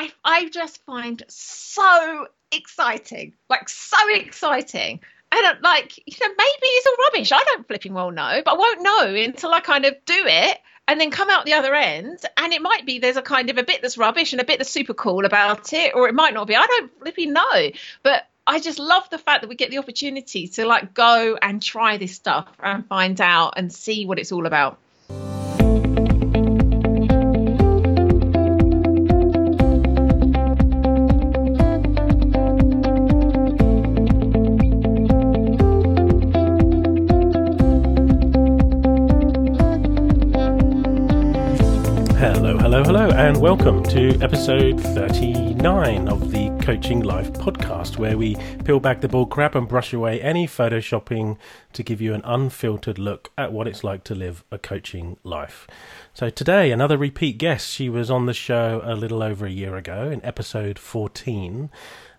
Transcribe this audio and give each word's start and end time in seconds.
I 0.00 0.10
I 0.24 0.48
just 0.48 0.82
find 0.86 1.22
so 1.28 2.26
exciting, 2.50 3.34
like 3.50 3.68
so 3.68 3.98
exciting. 4.14 5.00
And 5.32 5.46
uh, 5.46 5.54
like, 5.62 5.98
you 5.98 6.16
know, 6.20 6.34
maybe 6.36 6.66
it's 6.66 6.86
all 6.86 7.04
rubbish. 7.04 7.32
I 7.32 7.44
don't 7.44 7.68
flipping 7.68 7.92
well 7.92 8.10
know, 8.10 8.40
but 8.44 8.54
I 8.54 8.56
won't 8.56 8.82
know 8.82 9.14
until 9.14 9.52
I 9.52 9.60
kind 9.60 9.84
of 9.84 9.94
do 10.06 10.24
it 10.26 10.58
and 10.88 11.00
then 11.00 11.10
come 11.10 11.28
out 11.28 11.44
the 11.44 11.52
other 11.52 11.74
end. 11.74 12.18
And 12.36 12.52
it 12.52 12.62
might 12.62 12.86
be 12.86 12.98
there's 12.98 13.18
a 13.18 13.22
kind 13.22 13.50
of 13.50 13.58
a 13.58 13.62
bit 13.62 13.82
that's 13.82 13.98
rubbish 13.98 14.32
and 14.32 14.40
a 14.40 14.44
bit 14.44 14.58
that's 14.58 14.70
super 14.70 14.94
cool 14.94 15.26
about 15.26 15.72
it, 15.74 15.94
or 15.94 16.08
it 16.08 16.14
might 16.14 16.34
not 16.34 16.46
be. 16.46 16.56
I 16.56 16.66
don't 16.66 16.98
flipping 16.98 17.34
know. 17.34 17.70
But 18.02 18.26
I 18.46 18.58
just 18.58 18.78
love 18.78 19.08
the 19.10 19.18
fact 19.18 19.42
that 19.42 19.48
we 19.48 19.54
get 19.54 19.70
the 19.70 19.78
opportunity 19.78 20.48
to 20.48 20.64
like 20.64 20.94
go 20.94 21.38
and 21.40 21.62
try 21.62 21.98
this 21.98 22.14
stuff 22.14 22.48
and 22.58 22.86
find 22.86 23.20
out 23.20 23.54
and 23.58 23.70
see 23.70 24.06
what 24.06 24.18
it's 24.18 24.32
all 24.32 24.46
about. 24.46 24.78
To 43.90 44.16
episode 44.22 44.80
39 44.80 46.08
of 46.08 46.30
the 46.30 46.48
Coaching 46.62 47.00
Life 47.00 47.32
podcast, 47.32 47.96
where 47.96 48.16
we 48.16 48.36
peel 48.64 48.78
back 48.78 49.00
the 49.00 49.08
bullcrap 49.08 49.56
and 49.56 49.66
brush 49.66 49.92
away 49.92 50.22
any 50.22 50.46
photoshopping 50.46 51.36
to 51.72 51.82
give 51.82 52.00
you 52.00 52.14
an 52.14 52.22
unfiltered 52.24 53.00
look 53.00 53.32
at 53.36 53.52
what 53.52 53.66
it's 53.66 53.82
like 53.82 54.04
to 54.04 54.14
live 54.14 54.44
a 54.52 54.58
coaching 54.58 55.16
life. 55.24 55.66
So, 56.14 56.30
today, 56.30 56.70
another 56.70 56.96
repeat 56.96 57.36
guest. 57.38 57.68
She 57.68 57.88
was 57.88 58.12
on 58.12 58.26
the 58.26 58.32
show 58.32 58.80
a 58.84 58.94
little 58.94 59.24
over 59.24 59.44
a 59.44 59.50
year 59.50 59.74
ago 59.74 60.08
in 60.08 60.24
episode 60.24 60.78
14 60.78 61.68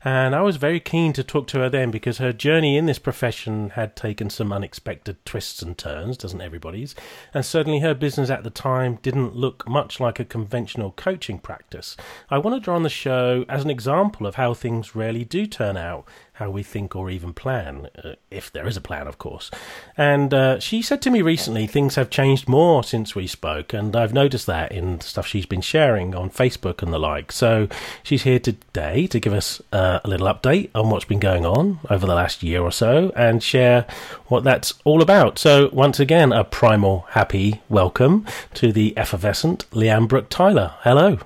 and 0.04 0.34
I 0.36 0.42
was 0.42 0.58
very 0.58 0.80
keen 0.80 1.14
to 1.14 1.24
talk 1.24 1.48
to 1.48 1.60
her 1.60 1.70
then 1.70 1.92
because 1.92 2.18
her 2.18 2.34
journey 2.34 2.78
in 2.78 2.88
this 2.88 3.00
profession 3.00 3.72
had 3.72 3.96
taken 3.96 4.30
some 4.30 4.52
unexpected 4.52 5.24
twists 5.26 5.62
and 5.62 5.78
turns, 5.78 6.18
doesn't 6.18 6.42
everybody's? 6.42 6.96
And 7.34 7.46
certainly 7.46 7.80
her 7.80 7.94
business 7.94 8.30
at 8.30 8.44
the 8.44 8.50
time 8.50 9.00
didn't 9.02 9.36
look 9.36 9.68
much 9.68 10.00
like 10.00 10.20
a 10.20 10.26
conventional 10.26 10.92
coaching 10.92 11.38
practice. 11.38 11.96
I 12.30 12.40
wanted 12.40 12.66
her 12.66 12.72
on 12.74 12.84
the 12.84 12.90
show 12.90 13.46
as 13.48 13.64
an 13.64 13.70
example 13.70 14.26
of 14.26 14.36
how 14.36 14.54
things 14.54 14.96
rarely 14.96 15.24
do 15.24 15.46
turn 15.46 15.78
out 15.78 16.06
how 16.42 16.50
we 16.50 16.64
think 16.64 16.96
or 16.96 17.12
even 17.12 17.34
plan, 17.34 17.88
uh, 18.04 18.14
if 18.32 18.52
there 18.52 18.68
is 18.68 18.76
a 18.76 18.82
plan, 18.82 19.06
of 19.06 19.20
course. 19.20 19.52
And 19.96 20.34
uh, 20.34 20.60
she 20.60 20.82
said 20.82 21.00
to 21.04 21.12
me 21.12 21.22
recently 21.22 21.68
things 21.68 21.96
have 21.96 22.10
changed 22.10 22.50
more 22.50 22.84
since 22.84 23.14
we 23.14 23.28
spoke, 23.28 23.74
and 23.74 23.96
I've 23.96 24.14
noticed 24.14 24.48
that 24.48 24.72
in 24.72 25.00
stuff 25.02 25.28
she's 25.28 25.46
been 25.46 25.62
sharing 25.62 26.16
on 26.16 26.32
Facebook 26.32 26.82
and 26.82 26.92
the 26.92 26.98
like. 26.98 27.32
So 27.32 27.68
she's 28.02 28.24
here 28.24 28.40
today 28.40 29.06
to 29.08 29.20
give 29.20 29.34
us 29.34 29.62
uh, 29.72 30.00
a 30.04 30.10
little 30.10 30.28
update 30.28 30.72
on 30.74 30.90
what's 30.90 31.06
been 31.06 31.20
going 31.20 31.46
on 31.46 31.80
over 31.92 32.08
the 32.08 32.16
last 32.16 32.42
year 32.42 32.62
or 32.64 32.72
so 32.72 33.12
and 33.16 33.44
share 33.44 33.86
what 34.26 34.44
that's 34.44 34.74
all 34.84 35.04
about. 35.04 35.38
So, 35.38 35.70
once 35.72 36.00
again, 36.00 36.32
a 36.32 36.44
primal 36.44 37.06
happy 37.10 37.62
welcome 37.70 38.26
to 38.56 38.72
the 38.72 38.98
effervescent 38.98 39.66
Lian 39.72 40.08
Brook-Tyler. 40.08 40.74
Hello. 40.80 41.20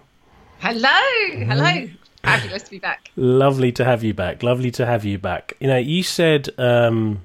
Hello. 0.60 1.46
Hello. 1.46 1.88
Fabulous 2.26 2.64
to 2.64 2.72
be 2.72 2.80
back. 2.80 3.12
Lovely 3.16 3.72
to 3.74 3.86
have 3.86 4.04
you 4.04 4.14
back. 4.14 4.44
Lovely 4.44 4.72
to 4.72 4.86
have 4.86 5.06
you 5.06 5.18
back. 5.18 5.54
You 5.60 5.68
know, 5.68 5.78
you 5.78 6.04
said 6.04 6.50
um, 6.58 7.22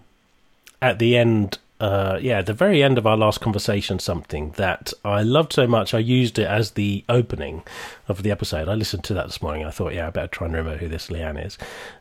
at 0.81 0.99
the 0.99 1.17
end, 1.17 1.59
uh, 1.81 2.19
yeah, 2.21 2.43
the 2.43 2.53
very 2.53 2.83
end 2.83 2.99
of 2.99 3.07
our 3.07 3.17
last 3.17 3.41
conversation, 3.41 3.99
something 3.99 4.51
that 4.53 4.93
I 5.05 5.23
loved 5.23 5.53
so 5.55 5.67
much. 5.67 5.95
I 5.95 5.99
used 5.99 6.39
it 6.39 6.47
as 6.47 6.73
the 6.73 7.05
opening 7.09 7.63
of 8.07 8.23
the 8.23 8.31
episode. 8.31 8.69
I 8.69 8.75
listened 8.75 9.05
to 9.05 9.15
that 9.15 9.27
this 9.27 9.41
morning. 9.41 9.65
I 9.65 9.71
thought, 9.71 9.95
yeah, 9.95 10.07
I 10.07 10.11
better 10.11 10.29
try 10.29 10.47
and 10.47 10.55
remember 10.55 10.79
who 10.79 10.89
this 10.89 11.11
Lian 11.11 11.39
is. 11.39 11.57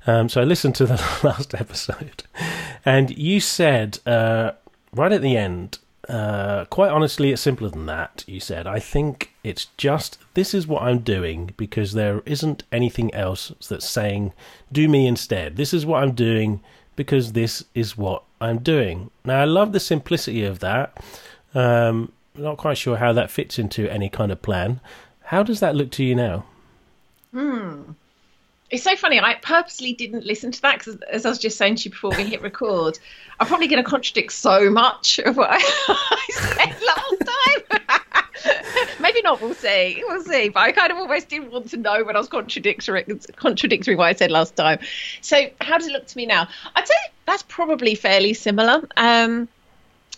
Um, 0.06 0.28
so 0.28 0.42
I 0.42 0.44
listened 0.44 0.76
to 0.76 0.86
the 0.86 0.96
last 1.24 1.56
episode, 1.56 2.24
and 2.86 3.18
you 3.18 3.40
said 3.40 4.00
uh, 4.06 4.52
right 4.94 5.12
at 5.12 5.22
the 5.22 5.38
end 5.38 5.80
uh, 6.10 6.66
quite 6.66 6.90
honestly, 6.90 7.32
it's 7.32 7.42
simpler 7.42 7.70
than 7.70 7.86
that, 7.86 8.24
you 8.28 8.40
said. 8.40 8.66
I 8.66 8.80
think 8.80 9.32
it's 9.44 9.68
just 9.78 10.18
this 10.34 10.56
is 10.56 10.66
what 10.66 10.82
I'm 10.82 11.00
doing 11.00 11.54
because 11.56 11.94
there 11.94 12.24
isn't 12.26 12.64
anything 12.72 13.14
else 13.14 13.54
that's 13.70 13.88
saying, 13.88 14.34
do 14.72 14.90
me 14.90 15.06
instead. 15.06 15.56
This 15.56 15.72
is 15.72 15.86
what 15.86 16.02
I'm 16.02 16.14
doing 16.14 16.62
because 16.96 17.34
this 17.34 17.64
is 17.76 17.96
what 17.96 18.24
I'm 18.42 18.58
doing. 18.58 19.12
Now, 19.24 19.40
I 19.40 19.46
love 19.46 19.72
the 19.72 19.80
simplicity 19.80 20.44
of 20.44 20.60
that. 20.60 20.98
Um, 21.54 22.12
not 22.36 22.58
quite 22.58 22.78
sure 22.78 22.98
how 22.98 23.14
that 23.14 23.30
fits 23.30 23.60
into 23.60 23.92
any 23.92 24.10
kind 24.10 24.32
of 24.32 24.42
plan. 24.42 24.80
How 25.26 25.44
does 25.44 25.60
that 25.60 25.76
look 25.76 25.92
to 25.92 26.04
you 26.04 26.16
now? 26.16 26.46
Hmm. 27.32 27.92
It's 28.72 28.84
so 28.84 28.96
funny. 28.96 29.20
I 29.20 29.36
purposely 29.36 29.94
didn't 29.94 30.26
listen 30.26 30.52
to 30.52 30.62
that 30.62 30.80
because, 30.80 30.96
as 31.12 31.26
I 31.26 31.30
was 31.30 31.40
just 31.40 31.58
saying 31.58 31.76
to 31.78 31.86
you 31.86 31.92
before 31.92 32.12
we 32.12 32.24
hit 32.24 32.42
record, 32.42 33.00
I'm 33.40 33.48
probably 33.48 33.68
going 33.68 33.84
to 33.84 33.90
contradict 33.90 34.32
so 34.32 34.70
much 34.70 35.20
of 35.20 35.38
what 35.38 35.50
I, 35.54 36.28
said 36.30 36.76
last 36.86 37.80
time. 37.90 38.18
Maybe 39.00 39.22
not. 39.24 39.42
We'll 39.42 39.56
see. 39.56 40.04
We'll 40.08 40.24
see. 40.24 40.50
But 40.50 40.60
I 40.62 40.72
kind 40.72 40.92
of 40.92 40.98
almost 40.98 41.30
didn't 41.30 41.52
want 41.52 41.72
to 41.72 41.78
know 41.78 42.04
when 42.04 42.16
I 42.16 42.20
was 42.20 42.28
contradictory, 42.28 43.06
contradictory 43.36 43.96
what 43.96 44.06
I 44.06 44.14
said 44.14 44.30
last 44.30 44.56
time. 44.56 44.80
So, 45.22 45.50
how 45.62 45.78
does 45.78 45.88
it 45.88 45.92
look 45.92 46.06
to 46.08 46.18
me 46.18 46.28
now? 46.28 46.48
I'd 46.76 46.88
say 46.88 46.96
that's 47.26 47.44
probably 47.44 47.96
fairly 47.96 48.36
similar. 48.36 48.88
Um, 48.98 49.48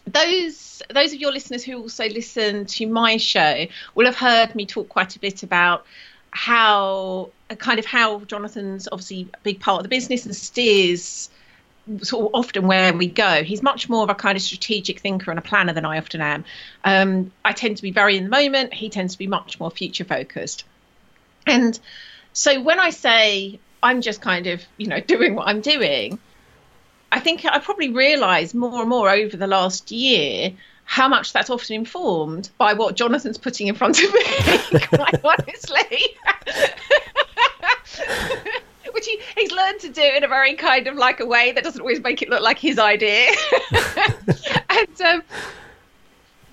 those 0.06 0.82
those 0.90 1.14
of 1.14 1.20
your 1.20 1.32
listeners 1.32 1.64
who 1.64 1.78
also 1.78 2.10
listen 2.10 2.66
to 2.66 2.88
my 2.88 3.18
show 3.18 3.68
will 3.96 4.06
have 4.06 4.16
heard 4.16 4.56
me 4.56 4.66
talk 4.66 4.90
quite 4.90 5.16
a 5.16 5.20
bit 5.20 5.44
about 5.44 5.86
how 6.32 7.30
kind 7.56 7.80
of 7.80 7.86
how 7.86 8.20
Jonathan's 8.22 8.88
obviously 8.92 9.30
a 9.34 9.38
big 9.44 9.60
part 9.60 9.80
of 9.80 9.84
the 9.84 9.90
business 9.90 10.26
and 10.26 10.36
steers 10.36 11.30
sort 12.04 12.26
of 12.26 12.32
often 12.34 12.68
where 12.68 12.94
we 12.94 13.08
go. 13.08 13.44
He's 13.44 13.64
much 13.64 13.90
more 13.90 14.04
of 14.04 14.10
a 14.10 14.16
kind 14.16 14.36
of 14.36 14.42
strategic 14.42 15.00
thinker 15.00 15.32
and 15.32 15.40
a 15.40 15.42
planner 15.42 15.74
than 15.74 15.86
I 15.86 15.98
often 15.98 16.22
am. 16.22 16.46
Um, 16.84 17.32
I 17.44 17.54
tend 17.54 17.78
to 17.78 17.84
be 17.84 17.92
very 17.92 18.18
in 18.18 18.26
the 18.26 18.30
moment. 18.30 18.74
He 18.74 18.90
tends 18.90 19.14
to 19.14 19.20
be 19.20 19.28
much 19.28 19.60
more 19.60 19.72
future 19.72 20.06
focused. 20.06 20.64
And 21.46 21.78
so 22.34 22.62
when 22.62 22.80
I 22.80 22.92
say 22.92 23.60
I'm 23.82 24.02
just 24.02 24.22
kind 24.22 24.48
of, 24.48 24.64
you 24.78 24.88
know, 24.88 25.00
doing 25.08 25.36
what 25.36 25.48
I'm 25.48 25.62
doing, 25.62 26.20
I 27.12 27.20
think 27.20 27.46
I 27.46 27.60
probably 27.60 27.90
realised 27.90 28.56
more 28.56 28.82
and 28.82 28.90
more 28.90 29.10
over 29.10 29.36
the 29.36 29.48
last 29.48 29.92
year 29.92 30.54
how 30.86 31.08
much 31.08 31.32
that's 31.32 31.50
often 31.50 31.76
informed 31.76 32.50
by 32.58 32.74
what 32.74 32.96
Jonathan's 32.96 33.38
putting 33.38 33.68
in 33.68 33.76
front 33.76 33.98
of 34.04 34.14
me, 34.14 34.80
quite 34.88 35.24
honestly. 35.24 36.16
Which 38.94 39.06
he, 39.06 39.20
he's 39.36 39.52
learned 39.52 39.80
to 39.82 39.90
do 39.90 40.02
in 40.02 40.24
a 40.24 40.28
very 40.28 40.56
kind 40.56 40.88
of 40.88 40.96
like 40.96 41.20
a 41.20 41.26
way 41.26 41.52
that 41.54 41.64
doesn't 41.64 41.82
always 41.82 42.02
make 42.02 42.22
it 42.22 42.30
look 42.30 42.42
like 42.42 42.60
his 42.60 42.78
idea. 42.78 43.28
and 44.70 45.02
um, 45.02 45.24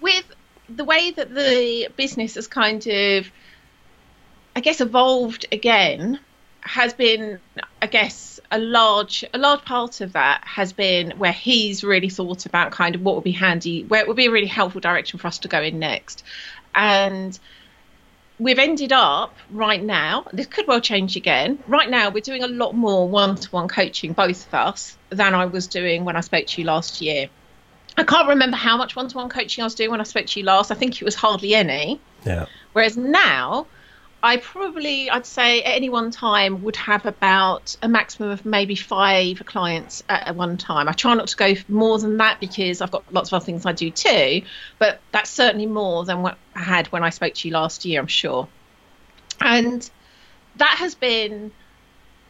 with 0.01 0.25
the 0.69 0.85
way 0.85 1.11
that 1.11 1.35
the 1.35 1.89
business 1.97 2.35
has 2.35 2.47
kind 2.47 2.87
of, 2.87 3.31
I 4.55 4.61
guess, 4.61 4.81
evolved 4.81 5.47
again, 5.51 6.21
has 6.61 6.93
been, 6.93 7.41
I 7.81 7.87
guess, 7.87 8.39
a 8.51 8.59
large 8.59 9.25
a 9.35 9.39
large 9.39 9.65
part 9.65 10.01
of 10.01 10.15
that 10.15 10.43
has 10.45 10.73
been 10.73 11.13
where 11.19 11.33
he's 11.33 11.85
really 11.85 12.09
thought 12.09 12.47
about 12.47 12.73
kind 12.73 12.95
of 12.95 13.03
what 13.03 13.15
would 13.15 13.25
be 13.25 13.33
handy, 13.33 13.85
where 13.85 14.01
it 14.01 14.09
would 14.09 14.17
be 14.17 14.27
a 14.27 14.31
really 14.31 14.47
helpful 14.47 14.81
direction 14.81 15.19
for 15.19 15.27
us 15.27 15.39
to 15.41 15.49
go 15.49 15.63
in 15.63 15.79
next, 15.79 16.25
and 16.75 17.39
we've 18.39 18.59
ended 18.59 18.93
up 18.93 19.35
right 19.51 19.83
now. 19.83 20.27
This 20.33 20.47
could 20.47 20.67
well 20.67 20.81
change 20.81 21.17
again. 21.17 21.59
Right 21.67 21.91
now, 21.91 22.11
we're 22.11 22.21
doing 22.21 22.43
a 22.43 22.49
lot 22.49 22.75
more 22.75 23.09
one-to-one 23.09 23.69
coaching, 23.69 24.13
both 24.13 24.47
of 24.47 24.55
us, 24.55 24.97
than 25.11 25.35
I 25.35 25.47
was 25.47 25.67
doing 25.67 26.05
when 26.05 26.17
I 26.17 26.21
spoke 26.21 26.47
to 26.47 26.61
you 26.61 26.67
last 26.67 27.01
year. 27.01 27.29
I 27.97 28.05
can't 28.05 28.29
remember 28.29 28.57
how 28.57 28.77
much 28.77 28.95
one-to-one 28.95 29.29
coaching 29.29 29.63
I 29.63 29.67
was 29.67 29.75
doing 29.75 29.91
when 29.91 30.01
I 30.01 30.05
spoke 30.05 30.27
to 30.27 30.41
you 30.41 30.47
last. 30.47 30.71
I 30.71 30.75
think 30.75 31.01
it 31.01 31.05
was 31.05 31.17
hardly 31.17 31.55
any. 31.55 32.01
Yeah. 32.25 32.47
Whereas 32.73 32.97
now 32.97 33.67
I 34.23 34.39
probably, 34.39 35.09
I'd 35.09 35.27
say 35.27 35.63
at 35.63 35.77
any 35.77 35.89
one 35.89 36.11
time 36.11 36.63
would 36.63 36.75
have 36.77 37.07
about 37.07 37.77
a 37.83 37.89
maximum 37.89 38.31
of 38.31 38.45
maybe 38.45 38.75
five 38.75 39.41
clients 39.47 40.03
at 40.09 40.35
one 40.35 40.57
time. 40.57 40.89
I 40.89 40.93
try 40.93 41.15
not 41.15 41.29
to 41.29 41.37
go 41.37 41.55
more 41.69 41.99
than 41.99 42.17
that 42.17 42.41
because 42.41 42.81
I've 42.81 42.91
got 42.91 43.13
lots 43.13 43.31
of 43.31 43.37
other 43.37 43.45
things 43.45 43.65
I 43.65 43.73
do 43.73 43.91
too, 43.91 44.43
but 44.81 45.01
that's 45.13 45.31
certainly 45.31 45.67
more 45.67 46.05
than 46.05 46.23
what 46.23 46.37
I 46.57 46.61
had 46.61 46.89
when 46.89 47.05
I 47.05 47.11
spoke 47.11 47.35
to 47.35 47.49
you 47.49 47.55
last 47.55 47.85
year, 47.85 48.01
I'm 48.01 48.09
sure. 48.09 48.49
And 49.41 49.89
that 50.57 50.77
has 50.79 50.97
been 50.97 51.53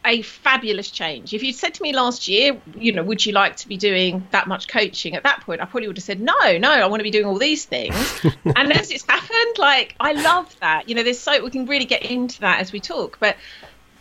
a 0.05 0.21
fabulous 0.21 0.89
change. 0.89 1.33
If 1.33 1.43
you'd 1.43 1.55
said 1.55 1.73
to 1.75 1.83
me 1.83 1.93
last 1.93 2.27
year, 2.27 2.59
you 2.75 2.91
know, 2.91 3.03
would 3.03 3.25
you 3.25 3.33
like 3.33 3.57
to 3.57 3.67
be 3.67 3.77
doing 3.77 4.27
that 4.31 4.47
much 4.47 4.67
coaching? 4.67 5.15
At 5.15 5.23
that 5.23 5.41
point, 5.41 5.61
I 5.61 5.65
probably 5.65 5.87
would 5.87 5.97
have 5.97 6.03
said, 6.03 6.21
no, 6.21 6.57
no, 6.57 6.71
I 6.71 6.85
want 6.87 6.99
to 6.99 7.03
be 7.03 7.11
doing 7.11 7.25
all 7.25 7.37
these 7.37 7.65
things. 7.65 7.95
and 8.55 8.73
as 8.73 8.91
it's 8.91 9.05
happened, 9.07 9.57
like, 9.57 9.95
I 9.99 10.13
love 10.13 10.55
that. 10.61 10.87
You 10.87 10.95
know, 10.95 11.03
there's 11.03 11.19
so, 11.19 11.43
we 11.43 11.49
can 11.49 11.65
really 11.65 11.85
get 11.85 12.03
into 12.03 12.39
that 12.41 12.59
as 12.59 12.71
we 12.71 12.79
talk, 12.79 13.17
but 13.19 13.37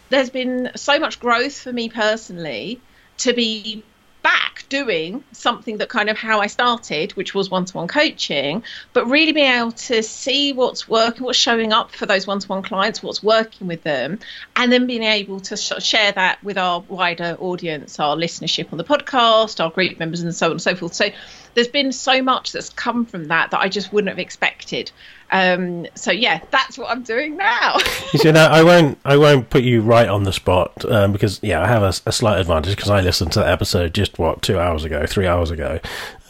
there's 0.08 0.30
been 0.30 0.70
so 0.76 0.98
much 0.98 1.20
growth 1.20 1.60
for 1.60 1.72
me 1.72 1.88
personally 1.88 2.80
to 3.18 3.32
be 3.32 3.82
back 4.22 4.64
doing 4.68 5.24
something 5.32 5.78
that 5.78 5.88
kind 5.88 6.10
of 6.10 6.16
how 6.16 6.40
I 6.40 6.46
started, 6.46 7.12
which 7.12 7.34
was 7.34 7.50
one 7.50 7.64
to 7.64 7.76
one 7.76 7.88
coaching, 7.88 8.62
but 8.92 9.06
really 9.06 9.32
being 9.32 9.50
able 9.50 9.72
to 9.72 10.02
see 10.02 10.52
what's 10.52 10.88
working, 10.88 11.24
what's 11.24 11.38
showing 11.38 11.72
up 11.72 11.92
for 11.92 12.06
those 12.06 12.26
one 12.26 12.38
to 12.40 12.48
one 12.48 12.62
clients, 12.62 13.02
what's 13.02 13.22
working 13.22 13.66
with 13.66 13.82
them, 13.82 14.18
and 14.56 14.72
then 14.72 14.86
being 14.86 15.02
able 15.02 15.40
to 15.40 15.56
sh- 15.56 15.72
share 15.78 16.12
that 16.12 16.42
with 16.44 16.58
our 16.58 16.80
wider 16.80 17.36
audience, 17.38 17.98
our 17.98 18.16
listenership 18.16 18.72
on 18.72 18.78
the 18.78 18.84
podcast, 18.84 19.62
our 19.62 19.70
group 19.70 19.98
members, 19.98 20.22
and 20.22 20.34
so 20.34 20.46
on 20.46 20.52
and 20.52 20.62
so 20.62 20.74
forth. 20.74 20.94
So 20.94 21.10
there's 21.58 21.66
been 21.66 21.90
so 21.90 22.22
much 22.22 22.52
that's 22.52 22.70
come 22.70 23.04
from 23.04 23.24
that 23.24 23.50
that 23.50 23.58
I 23.58 23.68
just 23.68 23.92
wouldn't 23.92 24.10
have 24.10 24.20
expected. 24.20 24.92
Um, 25.32 25.88
so 25.96 26.12
yeah, 26.12 26.40
that's 26.52 26.78
what 26.78 26.88
I'm 26.88 27.02
doing 27.02 27.36
now. 27.36 27.78
you 28.12 28.20
see, 28.20 28.30
now 28.30 28.46
I 28.46 28.62
won't, 28.62 28.96
I 29.04 29.16
won't 29.16 29.50
put 29.50 29.64
you 29.64 29.80
right 29.80 30.06
on 30.08 30.22
the 30.22 30.32
spot 30.32 30.84
um, 30.84 31.10
because 31.10 31.40
yeah, 31.42 31.60
I 31.60 31.66
have 31.66 31.82
a, 31.82 31.92
a 32.06 32.12
slight 32.12 32.38
advantage 32.38 32.76
because 32.76 32.90
I 32.90 33.00
listened 33.00 33.32
to 33.32 33.40
that 33.40 33.48
episode 33.48 33.92
just 33.92 34.20
what 34.20 34.40
two 34.40 34.56
hours 34.56 34.84
ago, 34.84 35.04
three 35.04 35.26
hours 35.26 35.50
ago, 35.50 35.80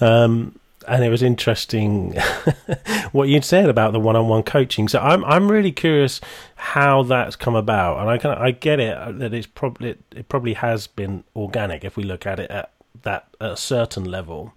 um, 0.00 0.58
and 0.88 1.04
it 1.04 1.10
was 1.10 1.22
interesting 1.22 2.14
what 3.12 3.28
you'd 3.28 3.44
said 3.44 3.68
about 3.68 3.92
the 3.92 4.00
one-on-one 4.00 4.44
coaching. 4.44 4.88
So 4.88 4.98
I'm, 4.98 5.22
I'm 5.26 5.52
really 5.52 5.72
curious 5.72 6.22
how 6.56 7.02
that's 7.02 7.36
come 7.36 7.54
about, 7.54 8.00
and 8.00 8.08
I 8.08 8.16
can, 8.16 8.30
I 8.30 8.52
get 8.52 8.80
it 8.80 9.18
that 9.18 9.34
it's 9.34 9.46
probably, 9.46 9.98
it 10.16 10.30
probably 10.30 10.54
has 10.54 10.86
been 10.86 11.24
organic 11.36 11.84
if 11.84 11.98
we 11.98 12.02
look 12.02 12.24
at 12.24 12.40
it 12.40 12.50
at 12.50 12.72
that 13.02 13.28
at 13.40 13.52
a 13.52 13.56
certain 13.56 14.04
level 14.04 14.54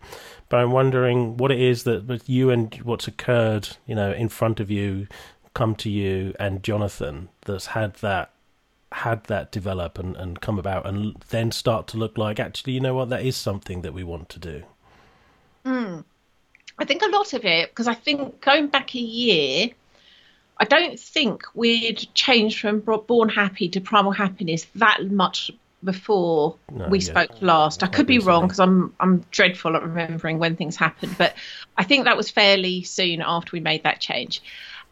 but 0.51 0.59
I'm 0.59 0.71
wondering 0.71 1.38
what 1.38 1.50
it 1.50 1.62
is 1.62 1.83
that 1.86 2.24
you 2.27 2.50
and 2.50 2.75
what's 2.83 3.07
occurred, 3.07 3.69
you 3.88 3.95
know, 3.95 4.12
in 4.12 4.27
front 4.27 4.59
of 4.59 4.69
you, 4.69 5.07
come 5.53 5.75
to 5.75 5.89
you 5.89 6.36
and 6.39 6.62
Jonathan 6.62 7.30
that's 7.45 7.68
had 7.68 7.94
that 7.95 8.31
had 8.92 9.24
that 9.25 9.50
develop 9.53 9.98
and, 9.98 10.18
and 10.18 10.42
come 10.42 10.59
about 10.59 10.86
and 10.86 11.15
then 11.30 11.53
start 11.53 11.88
to 11.88 11.98
look 11.98 12.18
like 12.18 12.42
actually 12.42 12.74
you 12.74 12.80
know 12.81 12.94
what 12.94 13.07
that 13.07 13.25
is 13.25 13.38
something 13.38 13.83
that 13.83 13.94
we 13.94 14.03
want 14.03 14.27
to 14.27 14.38
do 14.38 14.63
mm. 15.65 16.03
i 16.77 16.83
think 16.83 17.01
a 17.01 17.07
lot 17.07 17.31
of 17.31 17.45
it 17.45 17.69
because 17.69 17.88
i 17.88 17.94
think 17.94 18.42
going 18.42 18.68
back 18.68 18.94
a 18.94 19.00
year 19.00 19.69
i 20.57 20.65
don't 20.65 21.00
think 21.00 21.44
we'd 21.53 22.06
changed 22.13 22.59
from 22.59 22.81
born 22.81 23.30
happy 23.30 23.69
to 23.69 23.80
primal 23.80 24.12
happiness 24.12 24.68
that 24.75 25.09
much 25.09 25.51
before 25.83 26.55
no, 26.71 26.87
we 26.87 26.99
yeah. 26.99 27.05
spoke 27.05 27.41
last. 27.41 27.83
I 27.83 27.87
could 27.87 28.07
be 28.07 28.19
wrong 28.19 28.43
because 28.43 28.59
I'm 28.59 28.93
I'm 28.99 29.25
dreadful 29.31 29.75
at 29.75 29.83
remembering 29.83 30.39
when 30.39 30.55
things 30.55 30.75
happened, 30.75 31.15
but 31.17 31.33
I 31.77 31.83
think 31.83 32.05
that 32.05 32.17
was 32.17 32.29
fairly 32.29 32.83
soon 32.83 33.21
after 33.21 33.51
we 33.53 33.59
made 33.59 33.83
that 33.83 33.99
change. 33.99 34.41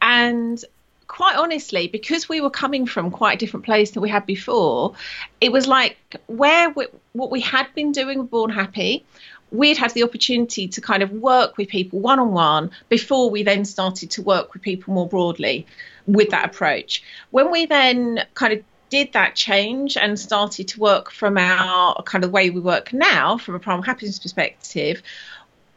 And 0.02 0.64
quite 1.08 1.36
honestly, 1.36 1.88
because 1.88 2.30
we 2.30 2.40
were 2.40 2.50
coming 2.50 2.86
from 2.86 3.12
quite 3.12 3.34
a 3.34 3.38
different 3.38 3.66
place 3.66 3.92
than 3.92 4.02
we 4.02 4.10
had 4.10 4.26
before, 4.26 4.94
it 5.42 5.52
was 5.52 5.68
like 5.68 5.98
where 6.28 6.70
we, 6.70 6.88
what 7.14 7.32
we 7.32 7.42
had 7.42 7.68
been 7.76 7.92
doing 7.92 8.20
with 8.20 8.30
Born 8.30 8.50
Happy, 8.50 9.04
we'd 9.52 9.78
had 9.78 9.92
the 9.92 10.04
opportunity 10.04 10.68
to 10.68 10.82
kind 10.82 11.04
of 11.04 11.12
work 11.12 11.58
with 11.58 11.68
people 11.68 12.00
one 12.00 12.20
on 12.20 12.32
one 12.32 12.72
before 12.88 13.30
we 13.30 13.44
then 13.44 13.66
started 13.66 14.12
to 14.12 14.22
work 14.22 14.54
with 14.54 14.62
people 14.62 14.94
more 14.94 15.08
broadly 15.08 15.66
with 16.06 16.30
that 16.30 16.46
approach. 16.46 17.04
When 17.32 17.52
we 17.52 17.66
then 17.66 18.24
kind 18.36 18.54
of 18.54 18.64
did 18.90 19.14
that 19.14 19.36
change 19.36 19.98
and 19.98 20.20
started 20.20 20.68
to 20.70 20.80
work 20.80 21.12
from 21.12 21.38
our 21.38 22.02
kind 22.04 22.24
of 22.24 22.32
way 22.32 22.50
we 22.50 22.60
work 22.60 22.94
now, 22.94 23.38
from 23.38 23.56
a 23.56 23.60
primal 23.60 23.84
happiness 23.84 24.20
perspective, 24.20 25.02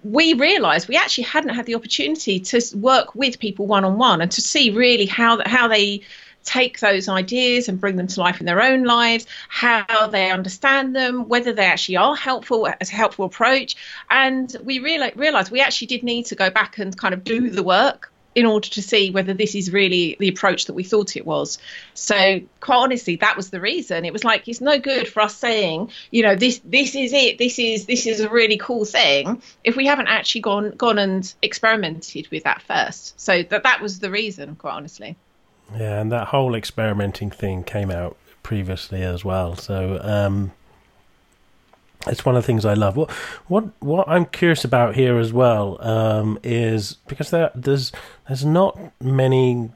we 0.04 0.34
realized 0.34 0.88
we 0.88 0.96
actually 0.96 1.24
hadn't 1.24 1.54
had 1.54 1.66
the 1.66 1.74
opportunity 1.74 2.40
to 2.40 2.60
work 2.74 3.14
with 3.14 3.38
people 3.38 3.66
one 3.66 3.84
on 3.84 3.98
one 3.98 4.20
and 4.20 4.32
to 4.32 4.40
see 4.40 4.70
really 4.70 5.06
how 5.06 5.40
how 5.46 5.68
they 5.68 6.02
take 6.44 6.80
those 6.80 7.08
ideas 7.08 7.68
and 7.68 7.80
bring 7.80 7.96
them 7.96 8.08
to 8.08 8.20
life 8.20 8.40
in 8.40 8.46
their 8.46 8.60
own 8.60 8.84
lives, 8.84 9.26
how 9.48 10.08
they 10.08 10.30
understand 10.30 10.94
them, 10.94 11.28
whether 11.28 11.52
they 11.52 11.64
actually 11.64 11.96
are 11.96 12.16
helpful 12.16 12.66
uh, 12.66 12.74
as 12.80 12.90
a 12.90 12.94
helpful 12.94 13.24
approach. 13.24 13.76
And 14.10 14.54
we 14.64 14.80
realized 14.80 15.50
we 15.50 15.60
actually 15.60 15.86
did 15.86 16.02
need 16.02 16.26
to 16.26 16.34
go 16.34 16.50
back 16.50 16.78
and 16.78 16.96
kind 16.96 17.14
of 17.14 17.24
do 17.24 17.50
the 17.50 17.62
work 17.62 18.11
in 18.34 18.46
order 18.46 18.68
to 18.68 18.82
see 18.82 19.10
whether 19.10 19.34
this 19.34 19.54
is 19.54 19.72
really 19.72 20.16
the 20.18 20.28
approach 20.28 20.66
that 20.66 20.72
we 20.72 20.84
thought 20.84 21.16
it 21.16 21.26
was. 21.26 21.58
So 21.94 22.40
quite 22.60 22.76
honestly, 22.76 23.16
that 23.16 23.36
was 23.36 23.50
the 23.50 23.60
reason. 23.60 24.04
It 24.04 24.12
was 24.12 24.24
like 24.24 24.48
it's 24.48 24.60
no 24.60 24.78
good 24.78 25.08
for 25.08 25.20
us 25.20 25.36
saying, 25.36 25.90
you 26.10 26.22
know, 26.22 26.34
this 26.34 26.60
this 26.64 26.94
is 26.94 27.12
it, 27.12 27.38
this 27.38 27.58
is 27.58 27.86
this 27.86 28.06
is 28.06 28.20
a 28.20 28.28
really 28.28 28.56
cool 28.56 28.84
thing 28.84 29.42
if 29.64 29.76
we 29.76 29.86
haven't 29.86 30.08
actually 30.08 30.42
gone 30.42 30.70
gone 30.70 30.98
and 30.98 31.32
experimented 31.42 32.28
with 32.30 32.44
that 32.44 32.62
first. 32.62 33.20
So 33.20 33.42
that 33.42 33.62
that 33.64 33.80
was 33.80 33.98
the 33.98 34.10
reason, 34.10 34.56
quite 34.56 34.72
honestly. 34.72 35.16
Yeah, 35.72 36.00
and 36.00 36.12
that 36.12 36.28
whole 36.28 36.54
experimenting 36.54 37.30
thing 37.30 37.64
came 37.64 37.90
out 37.90 38.16
previously 38.42 39.02
as 39.02 39.24
well. 39.24 39.56
So 39.56 40.00
um 40.02 40.52
it's 42.06 42.24
one 42.24 42.36
of 42.36 42.42
the 42.42 42.46
things 42.46 42.64
I 42.64 42.74
love. 42.74 42.96
What 42.96 43.10
what 43.46 43.64
what 43.80 44.08
I'm 44.08 44.26
curious 44.26 44.64
about 44.64 44.94
here 44.94 45.18
as 45.18 45.32
well 45.32 45.78
um, 45.80 46.38
is 46.42 46.94
because 47.06 47.30
there 47.30 47.50
there's 47.54 47.92
there's 48.28 48.44
not 48.44 48.78
many. 49.00 49.70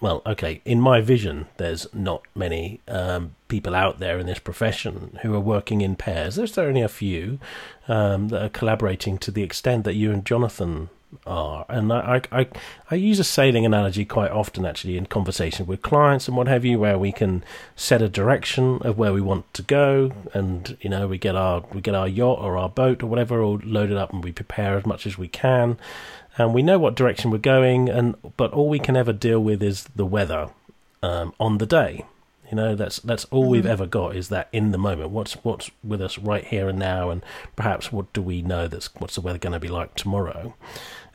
Well, 0.00 0.20
okay, 0.26 0.60
in 0.64 0.80
my 0.80 1.00
vision, 1.00 1.46
there's 1.58 1.86
not 1.94 2.22
many 2.34 2.80
um, 2.88 3.36
people 3.46 3.72
out 3.72 4.00
there 4.00 4.18
in 4.18 4.26
this 4.26 4.40
profession 4.40 5.16
who 5.22 5.32
are 5.32 5.40
working 5.40 5.80
in 5.80 5.94
pairs. 5.94 6.34
There's 6.34 6.58
only 6.58 6.80
a 6.80 6.88
few 6.88 7.38
um, 7.86 8.26
that 8.28 8.42
are 8.42 8.48
collaborating 8.48 9.16
to 9.18 9.30
the 9.30 9.44
extent 9.44 9.84
that 9.84 9.94
you 9.94 10.10
and 10.10 10.24
Jonathan 10.24 10.88
are. 11.26 11.64
And 11.68 11.92
I, 11.92 12.22
I, 12.30 12.46
I, 12.90 12.94
use 12.94 13.18
a 13.18 13.24
sailing 13.24 13.64
analogy 13.64 14.04
quite 14.04 14.30
often, 14.30 14.64
actually, 14.64 14.96
in 14.96 15.06
conversation 15.06 15.66
with 15.66 15.82
clients 15.82 16.28
and 16.28 16.36
what 16.36 16.48
have 16.48 16.64
you, 16.64 16.78
where 16.78 16.98
we 16.98 17.12
can 17.12 17.44
set 17.76 18.02
a 18.02 18.08
direction 18.08 18.80
of 18.82 18.98
where 18.98 19.12
we 19.12 19.20
want 19.20 19.52
to 19.54 19.62
go, 19.62 20.12
and 20.34 20.76
you 20.80 20.90
know, 20.90 21.06
we 21.06 21.18
get 21.18 21.36
our 21.36 21.64
we 21.72 21.80
get 21.80 21.94
our 21.94 22.08
yacht 22.08 22.38
or 22.40 22.56
our 22.56 22.68
boat 22.68 23.02
or 23.02 23.06
whatever 23.06 23.42
all 23.42 23.60
loaded 23.64 23.96
up, 23.96 24.12
and 24.12 24.24
we 24.24 24.32
prepare 24.32 24.76
as 24.76 24.86
much 24.86 25.06
as 25.06 25.18
we 25.18 25.28
can, 25.28 25.78
and 26.38 26.54
we 26.54 26.62
know 26.62 26.78
what 26.78 26.94
direction 26.94 27.30
we're 27.30 27.38
going, 27.38 27.88
and 27.88 28.16
but 28.36 28.52
all 28.52 28.68
we 28.68 28.78
can 28.78 28.96
ever 28.96 29.12
deal 29.12 29.40
with 29.40 29.62
is 29.62 29.84
the 29.94 30.06
weather 30.06 30.50
um, 31.02 31.34
on 31.38 31.58
the 31.58 31.66
day. 31.66 32.04
You 32.52 32.56
know, 32.56 32.74
that's 32.74 32.98
that's 32.98 33.24
all 33.26 33.44
mm-hmm. 33.44 33.50
we've 33.52 33.66
ever 33.66 33.86
got 33.86 34.14
is 34.14 34.28
that 34.28 34.48
in 34.52 34.72
the 34.72 34.78
moment. 34.78 35.08
What's 35.08 35.32
what's 35.42 35.70
with 35.82 36.02
us 36.02 36.18
right 36.18 36.44
here 36.44 36.68
and 36.68 36.78
now, 36.78 37.08
and 37.08 37.24
perhaps 37.56 37.90
what 37.90 38.12
do 38.12 38.20
we 38.20 38.42
know 38.42 38.68
that's 38.68 38.94
what's 38.96 39.14
the 39.14 39.22
weather 39.22 39.38
going 39.38 39.54
to 39.54 39.58
be 39.58 39.68
like 39.68 39.94
tomorrow? 39.94 40.54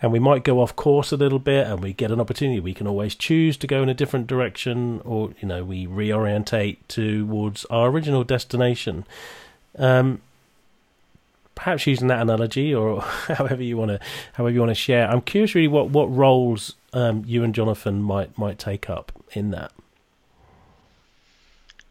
And 0.01 0.11
we 0.11 0.19
might 0.19 0.43
go 0.43 0.61
off 0.61 0.75
course 0.75 1.11
a 1.11 1.17
little 1.17 1.39
bit 1.39 1.65
and 1.67 1.81
we 1.81 1.93
get 1.93 2.11
an 2.11 2.19
opportunity. 2.19 2.59
We 2.59 2.73
can 2.73 2.87
always 2.87 3.15
choose 3.15 3.57
to 3.57 3.67
go 3.67 3.81
in 3.81 3.89
a 3.89 3.93
different 3.93 4.27
direction 4.27 5.01
or 5.03 5.33
you 5.41 5.47
know 5.47 5.63
we 5.63 5.87
reorientate 5.87 6.77
towards 6.87 7.65
our 7.65 7.89
original 7.89 8.23
destination. 8.23 9.05
Um, 9.77 10.21
perhaps 11.55 11.87
using 11.87 12.07
that 12.07 12.21
analogy 12.21 12.73
or 12.73 13.01
however 13.27 13.63
you 13.63 13.75
want 13.75 13.89
to 13.89 13.99
however 14.33 14.53
you 14.53 14.59
want 14.59 14.69
to 14.69 14.75
share 14.75 15.09
i'm 15.09 15.21
curious 15.21 15.55
really 15.55 15.67
what 15.67 15.89
what 15.89 16.05
roles 16.05 16.75
um, 16.93 17.23
you 17.25 17.43
and 17.43 17.55
jonathan 17.55 17.99
might 17.99 18.35
might 18.37 18.59
take 18.59 18.89
up 18.89 19.11
in 19.33 19.49
that. 19.51 19.71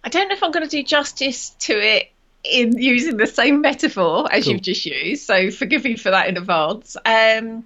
I 0.04 0.08
don't 0.08 0.28
know 0.28 0.34
if 0.34 0.42
i'm 0.44 0.52
going 0.52 0.64
to 0.64 0.70
do 0.70 0.84
justice 0.84 1.50
to 1.50 1.72
it 1.72 2.12
in 2.44 2.78
using 2.78 3.16
the 3.16 3.26
same 3.26 3.60
metaphor 3.60 4.32
as 4.32 4.44
cool. 4.44 4.52
you've 4.52 4.62
just 4.62 4.86
used 4.86 5.26
so 5.26 5.50
forgive 5.50 5.82
me 5.82 5.96
for 5.96 6.12
that 6.12 6.28
in 6.28 6.36
advance. 6.36 6.96
Um, 7.04 7.64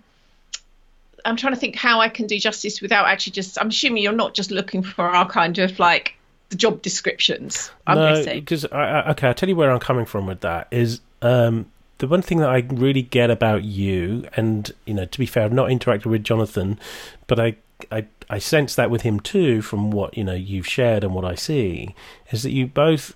I'm 1.24 1.36
trying 1.36 1.54
to 1.54 1.60
think 1.60 1.76
how 1.76 2.00
I 2.00 2.08
can 2.08 2.26
do 2.26 2.38
justice 2.38 2.80
without 2.80 3.06
actually 3.06 3.32
just. 3.32 3.60
I'm 3.60 3.68
assuming 3.68 4.02
you're 4.02 4.12
not 4.12 4.34
just 4.34 4.50
looking 4.50 4.82
for 4.82 5.06
our 5.06 5.28
kind 5.28 5.58
of 5.58 5.78
like 5.78 6.14
the 6.50 6.56
job 6.56 6.82
descriptions. 6.82 7.70
I'm 7.86 7.96
no, 7.96 8.14
guessing. 8.14 8.40
because 8.40 8.64
okay, 8.64 9.28
I'll 9.28 9.34
tell 9.34 9.48
you 9.48 9.56
where 9.56 9.70
I'm 9.70 9.80
coming 9.80 10.06
from 10.06 10.26
with 10.26 10.40
that. 10.40 10.68
Is 10.70 11.00
um, 11.22 11.66
the 11.98 12.08
one 12.08 12.22
thing 12.22 12.38
that 12.38 12.50
I 12.50 12.66
really 12.68 13.02
get 13.02 13.30
about 13.30 13.64
you, 13.64 14.26
and 14.34 14.70
you 14.84 14.94
know, 14.94 15.04
to 15.04 15.18
be 15.18 15.26
fair, 15.26 15.44
I've 15.44 15.52
not 15.52 15.68
interacted 15.68 16.06
with 16.06 16.24
Jonathan, 16.24 16.78
but 17.26 17.40
I, 17.40 17.56
I, 17.90 18.06
I 18.28 18.38
sense 18.38 18.74
that 18.74 18.90
with 18.90 19.02
him 19.02 19.20
too, 19.20 19.62
from 19.62 19.90
what 19.90 20.16
you 20.16 20.24
know 20.24 20.34
you've 20.34 20.66
shared 20.66 21.04
and 21.04 21.14
what 21.14 21.24
I 21.24 21.34
see, 21.34 21.94
is 22.30 22.42
that 22.42 22.52
you 22.52 22.66
both 22.66 23.14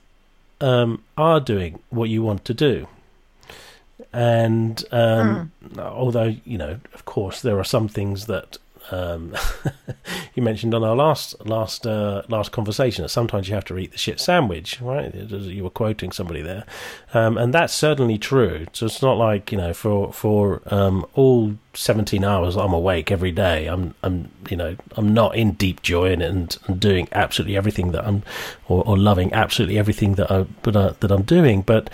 um, 0.61 1.03
are 1.17 1.41
doing 1.41 1.81
what 1.91 2.09
you 2.09 2.23
want 2.23 2.45
to 2.47 2.55
do 2.55 2.89
and 4.13 4.85
um, 4.91 5.53
mm. 5.65 5.79
although 5.79 6.35
you 6.45 6.59
know, 6.59 6.81
of 6.93 7.05
course, 7.05 7.43
there 7.43 7.59
are 7.59 7.65
some 7.65 7.89
things 7.89 8.27
that 8.27 8.59
um, 8.91 9.35
you 10.35 10.43
mentioned 10.43 10.75
on 10.75 10.85
our 10.85 10.97
last 10.97 11.35
last 11.47 11.87
uh, 11.87 12.23
last 12.29 12.53
conversation 12.53 13.03
that 13.03 13.09
sometimes 13.09 13.49
you 13.49 13.55
have 13.55 13.65
to 13.67 13.79
eat 13.79 13.93
the 13.93 13.99
shit 13.99 14.21
sandwich, 14.21 14.81
right? 14.81 15.15
You 15.15 15.65
were 15.65 15.71
quoting 15.71 16.13
somebody 16.13 16.43
there, 16.43 16.65
um, 17.13 17.39
and 17.39 17.55
that's 17.55 17.73
certainly 17.73 18.19
true. 18.19 18.67
So 18.73 18.87
it's 18.87 19.03
not 19.03 19.17
like 19.17 19.53
you 19.53 19.59
know 19.59 19.73
for 19.73 20.13
for 20.13 20.63
um, 20.67 21.07
all 21.15 21.55
seventeen 21.73 22.25
hours 22.25 22.57
I'm 22.57 22.73
awake 22.73 23.11
every 23.11 23.33
day. 23.33 23.67
I'm 23.67 23.95
I'm 24.03 24.31
you 24.51 24.57
know 24.57 24.77
I'm 24.97 25.15
not 25.15 25.35
in 25.37 25.53
deep 25.53 25.83
joy 25.83 26.13
and 26.13 26.23
and, 26.23 26.59
doing 26.79 27.09
absolutely 27.13 27.57
everything 27.57 27.93
that 27.93 28.07
I'm 28.07 28.23
or, 28.69 28.85
or 28.85 28.99
loving 28.99 29.33
absolutely 29.33 29.79
everything 29.79 30.15
that 30.17 30.31
I 30.31 30.43
but 30.63 30.77
uh, 30.77 30.95
that 31.01 31.11
I'm 31.11 31.23
doing, 31.23 31.63
but 31.63 31.91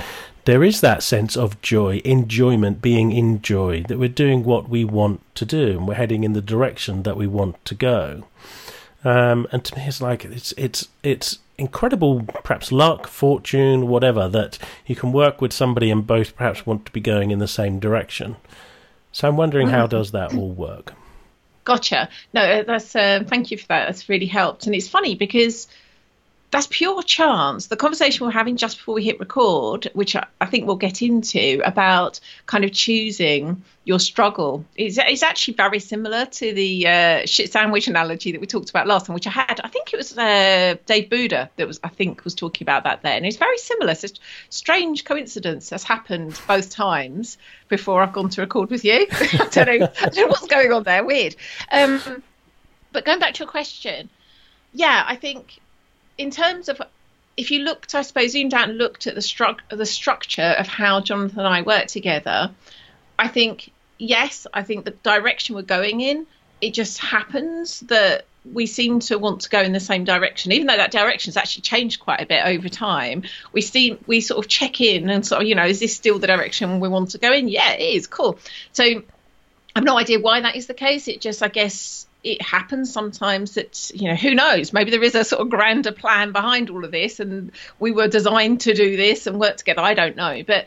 there 0.51 0.65
is 0.65 0.81
that 0.81 1.01
sense 1.01 1.37
of 1.37 1.63
joy, 1.63 2.01
enjoyment, 2.05 2.83
being 2.83 3.13
in 3.13 3.41
joy, 3.41 3.85
that 3.87 4.01
we're 4.01 4.09
doing 4.09 4.43
what 4.43 4.69
we 4.69 4.85
want 4.85 5.21
to 5.37 5.45
do 5.45 5.79
and 5.79 5.87
we're 5.87 5.95
heading 5.95 6.25
in 6.25 6.33
the 6.33 6.43
direction 6.43 7.05
that 7.05 7.17
we 7.17 7.25
want 7.25 7.65
to 7.65 7.75
go. 7.77 8.25
Um, 9.05 9.47
and 9.53 9.65
to 9.65 9.77
me, 9.77 9.85
it's 9.87 10.01
like 10.01 10.25
it's 10.25 10.53
it's 10.57 10.89
it's 11.05 11.39
incredible, 11.57 12.23
perhaps 12.43 12.73
luck, 12.73 13.07
fortune, 13.07 13.87
whatever, 13.87 14.29
that 14.29 14.59
you 14.87 14.97
can 14.97 15.13
work 15.13 15.41
with 15.41 15.53
somebody 15.53 15.89
and 15.89 16.05
both 16.05 16.35
perhaps 16.35 16.67
want 16.67 16.85
to 16.87 16.91
be 16.91 17.01
going 17.01 17.31
in 17.31 17.39
the 17.39 17.47
same 17.47 17.79
direction. 17.79 18.35
So 19.13 19.29
I'm 19.29 19.37
wondering 19.37 19.69
how 19.69 19.87
mm. 19.87 19.91
does 19.91 20.11
that 20.11 20.35
all 20.35 20.51
work? 20.51 20.95
Gotcha. 21.63 22.09
No, 22.35 22.65
that's 22.65 22.97
uh, 22.97 23.23
thank 23.25 23.53
you 23.53 23.57
for 23.57 23.69
that. 23.69 23.87
That's 23.87 24.09
really 24.09 24.27
helped. 24.27 24.67
And 24.67 24.75
it's 24.75 24.89
funny 24.89 25.15
because 25.15 25.69
that's 26.51 26.67
pure 26.69 27.03
chance. 27.03 27.69
The 27.69 27.77
conversation 27.77 28.27
we're 28.27 28.33
having 28.33 28.57
just 28.57 28.79
before 28.79 28.97
we 28.97 29.05
hit 29.05 29.21
record, 29.21 29.89
which 29.93 30.17
I, 30.17 30.47
think 30.47 30.67
we'll 30.67 30.77
get 30.77 31.01
into 31.01 31.61
about 31.65 32.19
kind 32.47 32.65
of 32.65 32.73
choosing 32.73 33.63
your 33.85 34.01
struggle, 34.01 34.65
is, 34.75 34.99
is 35.09 35.23
actually 35.23 35.55
very 35.55 35.79
similar 35.79 36.27
to 36.27 36.53
the 36.53 36.89
uh, 36.89 37.27
shit 37.27 37.53
sandwich 37.53 37.87
analogy 37.87 38.33
that 38.33 38.41
we 38.41 38.49
talked 38.49 38.69
about 38.69 38.89
last 38.89 39.07
time, 39.07 39.15
which 39.15 39.29
I 39.29 39.31
had. 39.31 39.61
I 39.63 39.69
think 39.69 39.93
it 39.93 39.97
was 39.97 40.19
uh, 40.19 40.75
Dave 40.87 41.09
Buddha 41.09 41.51
that 41.55 41.69
was, 41.69 41.79
I 41.85 41.89
think, 41.89 42.25
was 42.25 42.35
talking 42.35 42.65
about 42.65 42.83
that 42.83 43.03
there, 43.03 43.17
and 43.17 43.25
it's 43.25 43.37
very 43.37 43.59
similar. 43.59 43.93
A 43.93 44.09
strange 44.49 45.05
coincidence 45.05 45.71
has 45.71 45.85
happened 45.85 46.41
both 46.49 46.71
times 46.71 47.39
before 47.69 48.03
I've 48.03 48.13
gone 48.13 48.29
to 48.31 48.41
record 48.41 48.71
with 48.71 48.85
you. 48.85 49.07
I 49.11 49.49
don't 49.53 49.81
know, 49.81 49.89
I 50.01 50.09
don't 50.09 50.17
know 50.17 50.27
what's 50.27 50.49
going 50.49 50.73
on 50.73 50.83
there. 50.83 51.05
Weird. 51.05 51.37
Um, 51.71 52.23
but 52.93 53.05
going 53.05 53.21
back 53.21 53.35
to 53.35 53.39
your 53.41 53.49
question, 53.49 54.11
yeah, 54.73 55.05
I 55.07 55.15
think 55.15 55.61
in 56.21 56.31
terms 56.31 56.69
of 56.69 56.83
if 57.37 57.51
you 57.51 57.61
looked, 57.61 57.95
I 57.95 58.03
suppose, 58.03 58.33
zoomed 58.33 58.53
out 58.53 58.69
and 58.69 58.77
looked 58.77 59.07
at 59.07 59.15
the, 59.15 59.23
stru- 59.23 59.59
the 59.71 59.87
structure 59.87 60.55
of 60.59 60.67
how 60.67 61.01
Jonathan 61.01 61.39
and 61.39 61.49
I 61.49 61.63
work 61.63 61.87
together, 61.87 62.51
I 63.19 63.29
think, 63.29 63.73
yes, 63.97 64.47
I 64.53 64.63
think 64.63 64.85
the 64.85 64.91
direction 64.91 65.55
we're 65.55 65.63
going 65.63 66.03
in, 66.03 66.27
it 66.61 66.75
just 66.75 66.99
happens 66.99 67.81
that 67.81 68.27
we 68.53 68.67
seem 68.67 69.01
to 69.01 69.19
want 69.19 69.43
to 69.43 69.49
go 69.49 69.63
in 69.63 69.73
the 69.73 69.81
same 69.81 70.05
direction, 70.05 70.53
even 70.53 70.67
though 70.67 70.77
that 70.77 70.91
direction 70.91 71.31
has 71.31 71.39
actually 71.39 71.63
changed 71.63 72.01
quite 72.01 72.21
a 72.21 72.27
bit 72.27 72.45
over 72.45 72.69
time. 72.69 73.23
We 73.55 73.63
see, 73.63 73.99
we 74.07 74.21
sort 74.21 74.45
of 74.45 74.51
check 74.51 74.83
in 74.83 75.09
and 75.09 75.27
sort 75.27 75.41
of, 75.41 75.49
you 75.49 75.55
know, 75.55 75.65
is 75.65 75.81
this 75.81 75.97
still 75.97 76.19
the 76.19 76.27
direction 76.27 76.81
we 76.81 76.89
want 76.89 77.13
to 77.13 77.19
go 77.19 77.33
in? 77.33 77.49
Yeah, 77.49 77.73
it 77.73 77.97
is. 77.97 78.07
Cool. 78.07 78.39
So 78.73 78.85
I 78.85 79.03
have 79.75 79.85
no 79.85 79.97
idea 79.97 80.21
why 80.21 80.43
that 80.43 80.57
is 80.57 80.67
the 80.67 80.75
case. 80.75 81.09
It 81.09 81.23
just, 81.23 81.43
I 81.43 81.49
guess, 81.49 82.07
it 82.23 82.43
happens 82.43 82.93
sometimes 82.93 83.55
that 83.55 83.91
you 83.95 84.09
know 84.09 84.15
who 84.15 84.35
knows? 84.35 84.73
Maybe 84.73 84.91
there 84.91 85.03
is 85.03 85.15
a 85.15 85.25
sort 85.25 85.41
of 85.43 85.51
grander 85.51 85.93
plan 85.93 86.33
behind 86.33 86.71
all 86.71 86.85
of 86.85 86.91
this 86.91 87.21
and 87.21 87.53
we 87.79 87.93
were 87.93 88.09
designed 88.09 88.63
to 88.63 88.75
do 88.75 88.97
this 88.97 89.27
and 89.27 89.39
work 89.39 89.57
together. 89.57 89.81
I 89.81 89.95
don't 89.95 90.17
know. 90.17 90.43
But 90.47 90.67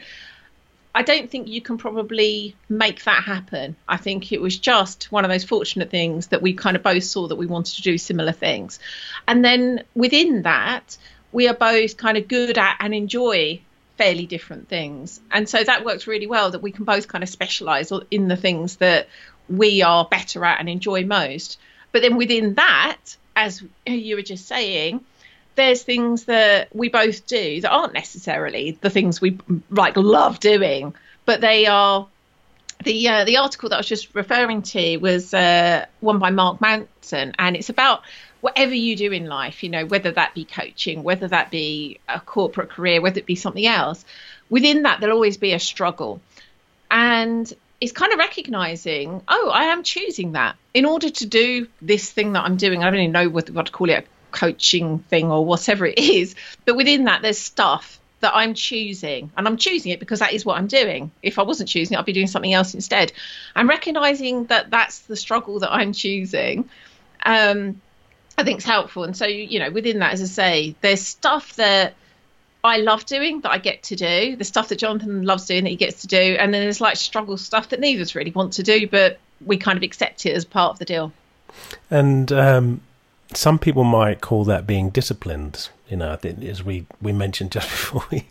i 0.95 1.01
don't 1.01 1.29
think 1.29 1.47
you 1.47 1.61
can 1.61 1.77
probably 1.77 2.55
make 2.69 3.03
that 3.05 3.23
happen. 3.23 3.75
I 3.87 3.97
think 3.97 4.31
it 4.31 4.41
was 4.41 4.57
just 4.57 5.11
one 5.11 5.25
of 5.25 5.31
those 5.31 5.43
fortunate 5.43 5.89
things 5.89 6.27
that 6.27 6.41
we 6.41 6.53
kind 6.53 6.75
of 6.75 6.83
both 6.83 7.03
saw 7.03 7.27
that 7.27 7.35
we 7.35 7.47
wanted 7.47 7.75
to 7.75 7.81
do 7.81 7.97
similar 7.97 8.31
things. 8.31 8.79
And 9.27 9.43
then 9.43 9.83
within 9.95 10.43
that 10.43 10.97
we 11.31 11.47
are 11.47 11.55
both 11.55 11.97
kind 11.97 12.17
of 12.17 12.27
good 12.27 12.57
at 12.57 12.77
and 12.79 12.93
enjoy 12.93 13.61
fairly 13.97 14.25
different 14.25 14.69
things. 14.69 15.19
And 15.31 15.47
so 15.47 15.63
that 15.63 15.85
works 15.85 16.07
really 16.07 16.27
well 16.27 16.51
that 16.51 16.61
we 16.61 16.71
can 16.71 16.85
both 16.85 17.07
kind 17.07 17.23
of 17.23 17.29
specialize 17.29 17.91
in 18.11 18.27
the 18.27 18.37
things 18.37 18.77
that 18.77 19.07
we 19.57 19.81
are 19.81 20.05
better 20.05 20.43
at 20.45 20.59
and 20.59 20.69
enjoy 20.69 21.05
most. 21.05 21.59
But 21.91 22.01
then 22.01 22.17
within 22.17 22.55
that, 22.55 22.97
as 23.35 23.63
you 23.85 24.15
were 24.15 24.21
just 24.21 24.47
saying, 24.47 25.01
there's 25.55 25.83
things 25.83 26.25
that 26.25 26.75
we 26.75 26.89
both 26.89 27.27
do 27.27 27.61
that 27.61 27.69
aren't 27.69 27.93
necessarily 27.93 28.77
the 28.81 28.89
things 28.89 29.21
we 29.21 29.37
like 29.69 29.95
love 29.95 30.39
doing, 30.39 30.93
but 31.25 31.41
they 31.41 31.67
are. 31.67 32.07
The 32.83 33.07
uh, 33.07 33.25
the 33.25 33.37
article 33.37 33.69
that 33.69 33.75
I 33.75 33.79
was 33.79 33.87
just 33.87 34.13
referring 34.13 34.61
to 34.63 34.97
was 34.97 35.33
uh, 35.33 35.85
one 36.01 36.19
by 36.19 36.31
Mark 36.31 36.59
Manson, 36.59 37.33
and 37.39 37.55
it's 37.55 37.69
about 37.69 38.01
whatever 38.41 38.73
you 38.73 38.97
do 38.97 39.11
in 39.11 39.25
life, 39.25 39.63
you 39.63 39.69
know, 39.69 39.85
whether 39.85 40.11
that 40.11 40.33
be 40.33 40.43
coaching, 40.43 41.01
whether 41.03 41.27
that 41.29 41.49
be 41.49 41.99
a 42.09 42.19
corporate 42.19 42.69
career, 42.69 42.99
whether 42.99 43.19
it 43.19 43.25
be 43.25 43.35
something 43.35 43.65
else. 43.65 44.03
Within 44.49 44.83
that, 44.83 44.99
there'll 44.99 45.15
always 45.15 45.37
be 45.37 45.53
a 45.53 45.59
struggle, 45.59 46.19
and 46.91 47.53
is 47.83 47.91
kind 47.91 48.13
of 48.13 48.19
recognizing, 48.19 49.21
oh, 49.27 49.51
I 49.53 49.65
am 49.65 49.83
choosing 49.83 50.31
that 50.31 50.55
in 50.73 50.85
order 50.85 51.09
to 51.09 51.25
do 51.25 51.67
this 51.81 52.09
thing 52.09 52.33
that 52.33 52.45
I'm 52.45 52.55
doing. 52.55 52.81
I 52.81 52.89
don't 52.89 53.01
even 53.01 53.11
know 53.11 53.29
what, 53.29 53.49
what 53.49 53.65
to 53.65 53.71
call 53.73 53.89
it, 53.89 53.93
a 53.99 54.03
coaching 54.31 54.99
thing 54.99 55.29
or 55.29 55.45
whatever 55.45 55.85
it 55.85 55.99
is. 55.99 56.33
But 56.63 56.77
within 56.77 57.03
that, 57.05 57.21
there's 57.21 57.37
stuff 57.37 57.99
that 58.21 58.31
I'm 58.33 58.53
choosing, 58.53 59.31
and 59.35 59.45
I'm 59.45 59.57
choosing 59.57 59.91
it 59.91 59.99
because 59.99 60.19
that 60.19 60.31
is 60.31 60.45
what 60.45 60.57
I'm 60.57 60.67
doing. 60.67 61.11
If 61.21 61.37
I 61.37 61.43
wasn't 61.43 61.67
choosing 61.67 61.95
it, 61.95 61.99
I'd 61.99 62.05
be 62.05 62.13
doing 62.13 62.27
something 62.27 62.53
else 62.53 62.73
instead. 62.73 63.11
I'm 63.53 63.67
recognizing 63.67 64.45
that 64.45 64.69
that's 64.69 64.99
the 64.99 65.17
struggle 65.17 65.59
that 65.59 65.73
I'm 65.73 65.91
choosing. 65.91 66.69
Um, 67.25 67.81
I 68.37 68.45
think 68.45 68.59
it's 68.59 68.65
helpful. 68.65 69.03
And 69.03 69.15
so, 69.15 69.25
you 69.25 69.59
know, 69.59 69.71
within 69.71 69.99
that, 69.99 70.13
as 70.13 70.21
I 70.21 70.25
say, 70.25 70.75
there's 70.79 71.01
stuff 71.01 71.57
that 71.57 71.95
I 72.63 72.77
love 72.77 73.05
doing 73.05 73.41
that 73.41 73.51
I 73.51 73.57
get 73.57 73.83
to 73.83 73.95
do, 73.95 74.35
the 74.35 74.43
stuff 74.43 74.69
that 74.69 74.79
Jonathan 74.79 75.23
loves 75.23 75.45
doing 75.45 75.63
that 75.65 75.69
he 75.69 75.75
gets 75.75 76.01
to 76.01 76.07
do, 76.07 76.37
and 76.39 76.53
then 76.53 76.61
there's 76.61 76.79
like 76.81 76.95
struggle 76.95 77.37
stuff 77.37 77.69
that 77.69 77.79
neither 77.79 78.01
of 78.01 78.07
us 78.07 78.15
really 78.15 78.31
want 78.31 78.53
to 78.53 78.63
do, 78.63 78.87
but 78.87 79.19
we 79.45 79.57
kind 79.57 79.77
of 79.77 79.83
accept 79.83 80.25
it 80.25 80.33
as 80.33 80.45
part 80.45 80.71
of 80.71 80.79
the 80.79 80.85
deal. 80.85 81.11
And 81.91 82.31
um, 82.31 82.81
some 83.33 83.59
people 83.59 83.83
might 83.83 84.21
call 84.21 84.45
that 84.45 84.65
being 84.65 84.89
disciplined. 84.89 85.69
You 85.89 85.97
know, 85.97 86.17
as 86.23 86.63
we 86.63 86.85
we 87.01 87.11
mentioned 87.11 87.51
just 87.51 87.69
before 87.71 88.05
we 88.11 88.27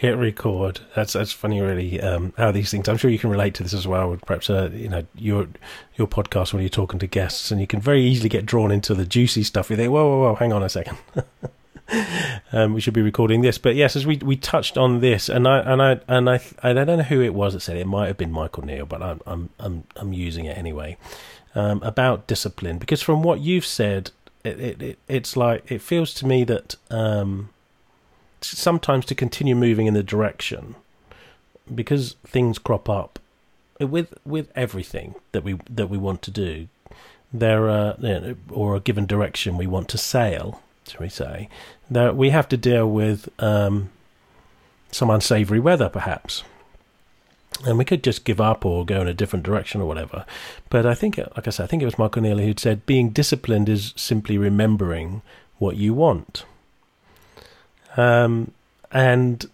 hit 0.00 0.16
record. 0.16 0.80
That's 0.94 1.14
that's 1.14 1.32
funny, 1.32 1.60
really. 1.60 2.00
Um, 2.00 2.32
how 2.36 2.52
these 2.52 2.70
things. 2.70 2.88
I'm 2.88 2.96
sure 2.96 3.10
you 3.10 3.18
can 3.18 3.30
relate 3.30 3.54
to 3.54 3.62
this 3.62 3.74
as 3.74 3.86
well. 3.86 4.16
Perhaps 4.26 4.50
uh, 4.50 4.70
you 4.72 4.88
know 4.88 5.04
your 5.14 5.48
your 5.96 6.06
podcast 6.06 6.52
when 6.52 6.62
you're 6.62 6.68
talking 6.68 6.98
to 7.00 7.06
guests, 7.06 7.50
and 7.50 7.60
you 7.60 7.66
can 7.66 7.80
very 7.80 8.02
easily 8.02 8.28
get 8.28 8.46
drawn 8.46 8.70
into 8.70 8.94
the 8.94 9.06
juicy 9.06 9.42
stuff. 9.42 9.70
You 9.70 9.76
think, 9.76 9.92
whoa, 9.92 10.08
whoa, 10.08 10.20
whoa, 10.20 10.34
hang 10.34 10.52
on 10.52 10.62
a 10.62 10.68
second. 10.68 10.98
um, 12.52 12.74
we 12.74 12.80
should 12.80 12.94
be 12.94 13.02
recording 13.02 13.40
this. 13.40 13.58
But 13.58 13.74
yes, 13.74 13.96
as 13.96 14.06
we 14.06 14.16
we 14.18 14.36
touched 14.36 14.76
on 14.76 15.00
this, 15.00 15.28
and 15.28 15.46
I 15.46 15.58
and 15.60 15.82
I 15.82 16.00
and 16.08 16.30
I 16.30 16.40
I 16.62 16.72
don't 16.72 16.86
know 16.86 17.02
who 17.02 17.20
it 17.20 17.34
was 17.34 17.54
that 17.54 17.60
said 17.60 17.76
it. 17.76 17.80
It 17.80 17.86
might 17.86 18.06
have 18.06 18.16
been 18.16 18.32
Michael 18.32 18.64
Neill, 18.64 18.86
but 18.86 19.02
I'm 19.02 19.20
I'm 19.26 19.50
I'm 19.58 19.84
I'm 19.96 20.12
using 20.12 20.44
it 20.44 20.56
anyway. 20.56 20.96
Um, 21.52 21.82
about 21.82 22.28
discipline, 22.28 22.78
because 22.78 23.02
from 23.02 23.24
what 23.24 23.40
you've 23.40 23.66
said, 23.66 24.12
it, 24.44 24.60
it, 24.60 24.82
it, 24.82 24.98
it's 25.08 25.36
like 25.36 25.68
it 25.68 25.82
feels 25.82 26.14
to 26.14 26.26
me 26.26 26.44
that 26.44 26.76
um, 26.90 27.48
sometimes 28.40 29.04
to 29.06 29.16
continue 29.16 29.56
moving 29.56 29.88
in 29.88 29.94
the 29.94 30.04
direction, 30.04 30.76
because 31.74 32.14
things 32.24 32.60
crop 32.60 32.88
up 32.88 33.18
with 33.80 34.14
with 34.24 34.52
everything 34.54 35.16
that 35.32 35.42
we 35.42 35.58
that 35.68 35.88
we 35.88 35.98
want 35.98 36.22
to 36.22 36.30
do, 36.30 36.68
there 37.32 37.68
are 37.68 37.96
you 37.98 38.20
know, 38.20 38.36
or 38.50 38.76
a 38.76 38.80
given 38.80 39.06
direction 39.06 39.56
we 39.56 39.66
want 39.66 39.88
to 39.88 39.98
sail 39.98 40.60
shall 40.90 41.00
we 41.00 41.08
say, 41.08 41.48
that 41.90 42.16
we 42.16 42.30
have 42.30 42.48
to 42.48 42.56
deal 42.56 42.90
with 42.90 43.28
um, 43.38 43.90
some 44.90 45.10
unsavory 45.10 45.60
weather, 45.60 45.88
perhaps. 45.88 46.44
And 47.66 47.76
we 47.76 47.84
could 47.84 48.02
just 48.02 48.24
give 48.24 48.40
up 48.40 48.64
or 48.64 48.86
go 48.86 49.00
in 49.02 49.08
a 49.08 49.14
different 49.14 49.44
direction 49.44 49.80
or 49.80 49.86
whatever. 49.86 50.24
But 50.70 50.86
I 50.86 50.94
think, 50.94 51.18
like 51.18 51.46
I 51.46 51.50
said, 51.50 51.64
I 51.64 51.66
think 51.66 51.82
it 51.82 51.86
was 51.86 51.98
Michael 51.98 52.20
O'Neill 52.20 52.38
who'd 52.38 52.60
said 52.60 52.86
being 52.86 53.10
disciplined 53.10 53.68
is 53.68 53.92
simply 53.96 54.38
remembering 54.38 55.20
what 55.58 55.76
you 55.76 55.92
want. 55.92 56.44
Um, 57.96 58.52
and 58.90 59.44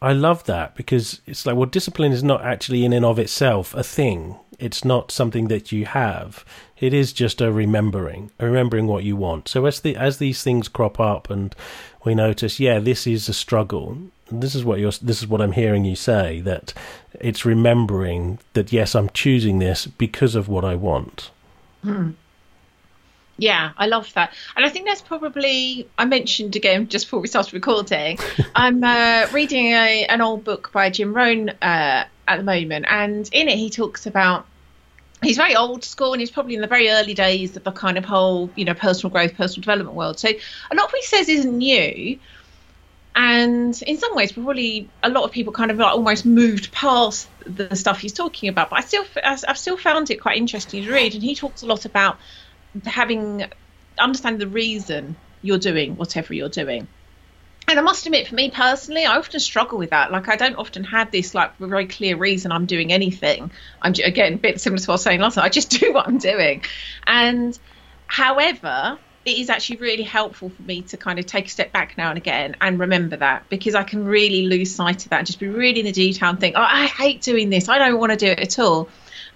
I 0.00 0.12
love 0.12 0.44
that 0.44 0.76
because 0.76 1.20
it's 1.26 1.44
like, 1.44 1.56
well, 1.56 1.66
discipline 1.66 2.12
is 2.12 2.22
not 2.22 2.42
actually 2.42 2.84
in 2.84 2.92
and 2.92 3.04
of 3.04 3.18
itself 3.18 3.74
a 3.74 3.82
thing. 3.82 4.36
It's 4.60 4.84
not 4.84 5.10
something 5.10 5.48
that 5.48 5.72
you 5.72 5.86
have. 5.86 6.44
It 6.78 6.94
is 6.94 7.12
just 7.12 7.40
a 7.40 7.52
remembering, 7.52 8.30
a 8.38 8.46
remembering 8.46 8.86
what 8.86 9.04
you 9.04 9.16
want. 9.16 9.48
So 9.48 9.66
as 9.66 9.80
the 9.80 9.96
as 9.96 10.18
these 10.18 10.42
things 10.42 10.68
crop 10.68 10.98
up 11.00 11.30
and 11.30 11.54
we 12.04 12.14
notice, 12.14 12.60
yeah, 12.60 12.78
this 12.78 13.06
is 13.06 13.28
a 13.28 13.34
struggle. 13.34 13.98
This 14.30 14.54
is 14.54 14.64
what 14.64 14.78
you're. 14.78 14.92
This 15.02 15.20
is 15.20 15.26
what 15.26 15.40
I'm 15.40 15.52
hearing 15.52 15.84
you 15.84 15.96
say. 15.96 16.40
That 16.40 16.72
it's 17.20 17.44
remembering 17.44 18.38
that 18.52 18.72
yes, 18.72 18.94
I'm 18.94 19.10
choosing 19.10 19.58
this 19.58 19.86
because 19.86 20.34
of 20.34 20.48
what 20.48 20.64
I 20.64 20.74
want. 20.74 21.30
Hmm. 21.82 22.10
Yeah, 23.40 23.72
I 23.78 23.86
love 23.86 24.12
that. 24.14 24.34
And 24.54 24.66
I 24.66 24.68
think 24.68 24.86
that's 24.86 25.00
probably, 25.00 25.88
I 25.96 26.04
mentioned 26.04 26.56
again 26.56 26.88
just 26.88 27.06
before 27.06 27.20
we 27.20 27.28
started 27.28 27.54
recording, 27.54 28.18
I'm 28.54 28.84
uh, 28.84 29.28
reading 29.32 29.68
a, 29.68 30.04
an 30.06 30.20
old 30.20 30.44
book 30.44 30.70
by 30.72 30.90
Jim 30.90 31.14
Rohn 31.14 31.48
uh, 31.48 32.04
at 32.28 32.36
the 32.36 32.42
moment. 32.42 32.84
And 32.88 33.28
in 33.32 33.48
it, 33.48 33.56
he 33.56 33.70
talks 33.70 34.06
about 34.06 34.46
he's 35.22 35.36
very 35.36 35.54
old 35.54 35.84
school 35.84 36.12
and 36.12 36.20
he's 36.20 36.30
probably 36.30 36.54
in 36.54 36.60
the 36.60 36.66
very 36.66 36.90
early 36.90 37.14
days 37.14 37.56
of 37.56 37.64
the 37.64 37.72
kind 37.72 37.98
of 37.98 38.04
whole, 38.04 38.50
you 38.56 38.64
know, 38.64 38.74
personal 38.74 39.10
growth, 39.10 39.34
personal 39.34 39.62
development 39.62 39.96
world. 39.96 40.18
So 40.18 40.28
a 40.28 40.74
lot 40.74 40.86
of 40.86 40.92
what 40.92 41.00
he 41.00 41.06
says 41.06 41.28
isn't 41.28 41.58
new. 41.58 42.18
And 43.14 43.80
in 43.82 43.98
some 43.98 44.14
ways, 44.14 44.32
probably 44.32 44.88
a 45.02 45.10
lot 45.10 45.24
of 45.24 45.32
people 45.32 45.52
kind 45.52 45.70
of 45.70 45.78
like 45.78 45.92
almost 45.92 46.24
moved 46.24 46.72
past 46.72 47.28
the 47.44 47.74
stuff 47.74 48.00
he's 48.00 48.12
talking 48.12 48.48
about. 48.48 48.70
But 48.70 48.78
I 48.78 48.82
still, 48.82 49.04
I've 49.22 49.58
still 49.58 49.76
found 49.76 50.10
it 50.10 50.20
quite 50.20 50.38
interesting 50.38 50.84
to 50.84 50.92
read. 50.92 51.14
And 51.14 51.22
he 51.22 51.34
talks 51.34 51.62
a 51.62 51.66
lot 51.66 51.84
about 51.84 52.18
having, 52.84 53.44
understanding 53.98 54.38
the 54.38 54.46
reason 54.46 55.16
you're 55.42 55.58
doing 55.58 55.96
whatever 55.96 56.32
you're 56.34 56.48
doing 56.48 56.86
and 57.68 57.78
I 57.78 57.82
must 57.82 58.04
admit, 58.06 58.26
for 58.26 58.34
me 58.34 58.50
personally, 58.50 59.04
I 59.04 59.16
often 59.16 59.38
struggle 59.38 59.78
with 59.78 59.90
that. 59.90 60.10
Like, 60.10 60.28
I 60.28 60.36
don't 60.36 60.56
often 60.56 60.84
have 60.84 61.10
this 61.10 61.34
like 61.34 61.56
very 61.58 61.86
clear 61.86 62.16
reason 62.16 62.50
I'm 62.52 62.66
doing 62.66 62.92
anything. 62.92 63.50
I'm 63.80 63.92
again 64.04 64.34
a 64.34 64.38
bit 64.38 64.60
similar 64.60 64.78
to 64.78 64.86
what 64.86 64.92
I 64.92 64.94
was 64.94 65.02
saying 65.02 65.20
last 65.20 65.34
time. 65.36 65.44
I 65.44 65.48
just 65.48 65.70
do 65.80 65.92
what 65.92 66.08
I'm 66.08 66.18
doing, 66.18 66.64
and 67.06 67.58
However, 68.10 68.98
it 69.24 69.38
is 69.38 69.50
actually 69.50 69.76
really 69.76 70.02
helpful 70.02 70.48
for 70.50 70.62
me 70.62 70.82
to 70.82 70.96
kind 70.96 71.20
of 71.20 71.26
take 71.26 71.46
a 71.46 71.48
step 71.48 71.70
back 71.70 71.96
now 71.96 72.08
and 72.08 72.18
again 72.18 72.56
and 72.60 72.80
remember 72.80 73.16
that 73.18 73.48
because 73.48 73.76
I 73.76 73.84
can 73.84 74.04
really 74.04 74.48
lose 74.48 74.74
sight 74.74 75.04
of 75.04 75.10
that 75.10 75.18
and 75.18 75.26
just 75.28 75.38
be 75.38 75.46
really 75.46 75.78
in 75.78 75.86
the 75.86 75.92
detail 75.92 76.30
and 76.30 76.40
think, 76.40 76.56
oh, 76.56 76.60
I 76.60 76.86
hate 76.86 77.22
doing 77.22 77.50
this. 77.50 77.68
I 77.68 77.78
don't 77.78 78.00
want 78.00 78.10
to 78.10 78.16
do 78.16 78.26
it 78.26 78.40
at 78.40 78.58
all. 78.58 78.88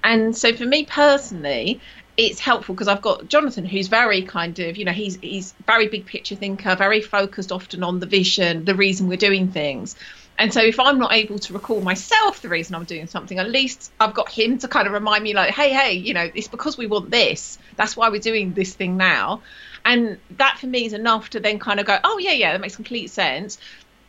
And 0.03 0.37
so 0.37 0.53
for 0.53 0.65
me 0.65 0.85
personally, 0.85 1.81
it's 2.17 2.39
helpful 2.39 2.75
because 2.75 2.89
I've 2.89 3.03
got 3.03 3.29
Jonathan, 3.29 3.65
who's 3.65 3.89
very 3.89 4.23
kind 4.23 4.59
of, 4.59 4.77
you 4.77 4.85
know, 4.85 4.93
he's 4.93 5.17
he's 5.17 5.53
very 5.67 5.89
big 5.89 6.07
picture 6.07 6.37
thinker, 6.37 6.77
very 6.77 7.01
focused 7.01 7.51
often 7.51 7.83
on 7.83 8.01
the 8.01 8.07
vision, 8.07 8.65
the 8.65 8.75
reason 8.75 9.09
we're 9.09 9.17
doing 9.17 9.49
things. 9.49 9.97
And 10.39 10.53
so 10.53 10.61
if 10.61 10.81
I'm 10.81 10.99
not 10.99 11.13
able 11.13 11.39
to 11.39 11.53
recall 11.53 11.81
myself 11.81 12.43
the 12.43 12.49
reason 12.49 12.75
I'm 12.75 12.85
doing 12.85 13.07
something, 13.07 13.39
at 13.39 13.49
least 13.49 13.93
I've 14.01 14.15
got 14.15 14.29
him 14.29 14.59
to 14.59 14.69
kind 14.69 14.87
of 14.87 14.93
remind 14.93 15.23
me, 15.23 15.33
like, 15.33 15.55
hey, 15.55 15.73
hey, 15.73 15.93
you 15.93 16.13
know, 16.13 16.29
it's 16.35 16.49
because 16.49 16.77
we 16.77 16.87
want 16.87 17.11
this. 17.11 17.57
That's 17.77 17.97
why 17.97 18.09
we're 18.09 18.21
doing 18.21 18.53
this 18.53 18.75
thing 18.75 18.97
now. 18.97 19.43
And 19.85 20.19
that 20.39 20.59
for 20.59 20.67
me 20.67 20.87
is 20.87 20.93
enough 20.93 21.31
to 21.31 21.41
then 21.41 21.59
kind 21.59 21.79
of 21.79 21.87
go, 21.87 21.99
oh 22.03 22.19
yeah, 22.19 22.33
yeah, 22.33 22.53
that 22.53 22.61
makes 22.61 22.75
complete 22.75 23.11
sense. 23.11 23.59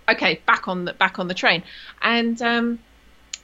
Okay, 0.10 0.42
back 0.46 0.68
on 0.68 0.86
the 0.86 0.94
back 0.94 1.20
on 1.20 1.28
the 1.28 1.34
train. 1.34 1.64
And 2.02 2.42
um, 2.42 2.80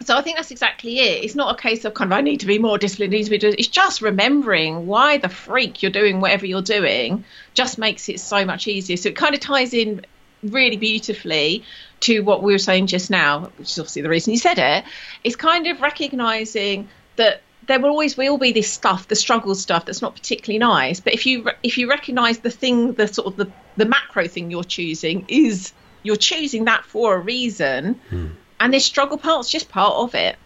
so 0.04 0.18
I 0.18 0.22
think 0.22 0.38
that's 0.38 0.52
exactly 0.52 1.00
it. 1.00 1.24
It's 1.24 1.36
not 1.36 1.58
a 1.58 1.62
case 1.62 1.86
of 1.86 1.94
kind 1.94 2.12
of 2.12 2.18
I 2.18 2.22
need 2.22 2.42
to 2.42 2.46
be 2.46 2.60
more 2.60 2.78
disciplined, 2.78 3.12
need 3.12 3.24
to 3.26 3.30
be. 3.30 3.38
It's 3.38 3.68
just 3.68 4.02
remembering 4.02 4.88
why 4.88 5.18
the 5.18 5.30
freak 5.30 5.82
you're 5.82 5.92
doing 5.92 6.22
whatever 6.22 6.46
you're 6.46 6.62
doing 6.62 7.24
just 7.54 7.78
makes 7.78 8.10
it 8.10 8.20
so 8.20 8.46
much 8.46 8.68
easier. 8.68 8.98
So 8.98 9.10
it 9.10 9.16
kind 9.16 9.36
of 9.36 9.42
ties 9.42 9.74
in 9.74 10.06
really 10.44 10.78
beautifully 10.78 11.64
to 12.02 12.22
what 12.22 12.42
we 12.42 12.52
were 12.52 12.60
saying 12.60 12.88
just 12.88 13.10
now, 13.10 13.52
which 13.58 13.72
is 13.72 13.80
obviously 13.80 14.02
the 14.02 14.10
reason 14.10 14.34
you 14.34 14.40
said 14.40 14.58
it. 14.58 14.84
it. 14.84 14.86
Is 15.24 15.36
kind 15.36 15.68
of 15.68 15.82
recognizing 15.82 16.90
that 17.16 17.42
there 17.68 17.80
will 17.80 17.90
always 17.90 18.18
will 18.18 18.38
be 18.38 18.52
this 18.52 18.72
stuff, 18.72 19.08
the 19.08 19.16
struggle 19.16 19.54
stuff 19.56 19.86
that's 19.86 20.02
not 20.02 20.16
particularly 20.16 20.60
nice. 20.60 21.00
But 21.00 21.14
if 21.14 21.26
you 21.26 21.50
if 21.64 21.78
you 21.78 21.90
recognise 21.90 22.40
the 22.40 22.50
thing, 22.50 22.94
the 22.94 23.08
sort 23.08 23.28
of 23.28 23.36
the 23.38 23.52
the 23.78 23.86
macro 23.86 24.28
thing 24.28 24.52
you're 24.52 24.64
choosing 24.64 25.26
is 25.28 25.74
you're 26.04 26.16
choosing 26.16 26.66
that 26.66 26.86
for 26.86 27.16
a 27.16 27.20
reason, 27.20 27.96
hmm. 28.10 28.28
And 28.62 28.72
this 28.72 28.86
struggle 28.86 29.18
part's 29.18 29.50
just 29.50 29.70
part 29.70 29.96
of 29.96 30.14
it. 30.14 30.38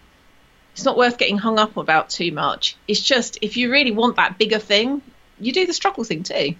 It's 0.71 0.85
not 0.85 0.97
worth 0.97 1.17
getting 1.17 1.37
hung 1.37 1.59
up 1.59 1.75
about 1.75 2.09
too 2.09 2.31
much. 2.31 2.77
It's 2.87 3.01
just 3.01 3.37
if 3.41 3.57
you 3.57 3.69
really 3.69 3.91
want 3.91 4.15
that 4.15 4.37
bigger 4.37 4.57
thing, 4.57 5.01
you 5.37 5.51
do 5.51 5.67
the 5.67 5.73
struggle 5.73 6.05
thing 6.05 6.23
too. 6.23 6.55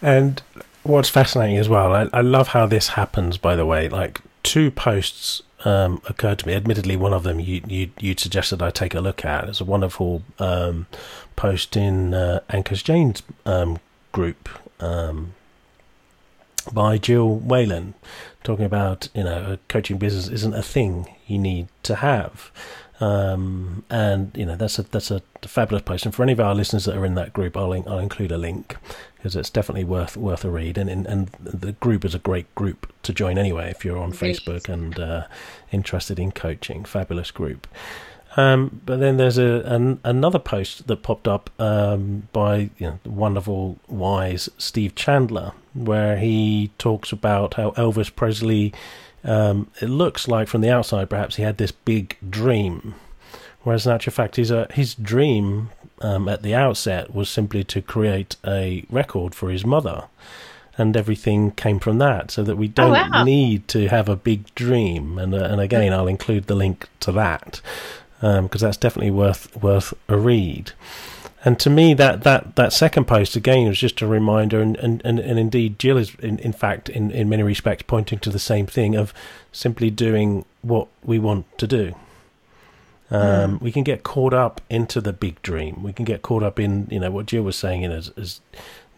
And 0.00 0.40
what's 0.84 1.08
fascinating 1.08 1.56
as 1.56 1.68
well, 1.68 1.92
I, 1.92 2.08
I 2.12 2.20
love 2.20 2.48
how 2.48 2.64
this 2.66 2.88
happens. 2.90 3.38
By 3.38 3.56
the 3.56 3.66
way, 3.66 3.88
like 3.88 4.20
two 4.44 4.70
posts 4.70 5.42
um, 5.64 6.00
occurred 6.08 6.38
to 6.38 6.46
me. 6.46 6.54
Admittedly, 6.54 6.96
one 6.96 7.12
of 7.12 7.24
them 7.24 7.40
you 7.40 7.60
you 7.66 7.90
you 7.98 8.14
suggested 8.16 8.62
I 8.62 8.70
take 8.70 8.94
a 8.94 9.00
look 9.00 9.24
at. 9.24 9.48
It's 9.48 9.60
a 9.60 9.64
wonderful 9.64 10.22
um, 10.38 10.86
post 11.34 11.76
in 11.76 12.14
uh, 12.14 12.40
Ankush 12.50 12.84
Jain's 12.84 13.24
um, 13.44 13.80
group 14.12 14.48
um, 14.78 15.34
by 16.72 16.98
Jill 16.98 17.36
Whalen, 17.36 17.94
talking 18.46 18.64
about 18.64 19.08
you 19.14 19.24
know 19.24 19.52
a 19.52 19.58
coaching 19.68 19.98
business 19.98 20.28
isn't 20.28 20.54
a 20.54 20.62
thing 20.62 21.14
you 21.26 21.38
need 21.38 21.68
to 21.82 21.96
have. 21.96 22.50
Um, 22.98 23.84
and 23.90 24.30
you 24.34 24.46
know 24.46 24.56
that's 24.56 24.78
a 24.78 24.84
that's 24.84 25.10
a 25.10 25.20
fabulous 25.42 25.82
post. 25.82 26.06
And 26.06 26.14
for 26.14 26.22
any 26.22 26.32
of 26.32 26.40
our 26.40 26.54
listeners 26.54 26.86
that 26.86 26.96
are 26.96 27.04
in 27.04 27.14
that 27.16 27.32
group, 27.32 27.56
I'll 27.56 27.72
I'll 27.72 27.98
include 27.98 28.32
a 28.32 28.38
link 28.38 28.76
because 29.16 29.36
it's 29.36 29.50
definitely 29.50 29.84
worth 29.84 30.16
worth 30.16 30.44
a 30.44 30.50
read. 30.50 30.78
And, 30.78 30.88
and 30.88 31.06
and 31.06 31.28
the 31.40 31.72
group 31.72 32.04
is 32.04 32.14
a 32.14 32.18
great 32.20 32.52
group 32.54 32.90
to 33.02 33.12
join 33.12 33.36
anyway 33.36 33.70
if 33.70 33.84
you're 33.84 33.98
on 33.98 34.12
Facebook 34.12 34.68
and 34.68 34.98
uh, 34.98 35.26
interested 35.72 36.18
in 36.18 36.32
coaching. 36.32 36.84
Fabulous 36.84 37.30
group. 37.30 37.66
Um, 38.36 38.82
but 38.84 39.00
then 39.00 39.16
there's 39.16 39.38
a 39.38 39.62
an, 39.64 39.98
another 40.04 40.38
post 40.38 40.86
that 40.88 41.02
popped 41.02 41.26
up 41.26 41.48
um, 41.58 42.28
by 42.32 42.70
you 42.78 42.86
know, 42.86 42.98
wonderful, 43.06 43.78
wise 43.88 44.50
Steve 44.58 44.94
Chandler, 44.94 45.52
where 45.72 46.18
he 46.18 46.70
talks 46.78 47.12
about 47.12 47.54
how 47.54 47.70
Elvis 47.72 48.14
Presley 48.14 48.74
um, 49.24 49.70
it 49.80 49.88
looks 49.88 50.28
like 50.28 50.48
from 50.48 50.60
the 50.60 50.70
outside 50.70 51.10
perhaps 51.10 51.36
he 51.36 51.42
had 51.42 51.56
this 51.56 51.72
big 51.72 52.16
dream, 52.28 52.94
whereas 53.62 53.86
in 53.86 53.92
actual 53.92 54.12
fact 54.12 54.36
his 54.36 54.52
uh, 54.52 54.66
his 54.70 54.94
dream 54.94 55.70
um, 56.02 56.28
at 56.28 56.42
the 56.42 56.54
outset 56.54 57.14
was 57.14 57.30
simply 57.30 57.64
to 57.64 57.80
create 57.80 58.36
a 58.46 58.84
record 58.90 59.34
for 59.34 59.50
his 59.50 59.64
mother, 59.64 60.04
and 60.76 60.94
everything 60.94 61.52
came 61.52 61.80
from 61.80 61.96
that. 61.98 62.30
So 62.30 62.44
that 62.44 62.56
we 62.56 62.68
don't 62.68 62.90
oh, 62.90 63.08
wow. 63.10 63.24
need 63.24 63.66
to 63.68 63.88
have 63.88 64.10
a 64.10 64.16
big 64.16 64.54
dream. 64.54 65.16
And 65.16 65.34
uh, 65.34 65.44
and 65.44 65.60
again, 65.60 65.94
I'll 65.94 66.06
include 66.06 66.48
the 66.48 66.54
link 66.54 66.86
to 67.00 67.12
that 67.12 67.62
because 68.20 68.62
um, 68.62 68.66
that's 68.68 68.76
definitely 68.76 69.10
worth 69.10 69.54
worth 69.56 69.94
a 70.08 70.16
read. 70.16 70.72
And 71.44 71.60
to 71.60 71.70
me, 71.70 71.94
that, 71.94 72.24
that, 72.24 72.56
that 72.56 72.72
second 72.72 73.04
post 73.04 73.36
again 73.36 73.68
was 73.68 73.78
just 73.78 74.02
a 74.02 74.06
reminder, 74.06 74.60
and, 74.60 74.76
and, 74.78 75.00
and, 75.04 75.20
and 75.20 75.38
indeed, 75.38 75.78
Jill 75.78 75.96
is 75.96 76.12
in, 76.16 76.40
in 76.40 76.52
fact, 76.52 76.88
in, 76.88 77.12
in 77.12 77.28
many 77.28 77.44
respects, 77.44 77.84
pointing 77.86 78.18
to 78.20 78.30
the 78.30 78.40
same 78.40 78.66
thing 78.66 78.96
of 78.96 79.14
simply 79.52 79.88
doing 79.88 80.44
what 80.62 80.88
we 81.04 81.20
want 81.20 81.46
to 81.58 81.68
do. 81.68 81.94
Um, 83.12 83.58
mm. 83.58 83.62
We 83.62 83.70
can 83.70 83.84
get 83.84 84.02
caught 84.02 84.34
up 84.34 84.60
into 84.68 85.00
the 85.00 85.12
big 85.12 85.40
dream. 85.42 85.84
We 85.84 85.92
can 85.92 86.04
get 86.04 86.22
caught 86.22 86.42
up 86.42 86.58
in, 86.58 86.88
you 86.90 86.98
know, 86.98 87.12
what 87.12 87.26
Jill 87.26 87.44
was 87.44 87.54
saying, 87.54 87.82
in 87.82 87.92
as, 87.92 88.10
as 88.16 88.40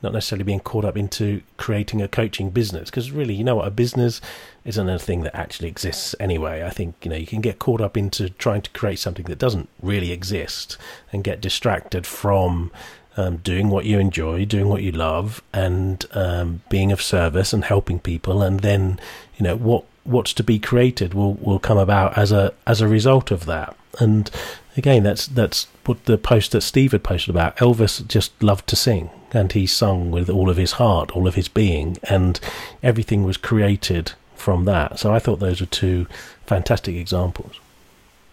not 0.03 0.13
necessarily 0.13 0.45
being 0.45 0.61
caught 0.61 0.85
up 0.85 0.97
into 0.97 1.43
creating 1.57 2.01
a 2.01 2.09
coaching 2.09 2.51
business 2.51 2.91
because 2.91 3.11
really 3.11 3.35
you 3.35 3.45
know 3.45 3.57
what 3.57 3.67
a 3.67 3.71
business 3.71 4.21
isn't 4.65 4.89
a 4.89 4.99
thing 4.99 5.23
that 5.23 5.37
actually 5.37 5.69
exists 5.69 6.15
anyway. 6.21 6.63
I 6.63 6.71
think 6.71 6.95
you 7.03 7.11
know 7.11 7.17
you 7.17 7.27
can 7.27 7.41
get 7.41 7.59
caught 7.59 7.81
up 7.81 7.97
into 7.97 8.31
trying 8.31 8.63
to 8.63 8.71
create 8.71 8.99
something 8.99 9.27
that 9.27 9.39
doesn't 9.39 9.69
really 9.83 10.13
exist 10.13 10.77
and 11.13 11.25
get 11.25 11.41
distracted 11.41 12.07
from 12.07 12.71
um, 13.17 13.39
doing 13.39 13.69
what 13.69 13.85
you 13.85 13.99
enjoy 13.99 14.45
doing 14.45 14.69
what 14.69 14.83
you 14.83 14.93
love 14.93 15.43
and 15.53 16.05
um, 16.13 16.63
being 16.69 16.93
of 16.93 17.03
service 17.03 17.53
and 17.53 17.65
helping 17.65 17.99
people 17.99 18.43
and 18.43 18.61
then 18.61 19.01
you 19.37 19.45
know 19.45 19.57
what 19.57 19.85
what's 20.05 20.33
to 20.35 20.45
be 20.45 20.59
created 20.59 21.15
will 21.15 21.35
will 21.35 21.59
come 21.59 21.79
about 21.79 22.17
as 22.17 22.33
a 22.33 22.53
as 22.67 22.81
a 22.81 22.89
result 22.89 23.31
of 23.31 23.47
that. 23.47 23.77
And 23.99 24.31
again 24.79 25.03
that's 25.03 25.27
that's 25.27 25.67
what 25.85 26.05
the 26.05 26.17
post 26.17 26.53
that 26.53 26.61
steve 26.61 26.93
had 26.93 27.03
posted 27.03 27.31
about 27.31 27.57
elvis 27.57 28.07
just 28.07 28.41
loved 28.43 28.67
to 28.69 28.77
sing 28.77 29.11
and 29.33 29.53
he 29.53 29.67
sung 29.67 30.11
with 30.11 30.31
all 30.31 30.49
of 30.49 30.57
his 30.57 30.73
heart, 30.73 31.11
all 31.13 31.27
of 31.27 31.35
his 31.35 31.49
being, 31.49 31.99
and 32.05 32.41
everything 32.83 33.25
was 33.25 33.37
created 33.37 34.13
from 34.35 34.65
that. 34.65 34.99
So 34.99 35.13
I 35.13 35.19
thought 35.19 35.41
those 35.41 35.61
were 35.61 35.67
two 35.67 36.07
fantastic 36.47 36.97
examples. 36.97 37.61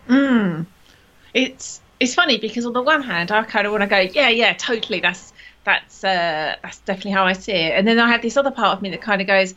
Mm. 0.08 0.66
It's 1.34 1.82
it's 2.00 2.14
funny 2.14 2.38
because 2.38 2.66
on 2.66 2.74
the 2.74 2.82
one 2.82 3.02
hand, 3.02 3.32
I 3.32 3.44
kind 3.44 3.66
of 3.66 3.72
want 3.72 3.84
to 3.84 3.88
go, 3.88 4.00
yeah, 4.00 4.30
yeah, 4.30 4.54
totally. 4.54 5.00
That's 5.00 5.34
that's 5.64 6.04
uh, 6.04 6.56
that's 6.62 6.80
definitely 6.80 7.12
how 7.12 7.26
I 7.26 7.34
see 7.34 7.54
it. 7.54 7.74
And 7.78 7.88
then 7.88 8.00
I 8.00 8.10
have 8.10 8.22
this 8.22 8.38
other 8.38 8.52
part 8.52 8.78
of 8.78 8.82
me 8.82 8.92
that 8.92 9.02
kind 9.02 9.22
of 9.22 9.28
goes, 9.28 9.54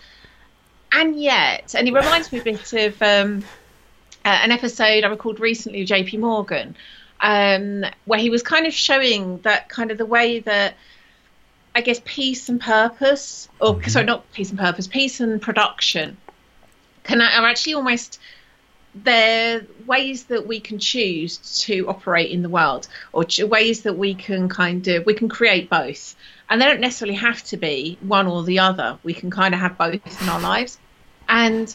and 0.92 1.20
yet, 1.20 1.74
and 1.76 1.86
it 1.86 1.92
reminds 1.92 2.32
me 2.32 2.40
a 2.40 2.44
bit 2.44 2.72
of 2.72 3.02
um, 3.02 3.44
uh, 4.24 4.28
an 4.42 4.50
episode 4.50 5.04
I 5.04 5.08
recalled 5.08 5.40
recently 5.40 5.80
with 5.80 5.88
JP 5.88 6.20
Morgan, 6.20 6.76
um, 7.20 7.84
where 8.06 8.18
he 8.18 8.30
was 8.30 8.42
kind 8.42 8.66
of 8.66 8.72
showing 8.72 9.38
that 9.38 9.68
kind 9.68 9.90
of 9.90 9.98
the 9.98 10.06
way 10.06 10.40
that 10.40 10.74
I 11.78 11.80
guess 11.80 12.00
peace 12.04 12.48
and 12.48 12.60
purpose, 12.60 13.48
or 13.60 13.76
mm-hmm. 13.76 13.88
sorry, 13.88 14.04
not 14.04 14.32
peace 14.32 14.50
and 14.50 14.58
purpose, 14.58 14.88
peace 14.88 15.20
and 15.20 15.40
production, 15.40 16.16
can 17.04 17.20
are 17.20 17.46
actually 17.46 17.74
almost 17.74 18.18
they're 18.96 19.64
ways 19.86 20.24
that 20.24 20.44
we 20.48 20.58
can 20.58 20.80
choose 20.80 21.36
to 21.66 21.88
operate 21.88 22.32
in 22.32 22.42
the 22.42 22.48
world, 22.48 22.88
or 23.12 23.24
ways 23.46 23.82
that 23.82 23.96
we 23.96 24.16
can 24.16 24.48
kind 24.48 24.88
of 24.88 25.06
we 25.06 25.14
can 25.14 25.28
create 25.28 25.70
both, 25.70 26.16
and 26.50 26.60
they 26.60 26.66
don't 26.66 26.80
necessarily 26.80 27.14
have 27.14 27.44
to 27.44 27.56
be 27.56 27.96
one 28.00 28.26
or 28.26 28.42
the 28.42 28.58
other. 28.58 28.98
We 29.04 29.14
can 29.14 29.30
kind 29.30 29.54
of 29.54 29.60
have 29.60 29.78
both 29.78 30.20
in 30.20 30.28
our 30.28 30.40
lives, 30.40 30.78
and 31.28 31.72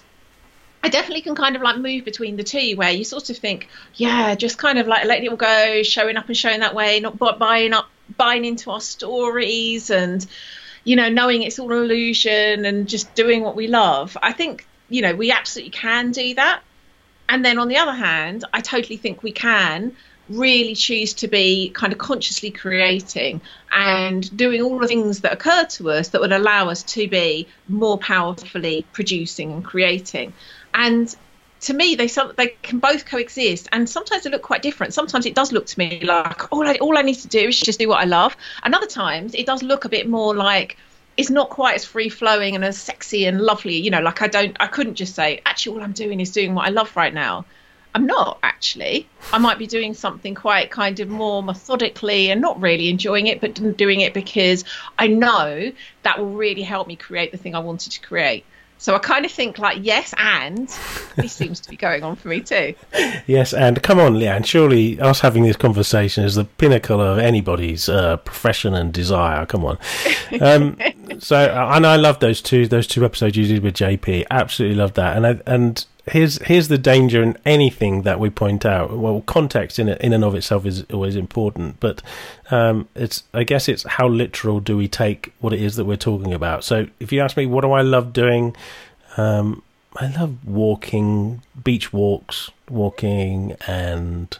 I 0.84 0.90
definitely 0.90 1.22
can 1.22 1.36
kind 1.36 1.56
of 1.56 1.62
like 1.62 1.78
move 1.78 2.04
between 2.04 2.36
the 2.36 2.44
two 2.44 2.76
where 2.76 2.92
you 2.92 3.06
sort 3.06 3.30
of 3.30 3.38
think, 3.38 3.70
yeah, 3.96 4.36
just 4.36 4.58
kind 4.58 4.80
of 4.80 4.86
like 4.86 5.06
letting 5.06 5.28
it 5.28 5.30
all 5.30 5.38
go, 5.38 5.82
showing 5.82 6.18
up 6.18 6.28
and 6.28 6.36
showing 6.36 6.60
that 6.60 6.76
way, 6.76 7.00
not 7.00 7.18
buying 7.40 7.72
up 7.72 7.88
buying 8.18 8.46
into 8.46 8.72
our 8.72 8.82
stories 8.82 9.90
and 9.90 10.26
you 10.84 10.96
know 10.96 11.10
knowing 11.10 11.44
it's 11.44 11.60
all 11.60 11.72
an 11.72 11.80
illusion 11.80 12.66
and 12.66 12.88
just 12.88 13.14
doing 13.16 13.44
what 13.44 13.56
we 13.56 13.68
love. 13.68 14.18
I 14.22 14.34
think 14.34 14.68
you 14.90 15.02
know 15.02 15.16
we 15.16 15.32
absolutely 15.32 15.72
can 15.72 16.12
do 16.12 16.36
that. 16.36 16.62
And 17.30 17.44
then 17.44 17.58
on 17.58 17.68
the 17.68 17.78
other 17.78 17.94
hand 17.94 18.44
i 18.54 18.62
totally 18.62 18.98
think 18.98 19.24
we 19.24 19.32
can 19.32 19.96
really 20.30 20.76
choose 20.76 21.14
to 21.14 21.28
be 21.28 21.70
kind 21.70 21.92
of 21.92 22.00
consciously 22.00 22.50
creating 22.50 23.42
and 23.72 24.36
doing 24.36 24.62
all 24.62 24.80
the 24.80 24.88
things 24.88 25.22
that 25.22 25.34
occur 25.34 25.66
to 25.66 25.92
us 25.92 26.10
that 26.10 26.22
would 26.22 26.32
allow 26.32 26.70
us 26.70 26.84
to 26.84 27.08
be 27.08 27.48
more 27.68 27.98
powerfully 27.98 28.86
producing 28.94 29.52
and 29.52 29.66
creating. 29.66 30.34
And 30.74 31.14
to 31.64 31.74
me 31.74 31.96
they 31.96 32.08
they 32.36 32.48
can 32.62 32.80
both 32.80 33.06
coexist 33.06 33.68
and 33.72 33.90
sometimes 33.90 34.24
they 34.24 34.30
look 34.30 34.42
quite 34.42 34.62
different 34.62 34.94
sometimes 34.94 35.26
it 35.26 35.34
does 35.34 35.52
look 35.52 35.66
to 35.66 35.80
me 35.80 36.02
like 36.04 36.52
all 36.52 36.68
I, 36.68 36.76
all 36.76 36.98
I 36.98 37.02
need 37.02 37.16
to 37.16 37.28
do 37.28 37.48
is 37.48 37.60
just 37.60 37.80
do 37.80 37.88
what 37.88 38.02
I 38.02 38.06
love 38.06 38.36
and 38.64 38.76
other 38.76 38.88
times 38.88 39.34
it 39.34 39.46
does 39.46 39.64
look 39.64 39.86
a 39.86 39.90
bit 39.90 40.08
more 40.08 40.36
like 40.36 40.78
it's 41.16 41.30
not 41.30 41.50
quite 41.50 41.76
as 41.76 41.86
free 41.86 42.10
flowing 42.10 42.56
and 42.56 42.66
as 42.66 42.78
sexy 42.78 43.26
and 43.26 43.40
lovely 43.40 43.76
you 43.76 43.92
know 43.92 44.02
like 44.02 44.22
I 44.22 44.28
don't 44.28 44.56
I 44.60 44.68
couldn't 44.68 44.96
just 44.96 45.16
say 45.16 45.42
actually 45.46 45.78
all 45.78 45.84
I'm 45.84 45.94
doing 45.94 46.20
is 46.20 46.32
doing 46.32 46.54
what 46.54 46.66
I 46.68 46.70
love 46.70 46.96
right 46.96 47.14
now 47.14 47.46
I'm 47.96 48.08
not 48.08 48.40
actually. 48.42 49.08
I 49.32 49.38
might 49.38 49.60
be 49.60 49.68
doing 49.68 49.94
something 49.94 50.34
quite 50.34 50.72
kind 50.72 51.00
of 51.00 51.10
more 51.10 51.44
methodically 51.44 52.32
and 52.32 52.42
not 52.42 52.60
really 52.60 52.90
enjoying 52.90 53.28
it, 53.28 53.40
but 53.40 53.78
doing 53.78 54.02
it 54.02 54.16
because 54.16 54.64
I 54.98 55.08
know 55.08 55.72
that 56.02 56.18
will 56.18 56.34
really 56.34 56.64
help 56.64 56.88
me 56.88 56.96
create 56.96 57.32
the 57.32 57.38
thing 57.38 57.54
I 57.54 57.60
wanted 57.60 57.92
to 57.92 58.02
create. 58.02 58.46
So 58.84 58.94
I 58.94 59.00
kind 59.00 59.24
of 59.24 59.32
think 59.32 59.60
like 59.60 59.78
yes, 59.82 60.14
and 60.18 60.68
this 61.16 61.32
seems 61.42 61.62
to 61.62 61.70
be 61.70 61.78
going 61.78 62.04
on 62.04 62.18
for 62.18 62.28
me 62.28 62.42
too. 62.42 62.76
Yes, 63.28 63.54
and 63.54 63.82
come 63.82 63.98
on, 63.98 64.16
Lian. 64.16 64.44
Surely 64.44 65.00
us 65.00 65.22
having 65.22 65.44
this 65.44 65.56
conversation 65.56 66.26
is 66.26 66.36
the 66.36 66.44
pinnacle 66.44 67.00
of 67.00 67.18
anybody's 67.18 67.88
uh, 67.88 68.18
profession 68.18 68.74
and 68.74 68.92
desire. 68.92 69.46
Come 69.46 69.64
on. 69.64 69.78
Um, 70.42 70.78
so, 71.20 71.38
and 71.38 71.86
I 71.86 71.96
love 71.96 72.20
those 72.20 72.42
two 72.42 72.68
those 72.68 72.88
two 72.88 73.06
episodes 73.06 73.38
you 73.38 73.46
did 73.46 73.64
with 73.64 73.76
JP. 73.76 74.26
Absolutely 74.32 74.76
love 74.76 74.96
that. 74.96 75.16
And 75.16 75.28
I, 75.28 75.40
and 75.46 75.86
here's 76.06 76.42
here's 76.44 76.68
the 76.68 76.78
danger 76.78 77.24
in 77.24 77.38
anything 77.46 78.02
that 78.04 78.20
we 78.20 78.30
point 78.30 78.66
out. 78.66 78.98
Well, 78.98 79.22
context 79.22 79.80
in 79.80 79.90
in 79.90 80.14
and 80.14 80.24
of 80.24 80.36
itself 80.36 80.66
is 80.66 80.84
always 80.92 81.16
important, 81.16 81.80
but 81.80 82.02
um, 82.52 82.88
it's 82.96 83.24
I 83.34 83.44
guess 83.44 83.70
it's 83.70 83.84
how 83.84 84.08
literal 84.08 84.60
do 84.60 84.76
we 84.78 84.88
take 84.88 85.34
what 85.40 85.54
it 85.54 85.62
is 85.62 85.76
that 85.76 85.86
we're 85.86 85.98
talking 85.98 86.34
about. 86.34 86.64
So 86.64 86.88
if 87.00 87.12
you 87.12 87.22
ask 87.22 87.38
me, 87.38 87.46
what 87.46 87.62
do 87.62 87.72
I 87.72 87.82
love 87.82 88.14
doing? 88.14 88.56
Um, 89.18 89.64
I 89.96 90.08
love 90.08 90.46
walking, 90.46 91.44
beach 91.64 91.94
walks, 91.94 92.50
walking, 92.70 93.56
and 93.68 94.38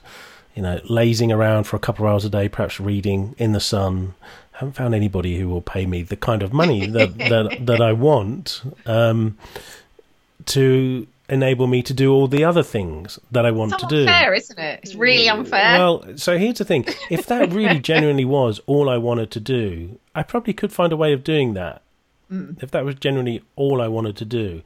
you 0.56 0.62
know, 0.62 0.80
lazing 0.86 1.32
around 1.32 1.64
for 1.64 1.76
a 1.76 1.80
couple 1.80 2.06
of 2.06 2.12
hours 2.12 2.26
a 2.26 2.30
day, 2.30 2.50
perhaps 2.50 2.80
reading 2.80 3.36
in 3.38 3.54
the 3.54 3.60
sun. 3.60 4.16
I 4.54 4.60
haven't 4.60 4.74
found 4.74 4.94
anybody 4.94 5.40
who 5.40 5.50
will 5.50 5.62
pay 5.62 5.86
me 5.86 6.04
the 6.04 6.16
kind 6.16 6.44
of 6.44 6.54
money 6.54 6.86
that 6.88 7.18
that, 7.18 7.66
that 7.66 7.82
I 7.82 7.94
want 7.94 8.62
um, 8.86 9.38
to 10.48 11.08
enable 11.30 11.68
me 11.68 11.82
to 11.84 11.94
do 11.94 12.12
all 12.12 12.28
the 12.28 12.44
other 12.44 12.64
things 12.64 13.20
that 13.32 13.46
I 13.46 13.52
want 13.52 13.74
it's 13.74 13.84
to 13.84 13.88
do. 13.88 14.02
It's 14.02 14.10
unfair, 14.10 14.34
isn't 14.34 14.60
it? 14.60 14.80
It's 14.84 14.96
really 14.96 15.30
unfair. 15.30 15.78
Well, 15.80 16.18
so 16.18 16.38
here's 16.38 16.58
the 16.58 16.66
thing: 16.66 16.86
if 17.10 17.26
that 17.28 17.52
really 17.52 17.80
genuinely 17.80 18.26
was 18.26 18.60
all 18.66 18.90
I 18.90 18.98
wanted 18.98 19.32
to 19.32 19.40
do, 19.40 20.00
I 20.14 20.24
probably 20.24 20.54
could 20.54 20.72
find 20.72 20.92
a 20.92 20.98
way 20.98 21.14
of 21.14 21.24
doing 21.24 21.54
that. 21.54 21.82
Mm. 22.32 22.62
If 22.62 22.72
that 22.72 22.86
was 22.86 22.96
genuinely 22.96 23.44
all 23.56 23.82
I 23.82 23.88
wanted 23.88 24.18
to 24.18 24.26
do. 24.26 24.62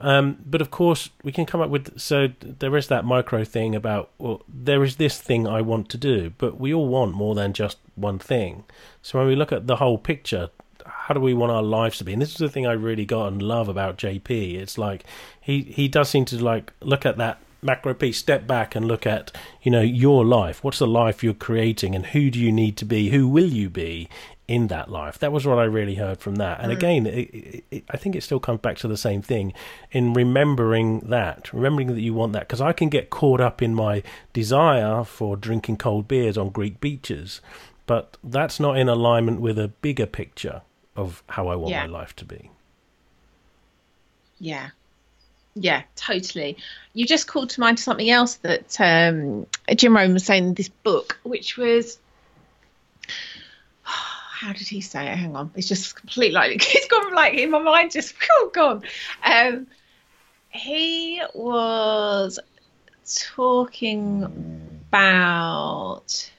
Um, 0.00 0.38
but 0.44 0.60
of 0.60 0.70
course, 0.70 1.08
we 1.22 1.32
can 1.32 1.46
come 1.46 1.60
up 1.60 1.70
with 1.70 1.98
so 1.98 2.28
there 2.42 2.76
is 2.76 2.88
that 2.88 3.04
micro 3.04 3.44
thing 3.44 3.74
about 3.74 4.10
well, 4.18 4.42
there 4.46 4.84
is 4.84 4.96
this 4.96 5.18
thing 5.20 5.46
I 5.46 5.62
want 5.62 5.88
to 5.90 5.96
do, 5.96 6.32
but 6.38 6.60
we 6.60 6.74
all 6.74 6.88
want 6.88 7.14
more 7.14 7.34
than 7.34 7.52
just 7.52 7.78
one 7.94 8.18
thing. 8.18 8.64
So 9.02 9.18
when 9.18 9.28
we 9.28 9.36
look 9.36 9.52
at 9.52 9.66
the 9.66 9.76
whole 9.76 9.98
picture, 9.98 10.50
how 11.08 11.14
do 11.14 11.20
we 11.20 11.32
want 11.32 11.50
our 11.50 11.62
lives 11.62 11.96
to 11.96 12.04
be? 12.04 12.12
And 12.12 12.20
this 12.20 12.32
is 12.32 12.36
the 12.36 12.50
thing 12.50 12.66
I 12.66 12.72
really 12.72 13.06
got 13.06 13.28
and 13.28 13.40
love 13.40 13.70
about 13.70 13.96
JP. 13.96 14.56
It's 14.56 14.76
like 14.76 15.04
he 15.40 15.62
he 15.62 15.88
does 15.88 16.10
seem 16.10 16.26
to 16.26 16.44
like 16.44 16.70
look 16.82 17.06
at 17.06 17.16
that 17.16 17.38
macro 17.62 17.94
piece, 17.94 18.18
step 18.18 18.46
back 18.46 18.76
and 18.76 18.86
look 18.86 19.06
at 19.06 19.34
you 19.62 19.70
know 19.70 19.80
your 19.80 20.22
life. 20.22 20.62
What's 20.62 20.80
the 20.80 20.86
life 20.86 21.24
you're 21.24 21.32
creating, 21.32 21.94
and 21.94 22.04
who 22.04 22.30
do 22.30 22.38
you 22.38 22.52
need 22.52 22.76
to 22.76 22.84
be? 22.84 23.08
Who 23.08 23.26
will 23.26 23.48
you 23.48 23.70
be 23.70 24.10
in 24.46 24.66
that 24.66 24.90
life? 24.90 25.18
That 25.18 25.32
was 25.32 25.46
what 25.46 25.58
I 25.58 25.64
really 25.64 25.94
heard 25.94 26.18
from 26.18 26.34
that. 26.34 26.60
And 26.60 26.70
again, 26.70 27.06
it, 27.06 27.30
it, 27.32 27.64
it, 27.70 27.84
I 27.88 27.96
think 27.96 28.14
it 28.14 28.22
still 28.22 28.38
comes 28.38 28.60
back 28.60 28.76
to 28.78 28.88
the 28.88 28.98
same 28.98 29.22
thing 29.22 29.54
in 29.90 30.12
remembering 30.12 31.00
that, 31.00 31.50
remembering 31.54 31.88
that 31.88 32.02
you 32.02 32.12
want 32.12 32.34
that. 32.34 32.48
Because 32.48 32.60
I 32.60 32.74
can 32.74 32.90
get 32.90 33.08
caught 33.08 33.40
up 33.40 33.62
in 33.62 33.74
my 33.74 34.02
desire 34.34 35.04
for 35.04 35.38
drinking 35.38 35.78
cold 35.78 36.06
beers 36.06 36.36
on 36.36 36.50
Greek 36.50 36.82
beaches, 36.82 37.40
but 37.86 38.18
that's 38.22 38.60
not 38.60 38.76
in 38.76 38.90
alignment 38.90 39.40
with 39.40 39.58
a 39.58 39.68
bigger 39.68 40.04
picture 40.04 40.60
of 40.98 41.22
how 41.28 41.46
I 41.46 41.54
want 41.54 41.70
yeah. 41.70 41.86
my 41.86 41.92
life 41.92 42.14
to 42.16 42.24
be. 42.24 42.50
Yeah. 44.40 44.70
Yeah, 45.54 45.82
totally. 45.94 46.56
You 46.92 47.06
just 47.06 47.28
called 47.28 47.50
to 47.50 47.60
mind 47.60 47.78
something 47.78 48.10
else 48.10 48.34
that 48.36 48.80
um, 48.80 49.46
Jim 49.74 49.96
Rohn 49.96 50.12
was 50.12 50.24
saying 50.24 50.44
in 50.44 50.54
this 50.54 50.68
book, 50.68 51.18
which 51.22 51.56
was 51.56 51.98
how 53.82 54.52
did 54.52 54.66
he 54.66 54.80
say 54.80 55.06
it? 55.06 55.16
Hang 55.16 55.36
on, 55.36 55.52
it's 55.54 55.68
just 55.68 55.94
complete 55.94 56.32
like 56.32 56.52
it's 56.74 56.88
gone 56.88 57.14
like 57.14 57.34
in 57.34 57.50
my 57.50 57.60
mind, 57.60 57.92
just 57.92 58.14
oh, 58.32 58.50
gone. 58.52 58.82
Um, 59.24 59.68
he 60.50 61.22
was 61.32 62.40
talking 63.36 64.24
about 64.90 66.30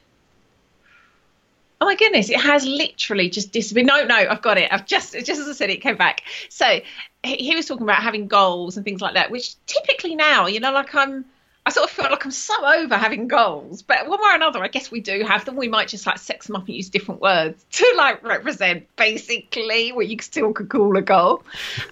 Oh 1.81 1.85
my 1.85 1.95
goodness, 1.95 2.29
it 2.29 2.39
has 2.39 2.65
literally 2.65 3.29
just 3.29 3.51
disappeared. 3.53 3.87
No, 3.87 4.03
no, 4.03 4.15
I've 4.15 4.41
got 4.41 4.57
it. 4.57 4.71
I've 4.71 4.85
just, 4.85 5.13
just 5.13 5.39
as 5.39 5.47
I 5.47 5.53
said, 5.53 5.69
it 5.69 5.77
came 5.77 5.95
back. 5.95 6.23
So 6.49 6.81
he, 7.23 7.55
was 7.55 7.65
talking 7.67 7.83
about 7.83 8.03
having 8.03 8.27
goals 8.27 8.75
and 8.75 8.83
things 8.83 9.01
like 9.01 9.13
that, 9.13 9.31
which 9.31 9.55
typically 9.65 10.15
now, 10.15 10.47
you 10.47 10.59
know, 10.59 10.73
like 10.73 10.93
I'm, 10.93 11.25
I 11.65 11.71
sort 11.71 11.89
of 11.89 11.95
feel 11.95 12.09
like 12.09 12.25
I'm 12.25 12.31
so 12.31 12.53
over 12.65 12.97
having 12.97 13.27
goals, 13.27 13.81
but 13.81 14.07
one 14.07 14.19
way 14.19 14.29
or 14.31 14.35
another, 14.35 14.63
I 14.63 14.69
guess 14.69 14.89
we 14.89 15.01
do 15.01 15.23
have 15.23 15.45
them. 15.45 15.55
We 15.55 15.67
might 15.67 15.87
just 15.87 16.05
like 16.07 16.17
sex 16.17 16.47
them 16.47 16.55
up 16.55 16.65
and 16.65 16.75
use 16.75 16.89
different 16.89 17.21
words 17.21 17.63
to 17.73 17.93
like 17.95 18.23
represent 18.23 18.87
basically 18.95 19.91
what 19.91 20.07
you 20.07 20.17
still 20.19 20.51
could 20.51 20.69
call 20.69 20.97
a 20.97 21.01
goal. 21.01 21.43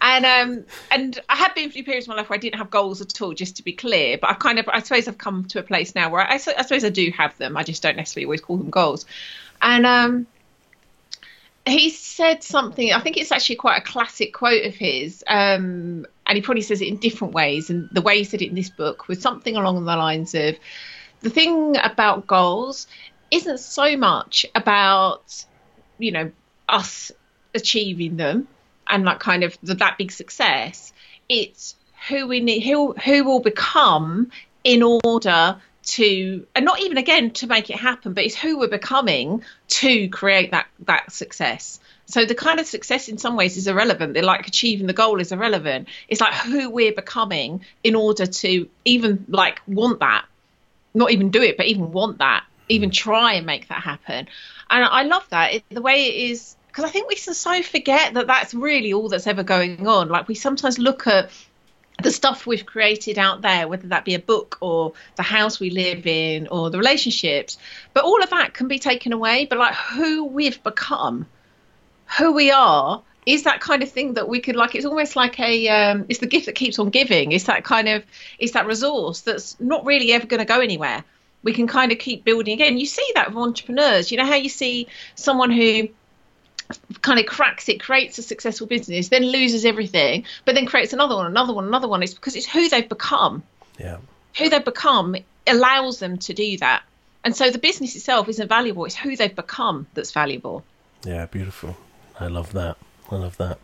And 0.01 0.25
um, 0.25 0.65
and 0.89 1.19
I 1.29 1.35
have 1.35 1.53
been 1.53 1.69
through 1.69 1.83
periods 1.83 2.07
of 2.07 2.09
my 2.09 2.15
life 2.15 2.29
where 2.29 2.37
I 2.37 2.39
didn't 2.39 2.57
have 2.57 2.71
goals 2.71 3.01
at 3.01 3.21
all, 3.21 3.33
just 3.33 3.57
to 3.57 3.63
be 3.63 3.73
clear. 3.73 4.17
But 4.17 4.31
I've 4.31 4.39
kind 4.39 4.57
of, 4.57 4.67
I 4.67 4.81
suppose, 4.81 5.07
I've 5.07 5.17
come 5.17 5.45
to 5.45 5.59
a 5.59 5.63
place 5.63 5.93
now 5.93 6.09
where 6.09 6.21
I, 6.21 6.35
I 6.35 6.37
suppose 6.37 6.83
I 6.83 6.89
do 6.89 7.11
have 7.15 7.37
them. 7.37 7.55
I 7.55 7.63
just 7.63 7.83
don't 7.83 7.97
necessarily 7.97 8.25
always 8.25 8.41
call 8.41 8.57
them 8.57 8.69
goals. 8.69 9.05
And 9.61 9.85
um, 9.85 10.27
he 11.65 11.89
said 11.89 12.43
something, 12.43 12.93
I 12.93 12.99
think 12.99 13.17
it's 13.17 13.31
actually 13.31 13.57
quite 13.57 13.77
a 13.77 13.85
classic 13.85 14.33
quote 14.33 14.65
of 14.65 14.75
his, 14.75 15.23
um, 15.27 16.05
and 16.25 16.35
he 16.35 16.41
probably 16.41 16.61
says 16.61 16.81
it 16.81 16.87
in 16.87 16.97
different 16.97 17.33
ways. 17.33 17.69
And 17.69 17.89
the 17.91 18.01
way 18.01 18.17
he 18.19 18.23
said 18.23 18.41
it 18.41 18.49
in 18.49 18.55
this 18.55 18.69
book 18.69 19.07
was 19.07 19.21
something 19.21 19.55
along 19.55 19.83
the 19.83 19.95
lines 19.95 20.33
of 20.35 20.55
the 21.21 21.29
thing 21.29 21.75
about 21.77 22.27
goals 22.27 22.87
isn't 23.31 23.59
so 23.59 23.97
much 23.97 24.45
about, 24.55 25.45
you 25.97 26.11
know, 26.11 26.31
us 26.69 27.11
achieving 27.53 28.17
them 28.17 28.47
and 28.87 29.03
like 29.03 29.19
kind 29.19 29.43
of 29.43 29.57
the, 29.63 29.75
that 29.75 29.97
big 29.97 30.11
success. 30.11 30.93
It's 31.27 31.75
who 32.07 32.27
we 32.27 32.39
need, 32.39 32.61
who 32.61 32.93
who 32.93 33.23
will 33.23 33.39
become 33.39 34.31
in 34.63 34.83
order 34.83 35.59
to 35.87 36.45
and 36.53 36.65
not 36.65 36.81
even 36.81 36.97
again 36.97 37.31
to 37.31 37.47
make 37.47 37.69
it 37.69 37.77
happen 37.77 38.13
but 38.13 38.25
it's 38.25 38.35
who 38.35 38.59
we're 38.59 38.67
becoming 38.67 39.41
to 39.69 40.09
create 40.09 40.51
that 40.51 40.67
that 40.81 41.11
success. 41.11 41.79
So 42.05 42.25
the 42.25 42.35
kind 42.35 42.59
of 42.59 42.67
success 42.67 43.09
in 43.09 43.17
some 43.17 43.35
ways 43.35 43.57
is 43.57 43.67
irrelevant. 43.67 44.13
They're 44.13 44.23
like 44.23 44.47
achieving 44.47 44.87
the 44.87 44.93
goal 44.93 45.19
is 45.19 45.31
irrelevant. 45.31 45.87
It's 46.07 46.21
like 46.21 46.33
who 46.33 46.69
we're 46.69 46.93
becoming 46.93 47.65
in 47.83 47.95
order 47.95 48.25
to 48.25 48.69
even 48.85 49.25
like 49.27 49.61
want 49.67 49.99
that. 49.99 50.25
Not 50.93 51.11
even 51.11 51.31
do 51.31 51.41
it 51.41 51.57
but 51.57 51.67
even 51.67 51.91
want 51.91 52.17
that. 52.19 52.43
Even 52.69 52.89
mm. 52.89 52.93
try 52.93 53.33
and 53.33 53.45
make 53.45 53.69
that 53.69 53.81
happen. 53.81 54.27
And 54.69 54.83
i 54.83 55.03
love 55.03 55.25
that. 55.29 55.53
It, 55.53 55.63
the 55.69 55.81
way 55.81 56.05
it 56.05 56.31
is 56.31 56.55
because 56.67 56.83
i 56.83 56.89
think 56.89 57.07
we 57.07 57.15
so 57.15 57.63
forget 57.63 58.13
that 58.13 58.27
that's 58.27 58.53
really 58.53 58.91
all 58.91 59.07
that's 59.07 59.27
ever 59.27 59.43
going 59.43 59.87
on. 59.87 60.09
Like 60.09 60.27
we 60.27 60.35
sometimes 60.35 60.77
look 60.77 61.07
at 61.07 61.29
the 62.03 62.11
stuff 62.11 62.45
we've 62.45 62.65
created 62.65 63.17
out 63.17 63.41
there, 63.41 63.67
whether 63.67 63.87
that 63.87 64.05
be 64.05 64.13
a 64.13 64.19
book 64.19 64.57
or 64.61 64.93
the 65.15 65.23
house 65.23 65.59
we 65.59 65.71
live 65.71 66.05
in 66.05 66.47
or 66.47 66.69
the 66.69 66.77
relationships, 66.77 67.57
but 67.93 68.03
all 68.03 68.21
of 68.21 68.29
that 68.29 68.53
can 68.53 68.67
be 68.67 68.79
taken 68.79 69.13
away. 69.13 69.45
But 69.45 69.57
like 69.57 69.73
who 69.73 70.25
we've 70.25 70.61
become, 70.63 71.25
who 72.17 72.33
we 72.33 72.51
are, 72.51 73.01
is 73.25 73.43
that 73.43 73.59
kind 73.59 73.83
of 73.83 73.91
thing 73.91 74.13
that 74.13 74.29
we 74.29 74.39
could 74.39 74.55
like. 74.55 74.75
It's 74.75 74.85
almost 74.85 75.15
like 75.15 75.39
a, 75.39 75.67
um, 75.67 76.05
it's 76.07 76.19
the 76.19 76.27
gift 76.27 76.45
that 76.45 76.55
keeps 76.55 76.79
on 76.79 76.91
giving. 76.91 77.31
It's 77.31 77.45
that 77.45 77.63
kind 77.63 77.89
of, 77.89 78.03
it's 78.39 78.53
that 78.53 78.67
resource 78.67 79.21
that's 79.21 79.59
not 79.59 79.85
really 79.85 80.13
ever 80.13 80.27
going 80.27 80.39
to 80.39 80.45
go 80.45 80.61
anywhere. 80.61 81.03
We 81.43 81.53
can 81.53 81.67
kind 81.67 81.91
of 81.91 81.97
keep 81.97 82.23
building 82.23 82.53
again. 82.53 82.77
You 82.77 82.85
see 82.85 83.05
that 83.15 83.29
with 83.29 83.37
entrepreneurs. 83.37 84.11
You 84.11 84.17
know 84.17 84.25
how 84.25 84.35
you 84.35 84.49
see 84.49 84.87
someone 85.15 85.51
who 85.51 85.89
kind 87.01 87.19
of 87.19 87.25
cracks 87.25 87.69
it, 87.69 87.79
creates 87.79 88.17
a 88.17 88.21
successful 88.21 88.67
business, 88.67 89.09
then 89.09 89.23
loses 89.23 89.65
everything, 89.65 90.25
but 90.45 90.55
then 90.55 90.65
creates 90.65 90.93
another 90.93 91.15
one, 91.15 91.25
another 91.25 91.53
one, 91.53 91.65
another 91.65 91.87
one. 91.87 92.03
It's 92.03 92.13
because 92.13 92.35
it's 92.35 92.45
who 92.45 92.69
they've 92.69 92.87
become. 92.87 93.43
Yeah. 93.79 93.97
Who 94.37 94.49
they've 94.49 94.63
become 94.63 95.15
allows 95.45 95.99
them 95.99 96.17
to 96.19 96.33
do 96.33 96.57
that. 96.57 96.83
And 97.23 97.35
so 97.35 97.49
the 97.49 97.57
business 97.57 97.95
itself 97.95 98.29
isn't 98.29 98.47
valuable, 98.47 98.85
it's 98.85 98.95
who 98.95 99.15
they've 99.15 99.35
become 99.35 99.87
that's 99.93 100.11
valuable. 100.11 100.63
Yeah, 101.05 101.25
beautiful. 101.25 101.77
I 102.19 102.27
love 102.27 102.53
that. 102.53 102.77
I 103.11 103.15
love 103.15 103.37
that. 103.37 103.59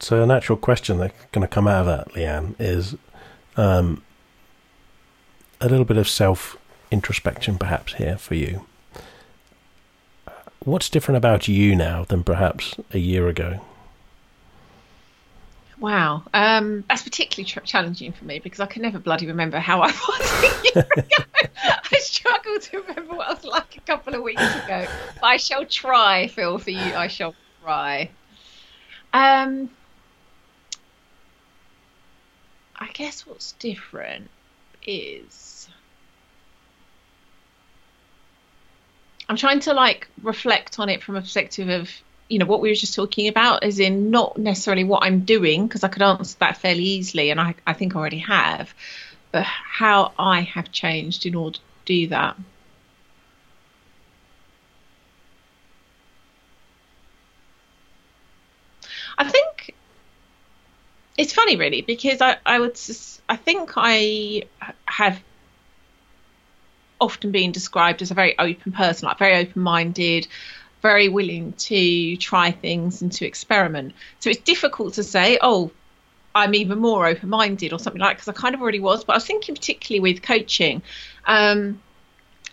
So 0.00 0.22
a 0.22 0.26
natural 0.26 0.56
question 0.56 0.98
that's 0.98 1.14
going 1.32 1.46
to 1.46 1.52
come 1.52 1.66
out 1.66 1.80
of 1.80 1.86
that, 1.86 2.14
Lian, 2.14 2.54
is 2.60 2.94
um, 3.56 4.02
a 5.60 5.68
little 5.68 5.84
bit 5.84 5.96
of 5.96 6.08
self 6.08 6.56
introspection, 6.90 7.58
perhaps 7.58 7.94
here 7.94 8.16
for 8.16 8.36
you 8.36 8.64
what's 10.68 10.88
different 10.88 11.16
about 11.16 11.48
you 11.48 11.74
now 11.74 12.04
than 12.04 12.22
perhaps 12.22 12.76
a 12.92 12.98
year 12.98 13.28
ago? 13.28 13.60
Wow, 15.80 16.24
um, 16.34 16.84
that's 16.88 17.02
particularly 17.02 17.48
tr- 17.48 17.60
challenging 17.60 18.12
for 18.12 18.24
me 18.24 18.40
because 18.40 18.58
I 18.58 18.66
can 18.66 18.82
never 18.82 18.98
bloody 18.98 19.28
remember 19.28 19.58
how 19.58 19.80
I 19.80 19.86
was 20.08 20.42
a 20.42 20.64
year 20.64 20.86
ago. 20.96 21.24
I 21.62 21.98
struggle 22.00 22.58
to 22.58 22.80
remember 22.80 23.14
what 23.14 23.28
I 23.28 23.34
was 23.34 23.44
like 23.44 23.76
a 23.76 23.80
couple 23.80 24.14
of 24.14 24.22
weeks 24.22 24.42
ago. 24.42 24.86
But 25.20 25.26
I 25.26 25.36
shall 25.36 25.64
try, 25.66 26.26
Phil, 26.26 26.58
for 26.58 26.70
you. 26.70 26.94
I 26.94 27.06
shall 27.06 27.34
try. 27.62 28.10
Um, 29.12 29.70
I 32.76 32.88
guess 32.92 33.26
what's 33.26 33.52
different 33.52 34.30
is 34.84 35.47
I'm 39.28 39.36
trying 39.36 39.60
to 39.60 39.74
like 39.74 40.08
reflect 40.22 40.78
on 40.78 40.88
it 40.88 41.02
from 41.02 41.16
a 41.16 41.20
perspective 41.20 41.68
of 41.68 41.90
you 42.28 42.38
know 42.38 42.46
what 42.46 42.60
we 42.60 42.68
were 42.68 42.74
just 42.74 42.94
talking 42.94 43.28
about 43.28 43.64
as 43.64 43.78
in 43.78 44.10
not 44.10 44.36
necessarily 44.36 44.84
what 44.84 45.02
i'm 45.02 45.20
doing 45.20 45.66
because 45.66 45.82
i 45.82 45.88
could 45.88 46.02
answer 46.02 46.36
that 46.40 46.58
fairly 46.58 46.84
easily 46.84 47.30
and 47.30 47.40
I, 47.40 47.54
I 47.66 47.72
think 47.72 47.96
I 47.96 47.98
already 47.98 48.18
have 48.18 48.74
but 49.32 49.44
how 49.44 50.12
i 50.18 50.42
have 50.42 50.70
changed 50.70 51.26
in 51.26 51.34
order 51.34 51.58
to 51.58 51.62
do 51.84 52.08
that. 52.08 52.36
I 59.16 59.28
think 59.28 59.74
it's 61.16 61.32
funny 61.32 61.56
really 61.56 61.80
because 61.82 62.20
i, 62.20 62.36
I 62.46 62.60
would 62.60 62.78
i 63.28 63.36
think 63.36 63.72
i 63.76 64.42
have 64.84 65.20
often 67.00 67.30
been 67.30 67.52
described 67.52 68.02
as 68.02 68.10
a 68.10 68.14
very 68.14 68.38
open 68.38 68.72
person 68.72 69.06
like 69.06 69.18
very 69.18 69.36
open-minded 69.36 70.26
very 70.82 71.08
willing 71.08 71.52
to 71.54 72.16
try 72.16 72.50
things 72.50 73.02
and 73.02 73.12
to 73.12 73.26
experiment. 73.26 73.94
So 74.20 74.30
it's 74.30 74.40
difficult 74.40 74.94
to 74.94 75.02
say, 75.02 75.38
oh, 75.40 75.70
I'm 76.34 76.54
even 76.54 76.78
more 76.78 77.06
open 77.06 77.28
minded 77.28 77.72
or 77.72 77.78
something 77.78 78.00
like 78.00 78.16
because 78.16 78.28
I 78.28 78.32
kind 78.32 78.54
of 78.54 78.62
already 78.62 78.80
was. 78.80 79.04
But 79.04 79.14
I 79.14 79.16
was 79.16 79.26
thinking 79.26 79.54
particularly 79.54 80.00
with 80.00 80.22
coaching. 80.22 80.82
Um, 81.26 81.80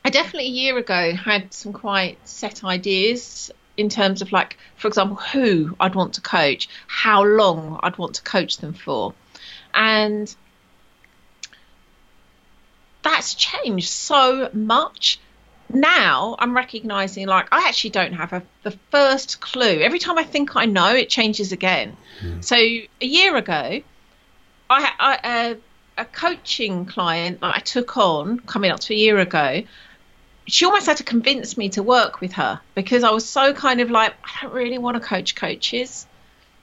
I 0.04 0.10
definitely 0.10 0.48
a 0.48 0.52
year 0.52 0.78
ago 0.78 1.14
had 1.14 1.54
some 1.54 1.74
quite 1.74 2.18
set 2.28 2.64
ideas 2.64 3.52
in 3.78 3.90
terms 3.90 4.22
of 4.22 4.32
like, 4.32 4.58
for 4.76 4.88
example, 4.88 5.18
who 5.18 5.76
I'd 5.80 5.96
want 5.96 6.14
to 6.14 6.22
coach, 6.22 6.70
how 6.88 7.24
long 7.24 7.80
I'd 7.84 7.98
want 7.98 8.16
to 8.16 8.24
coach 8.24 8.58
them 8.58 8.74
for. 8.74 9.14
And 9.74 10.34
that's 13.06 13.36
changed 13.36 13.88
so 13.90 14.50
much 14.52 15.20
now 15.70 16.36
I'm 16.40 16.56
recognizing 16.56 17.28
like 17.28 17.48
I 17.52 17.68
actually 17.68 17.92
don't 17.92 18.14
have 18.14 18.34
a, 18.34 18.44
the 18.64 18.72
first 18.92 19.40
clue. 19.42 19.82
Every 19.82 20.00
time 20.00 20.18
I 20.18 20.24
think 20.24 20.56
I 20.56 20.66
know, 20.66 20.94
it 20.94 21.10
changes 21.10 21.52
again. 21.52 21.98
Mm. 22.22 22.44
So 22.44 22.56
a 22.56 22.88
year 23.02 23.36
ago, 23.36 23.82
I, 24.70 24.92
I 25.00 25.20
uh, 25.24 25.56
a 25.98 26.06
coaching 26.06 26.86
client 26.86 27.40
that 27.42 27.56
I 27.56 27.60
took 27.60 27.98
on 27.98 28.40
coming 28.40 28.72
up 28.72 28.80
to 28.82 28.94
a 28.94 28.98
year 28.98 29.18
ago. 29.20 29.64
She 30.48 30.66
almost 30.66 30.86
had 30.86 30.98
to 30.98 31.04
convince 31.04 31.58
me 31.58 31.70
to 31.70 31.82
work 31.82 32.22
with 32.22 32.34
her 32.34 32.62
because 32.76 33.04
I 33.04 33.10
was 33.10 33.28
so 33.28 33.54
kind 33.54 33.82
of 33.82 33.90
like 33.90 34.14
I 34.24 34.44
don't 34.44 34.54
really 34.54 34.78
want 34.78 35.02
to 35.02 35.08
coach 35.08 35.36
coaches. 35.36 36.06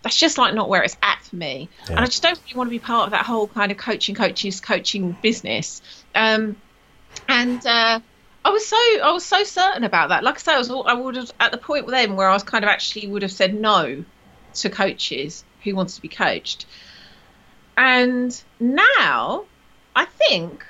That's 0.03 0.17
just 0.17 0.39
like 0.39 0.55
not 0.55 0.69
where 0.69 0.83
it's 0.83 0.97
at 1.03 1.23
for 1.23 1.37
me, 1.37 1.69
yeah. 1.85 1.93
and 1.93 2.01
I 2.01 2.07
just 2.07 2.23
don't 2.23 2.39
really 2.45 2.57
want 2.57 2.69
to 2.69 2.73
be 2.73 2.79
part 2.79 3.07
of 3.07 3.11
that 3.13 3.25
whole 3.25 3.47
kind 3.47 3.71
of 3.71 3.79
coaching 3.79 4.15
coaches 4.15 4.61
coaching 4.61 5.17
business. 5.23 5.81
Um, 6.15 6.57
and 7.29 7.65
uh, 7.65 8.01
I 8.45 8.51
was 8.51 8.67
so 8.67 8.77
I 8.77 9.13
was 9.13 9.25
so 9.25 9.45
certain 9.45 9.85
about 9.85 10.09
that. 10.09 10.25
Like 10.25 10.37
I 10.37 10.39
say, 10.39 10.55
I 10.55 10.59
was 10.59 10.71
I 10.71 10.95
would 10.95 11.17
have 11.17 11.31
at 11.39 11.53
the 11.53 11.59
point 11.59 11.87
then 11.87 12.17
where 12.17 12.29
I 12.29 12.33
was 12.33 12.43
kind 12.43 12.65
of 12.65 12.69
actually 12.69 13.07
would 13.09 13.23
have 13.23 13.33
said 13.33 13.55
no 13.55 14.05
to 14.55 14.71
coaches 14.71 15.45
who 15.63 15.75
wants 15.75 15.97
to 15.97 16.03
be 16.03 16.09
coached. 16.09 16.67
And 17.77 18.43
now 18.59 19.45
I 19.95 20.05
think 20.05 20.67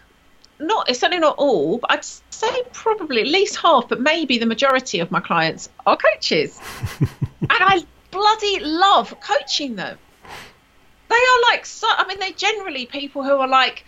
not 0.59 0.89
it's 0.89 1.01
certainly 1.01 1.21
not 1.21 1.37
all, 1.39 1.79
but 1.79 1.93
I'd 1.93 2.05
say 2.05 2.63
probably 2.73 3.23
at 3.23 3.27
least 3.27 3.57
half, 3.57 3.89
but 3.89 4.01
maybe 4.01 4.39
the 4.39 4.47
majority 4.47 5.01
of 5.01 5.11
my 5.11 5.21
clients 5.21 5.69
are 5.87 5.97
coaches. 5.97 6.61
and 7.01 7.51
I 7.51 7.85
bloody 8.13 8.61
love 8.61 9.17
coaching 9.21 9.75
them. 9.75 9.99
They 11.09 11.17
are 11.17 11.41
like 11.51 11.67
so 11.67 11.89
I 11.91 12.07
mean 12.07 12.21
they're 12.21 12.31
generally 12.31 12.87
people 12.87 13.25
who 13.25 13.33
are 13.33 13.49
like 13.49 13.85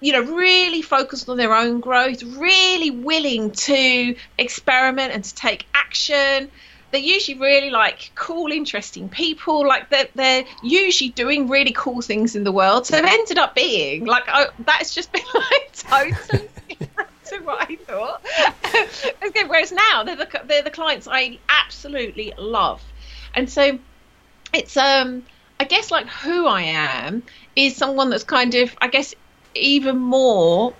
you 0.00 0.12
know, 0.12 0.22
really 0.22 0.82
focused 0.82 1.28
on 1.28 1.36
their 1.36 1.54
own 1.54 1.80
growth, 1.80 2.22
really 2.22 2.90
willing 2.90 3.50
to 3.50 4.16
experiment 4.38 5.12
and 5.12 5.22
to 5.22 5.34
take 5.34 5.66
action. 5.74 6.50
They're 6.90 7.00
usually 7.00 7.38
really 7.38 7.70
like 7.70 8.10
cool, 8.14 8.50
interesting 8.50 9.08
people. 9.08 9.66
Like 9.66 9.90
they're, 9.90 10.08
they're 10.14 10.44
usually 10.62 11.10
doing 11.10 11.48
really 11.48 11.72
cool 11.72 12.00
things 12.00 12.34
in 12.34 12.44
the 12.44 12.52
world. 12.52 12.86
So 12.86 12.96
they've 12.96 13.04
ended 13.04 13.38
up 13.38 13.54
being 13.54 14.06
like, 14.06 14.24
oh, 14.32 14.46
that's 14.60 14.94
just 14.94 15.12
been 15.12 15.22
like 15.34 15.72
totally 15.74 16.48
different 16.78 17.10
to 17.26 17.38
what 17.40 17.70
I 17.70 17.76
thought. 17.76 18.24
okay, 19.26 19.44
whereas 19.44 19.70
now 19.70 20.02
they're 20.04 20.16
the, 20.16 20.40
they're 20.46 20.62
the 20.62 20.70
clients 20.70 21.06
I 21.08 21.38
absolutely 21.48 22.32
love. 22.38 22.82
And 23.34 23.48
so 23.48 23.78
it's, 24.52 24.76
um, 24.76 25.24
I 25.58 25.64
guess 25.64 25.90
like 25.90 26.06
who 26.06 26.46
I 26.46 26.62
am 26.62 27.22
is 27.54 27.76
someone 27.76 28.10
that's 28.10 28.24
kind 28.24 28.54
of, 28.54 28.74
I 28.80 28.88
guess, 28.88 29.14
even 29.54 29.98
more 29.98 30.74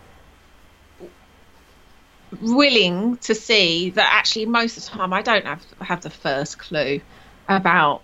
willing 2.41 3.17
to 3.19 3.35
see 3.35 3.91
that 3.91 4.09
actually 4.13 4.47
most 4.47 4.77
of 4.77 4.85
the 4.85 4.91
time 4.91 5.13
I 5.13 5.23
don't 5.23 5.45
have 5.45 5.65
have 5.81 6.01
the 6.01 6.11
first 6.11 6.59
clue 6.59 7.01
about 7.49 8.03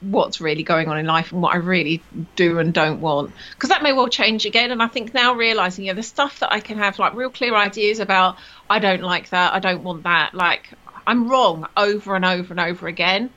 what's 0.00 0.40
really 0.40 0.62
going 0.62 0.88
on 0.88 0.98
in 0.98 1.06
life 1.06 1.32
and 1.32 1.42
what 1.42 1.54
I 1.54 1.56
really 1.56 2.02
do 2.36 2.58
and 2.58 2.72
don't 2.72 3.00
want. 3.00 3.32
Because 3.52 3.70
that 3.70 3.82
may 3.82 3.92
well 3.92 4.08
change 4.08 4.46
again 4.46 4.70
and 4.70 4.82
I 4.82 4.88
think 4.88 5.14
now 5.14 5.34
realizing 5.34 5.86
yeah 5.86 5.94
the 5.94 6.02
stuff 6.02 6.40
that 6.40 6.52
I 6.52 6.60
can 6.60 6.78
have 6.78 6.98
like 6.98 7.14
real 7.14 7.30
clear 7.30 7.54
ideas 7.54 7.98
about 7.98 8.36
I 8.68 8.78
don't 8.78 9.02
like 9.02 9.30
that 9.30 9.54
I 9.54 9.58
don't 9.58 9.82
want 9.82 10.04
that 10.04 10.34
like 10.34 10.68
I'm 11.06 11.28
wrong 11.28 11.66
over 11.76 12.14
and 12.14 12.24
over 12.24 12.52
and 12.52 12.60
over 12.60 12.86
again 12.86 13.30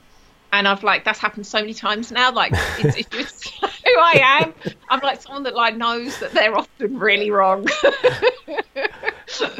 and 0.56 0.66
I've 0.66 0.82
like 0.82 1.04
that's 1.04 1.18
happened 1.18 1.46
so 1.46 1.60
many 1.60 1.74
times 1.74 2.10
now. 2.10 2.32
Like 2.32 2.50
it's, 2.78 2.96
it's 3.12 3.50
who 3.60 3.98
I 3.98 4.40
am. 4.40 4.54
I'm 4.88 5.00
like 5.00 5.20
someone 5.20 5.42
that 5.42 5.54
like 5.54 5.76
knows 5.76 6.18
that 6.20 6.32
they're 6.32 6.56
often 6.56 6.98
really 6.98 7.30
wrong. 7.30 7.68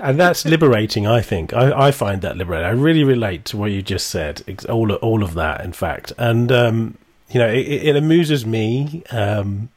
and 0.02 0.18
that's 0.18 0.46
liberating. 0.46 1.06
I 1.06 1.20
think 1.20 1.52
I, 1.52 1.88
I 1.88 1.90
find 1.90 2.22
that 2.22 2.38
liberating. 2.38 2.66
I 2.66 2.70
really 2.70 3.04
relate 3.04 3.44
to 3.46 3.58
what 3.58 3.72
you 3.72 3.82
just 3.82 4.06
said. 4.06 4.42
All 4.70 4.90
all 4.94 5.22
of 5.22 5.34
that, 5.34 5.62
in 5.62 5.74
fact, 5.74 6.14
and 6.16 6.50
um, 6.50 6.96
you 7.28 7.40
know, 7.40 7.48
it, 7.48 7.66
it 7.66 7.96
amuses 7.96 8.46
me 8.46 9.02
um, 9.10 9.68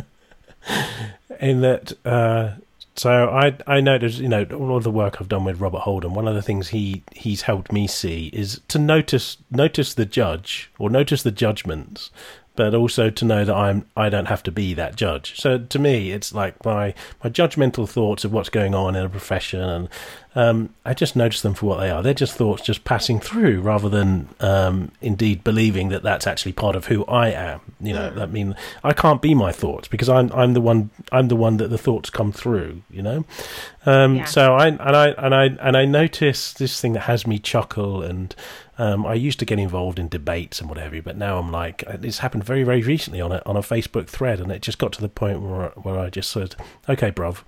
in 1.40 1.62
that. 1.62 1.94
Uh, 2.04 2.50
so 2.96 3.28
I 3.28 3.56
I 3.66 3.80
noticed 3.80 4.18
you 4.18 4.28
know 4.28 4.44
all 4.52 4.76
of 4.76 4.84
the 4.84 4.90
work 4.90 5.20
I've 5.20 5.28
done 5.28 5.44
with 5.44 5.60
Robert 5.60 5.80
Holden. 5.80 6.14
One 6.14 6.26
of 6.26 6.34
the 6.34 6.42
things 6.42 6.68
he 6.68 7.02
he's 7.12 7.42
helped 7.42 7.72
me 7.72 7.86
see 7.86 8.28
is 8.32 8.60
to 8.68 8.78
notice 8.78 9.38
notice 9.50 9.94
the 9.94 10.06
judge 10.06 10.70
or 10.78 10.90
notice 10.90 11.22
the 11.22 11.30
judgments 11.30 12.10
but 12.56 12.74
also 12.74 13.10
to 13.10 13.24
know 13.24 13.44
that 13.44 13.54
I'm 13.54 13.86
I 13.96 14.08
don't 14.08 14.26
have 14.26 14.42
to 14.44 14.50
be 14.50 14.74
that 14.74 14.96
judge. 14.96 15.38
So 15.40 15.58
to 15.58 15.78
me, 15.78 16.10
it's 16.10 16.34
like 16.34 16.64
my 16.64 16.94
my 17.22 17.30
judgmental 17.30 17.88
thoughts 17.88 18.24
of 18.24 18.32
what's 18.32 18.48
going 18.48 18.74
on 18.74 18.96
in 18.96 19.04
a 19.04 19.08
profession, 19.08 19.60
and 19.60 19.88
um, 20.34 20.70
I 20.84 20.92
just 20.92 21.16
notice 21.16 21.40
them 21.40 21.54
for 21.54 21.66
what 21.66 21.80
they 21.80 21.90
are. 21.90 22.02
They're 22.02 22.12
just 22.12 22.34
thoughts 22.34 22.62
just 22.62 22.84
passing 22.84 23.20
through, 23.20 23.60
rather 23.62 23.88
than 23.88 24.28
um, 24.40 24.92
indeed 25.00 25.44
believing 25.44 25.88
that 25.90 26.02
that's 26.02 26.26
actually 26.26 26.52
part 26.52 26.76
of 26.76 26.86
who 26.86 27.04
I 27.06 27.30
am. 27.30 27.60
You 27.80 27.94
know, 27.94 28.12
I 28.18 28.26
mean, 28.26 28.54
I 28.84 28.92
can't 28.92 29.22
be 29.22 29.34
my 29.34 29.52
thoughts 29.52 29.88
because 29.88 30.08
I'm 30.08 30.30
I'm 30.32 30.54
the 30.54 30.60
one 30.60 30.90
I'm 31.12 31.28
the 31.28 31.36
one 31.36 31.58
that 31.58 31.68
the 31.68 31.78
thoughts 31.78 32.10
come 32.10 32.32
through. 32.32 32.82
You 32.90 33.02
know, 33.02 33.24
um, 33.86 34.16
yeah. 34.16 34.24
so 34.24 34.54
I 34.54 34.68
and 34.68 34.80
I 34.80 35.08
and 35.08 35.34
I 35.34 35.44
and 35.44 35.76
I 35.76 35.84
notice 35.84 36.52
this 36.52 36.80
thing 36.80 36.94
that 36.94 37.00
has 37.00 37.26
me 37.26 37.38
chuckle 37.38 38.02
and 38.02 38.34
um, 38.78 39.06
I 39.06 39.14
used 39.14 39.38
to 39.38 39.44
get 39.44 39.58
involved 39.58 39.98
in 39.98 40.08
debates 40.08 40.60
and 40.60 40.68
whatever, 40.68 41.00
but 41.00 41.16
now 41.16 41.38
I'm 41.38 41.50
like, 41.50 41.82
it's 41.86 42.18
happened 42.18 42.44
very, 42.44 42.62
very 42.62 42.82
recently 42.82 43.20
on 43.20 43.32
a 43.32 43.42
on 43.46 43.56
a 43.56 43.60
Facebook 43.60 44.08
thread, 44.08 44.40
and 44.40 44.52
it 44.52 44.62
just 44.62 44.78
got 44.78 44.92
to 44.94 45.00
the 45.00 45.08
point 45.08 45.40
where 45.40 45.68
where 45.70 45.98
I 45.98 46.10
just 46.10 46.30
said, 46.30 46.56
"Okay, 46.88 47.10
bruv, 47.10 47.42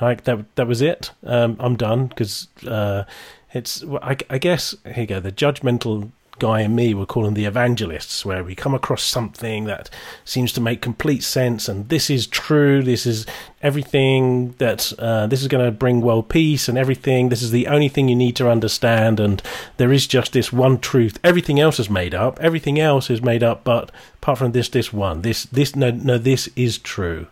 like 0.00 0.24
that 0.24 0.54
that 0.56 0.66
was 0.66 0.80
it. 0.80 1.12
Um, 1.24 1.56
I'm 1.60 1.76
done 1.76 2.06
because 2.06 2.48
uh, 2.66 3.04
it's 3.52 3.84
I, 4.02 4.16
I 4.30 4.38
guess 4.38 4.74
here 4.84 5.02
you 5.02 5.06
go. 5.06 5.20
The 5.20 5.32
judgmental 5.32 6.10
Guy 6.40 6.62
and 6.62 6.74
me 6.74 6.92
were 6.92 7.06
calling 7.06 7.34
the 7.34 7.44
evangelists, 7.44 8.24
where 8.24 8.42
we 8.42 8.56
come 8.56 8.74
across 8.74 9.04
something 9.04 9.66
that 9.66 9.88
seems 10.24 10.52
to 10.54 10.60
make 10.60 10.82
complete 10.82 11.22
sense, 11.22 11.68
and 11.68 11.88
this 11.88 12.10
is 12.10 12.26
true. 12.26 12.82
This 12.82 13.06
is 13.06 13.26
everything 13.62 14.54
that 14.58 14.92
uh, 14.98 15.28
this 15.28 15.42
is 15.42 15.46
going 15.46 15.64
to 15.64 15.70
bring 15.70 16.00
world 16.00 16.28
peace 16.28 16.68
and 16.68 16.76
everything. 16.76 17.28
This 17.28 17.42
is 17.42 17.52
the 17.52 17.68
only 17.68 17.88
thing 17.88 18.08
you 18.08 18.16
need 18.16 18.34
to 18.36 18.50
understand, 18.50 19.20
and 19.20 19.40
there 19.76 19.92
is 19.92 20.08
just 20.08 20.32
this 20.32 20.52
one 20.52 20.80
truth. 20.80 21.20
Everything 21.22 21.60
else 21.60 21.78
is 21.78 21.88
made 21.88 22.14
up. 22.14 22.40
Everything 22.40 22.80
else 22.80 23.10
is 23.10 23.22
made 23.22 23.44
up, 23.44 23.62
but 23.62 23.92
apart 24.14 24.38
from 24.38 24.50
this, 24.50 24.68
this 24.68 24.92
one, 24.92 25.22
this, 25.22 25.44
this, 25.44 25.76
no, 25.76 25.92
no, 25.92 26.18
this 26.18 26.48
is 26.56 26.78
true. 26.78 27.28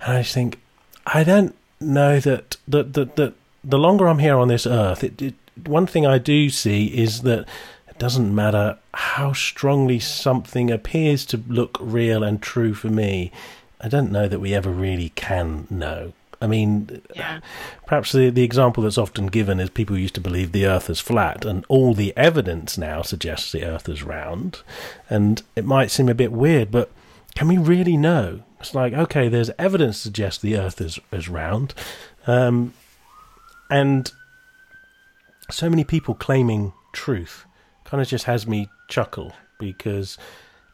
And 0.00 0.16
I 0.16 0.22
just 0.22 0.32
think, 0.32 0.60
I 1.06 1.24
don't 1.24 1.54
know 1.80 2.20
that 2.20 2.56
that 2.66 2.94
that, 2.94 3.16
that 3.16 3.34
the 3.62 3.78
longer 3.78 4.06
I'm 4.06 4.18
here 4.18 4.38
on 4.38 4.48
this 4.48 4.66
earth, 4.66 5.04
it, 5.04 5.20
it, 5.20 5.34
one 5.66 5.86
thing 5.86 6.06
I 6.06 6.18
do 6.18 6.50
see 6.50 6.86
is 6.86 7.22
that 7.22 7.46
it 7.94 8.00
doesn't 8.00 8.34
matter 8.34 8.78
how 8.92 9.32
strongly 9.32 10.00
something 10.00 10.70
appears 10.70 11.24
to 11.26 11.42
look 11.46 11.78
real 11.80 12.24
and 12.24 12.42
true 12.42 12.74
for 12.74 12.88
me. 12.88 13.30
I 13.80 13.88
don't 13.88 14.10
know 14.10 14.26
that 14.26 14.40
we 14.40 14.52
ever 14.52 14.70
really 14.70 15.10
can 15.10 15.68
know. 15.70 16.12
I 16.42 16.48
mean, 16.48 17.00
yeah. 17.14 17.40
perhaps 17.86 18.10
the, 18.12 18.30
the 18.30 18.42
example 18.42 18.82
that's 18.82 18.98
often 18.98 19.28
given 19.28 19.60
is 19.60 19.70
people 19.70 19.96
used 19.96 20.16
to 20.16 20.20
believe 20.20 20.50
the 20.50 20.66
Earth 20.66 20.90
is 20.90 20.98
flat, 20.98 21.44
and 21.44 21.64
all 21.68 21.94
the 21.94 22.12
evidence 22.16 22.76
now 22.76 23.02
suggests 23.02 23.52
the 23.52 23.64
Earth 23.64 23.88
is 23.88 24.02
round. 24.02 24.62
And 25.08 25.42
it 25.54 25.64
might 25.64 25.90
seem 25.90 26.08
a 26.08 26.14
bit 26.14 26.32
weird, 26.32 26.70
but 26.70 26.90
can 27.36 27.46
we 27.46 27.58
really 27.58 27.96
know? 27.96 28.42
It's 28.58 28.74
like, 28.74 28.92
okay, 28.92 29.28
there's 29.28 29.50
evidence 29.58 29.98
to 29.98 30.02
suggest 30.02 30.42
the 30.42 30.56
Earth 30.56 30.80
is, 30.80 30.98
is 31.12 31.28
round. 31.28 31.74
Um, 32.26 32.74
and 33.70 34.10
so 35.50 35.70
many 35.70 35.84
people 35.84 36.14
claiming 36.14 36.72
truth 36.92 37.44
kind 37.84 38.00
of 38.00 38.08
just 38.08 38.24
has 38.24 38.46
me 38.46 38.68
chuckle 38.88 39.32
because 39.58 40.18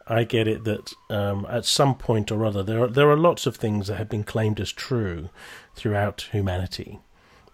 I 0.07 0.23
get 0.23 0.47
it 0.47 0.63
that 0.63 0.93
um, 1.09 1.45
at 1.49 1.65
some 1.65 1.95
point 1.95 2.31
or 2.31 2.45
other 2.45 2.63
there 2.63 2.83
are, 2.83 2.87
there 2.87 3.09
are 3.09 3.17
lots 3.17 3.45
of 3.45 3.55
things 3.55 3.87
that 3.87 3.97
have 3.97 4.09
been 4.09 4.23
claimed 4.23 4.59
as 4.59 4.71
true 4.71 5.29
throughout 5.75 6.27
humanity 6.31 6.99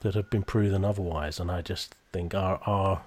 that 0.01 0.15
have 0.15 0.29
been 0.29 0.43
proven 0.43 0.85
otherwise, 0.85 1.39
and 1.39 1.51
I 1.51 1.61
just 1.61 1.95
think 2.11 2.33
our 2.33 2.59
our 2.65 3.01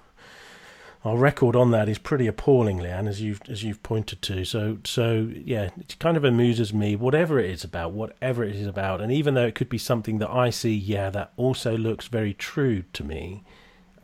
our 1.03 1.17
record 1.17 1.55
on 1.55 1.71
that 1.71 1.89
is 1.89 1.97
pretty 1.97 2.27
appalling, 2.27 2.77
Lian, 2.77 3.07
as 3.07 3.21
you've 3.21 3.41
as 3.49 3.63
you've 3.63 3.81
pointed 3.81 4.21
to. 4.23 4.45
So 4.45 4.77
so 4.85 5.29
yeah, 5.33 5.69
it 5.79 5.95
kind 5.99 6.17
of 6.17 6.23
amuses 6.23 6.73
me, 6.73 6.95
whatever 6.95 7.39
it 7.39 7.49
is 7.49 7.63
about, 7.63 7.93
whatever 7.93 8.43
it 8.43 8.55
is 8.55 8.67
about, 8.67 9.01
and 9.01 9.11
even 9.11 9.33
though 9.33 9.47
it 9.47 9.55
could 9.55 9.69
be 9.69 9.77
something 9.77 10.19
that 10.19 10.29
I 10.29 10.49
see, 10.49 10.75
yeah, 10.75 11.09
that 11.09 11.33
also 11.37 11.75
looks 11.75 12.07
very 12.07 12.33
true 12.33 12.83
to 12.93 13.03
me. 13.03 13.43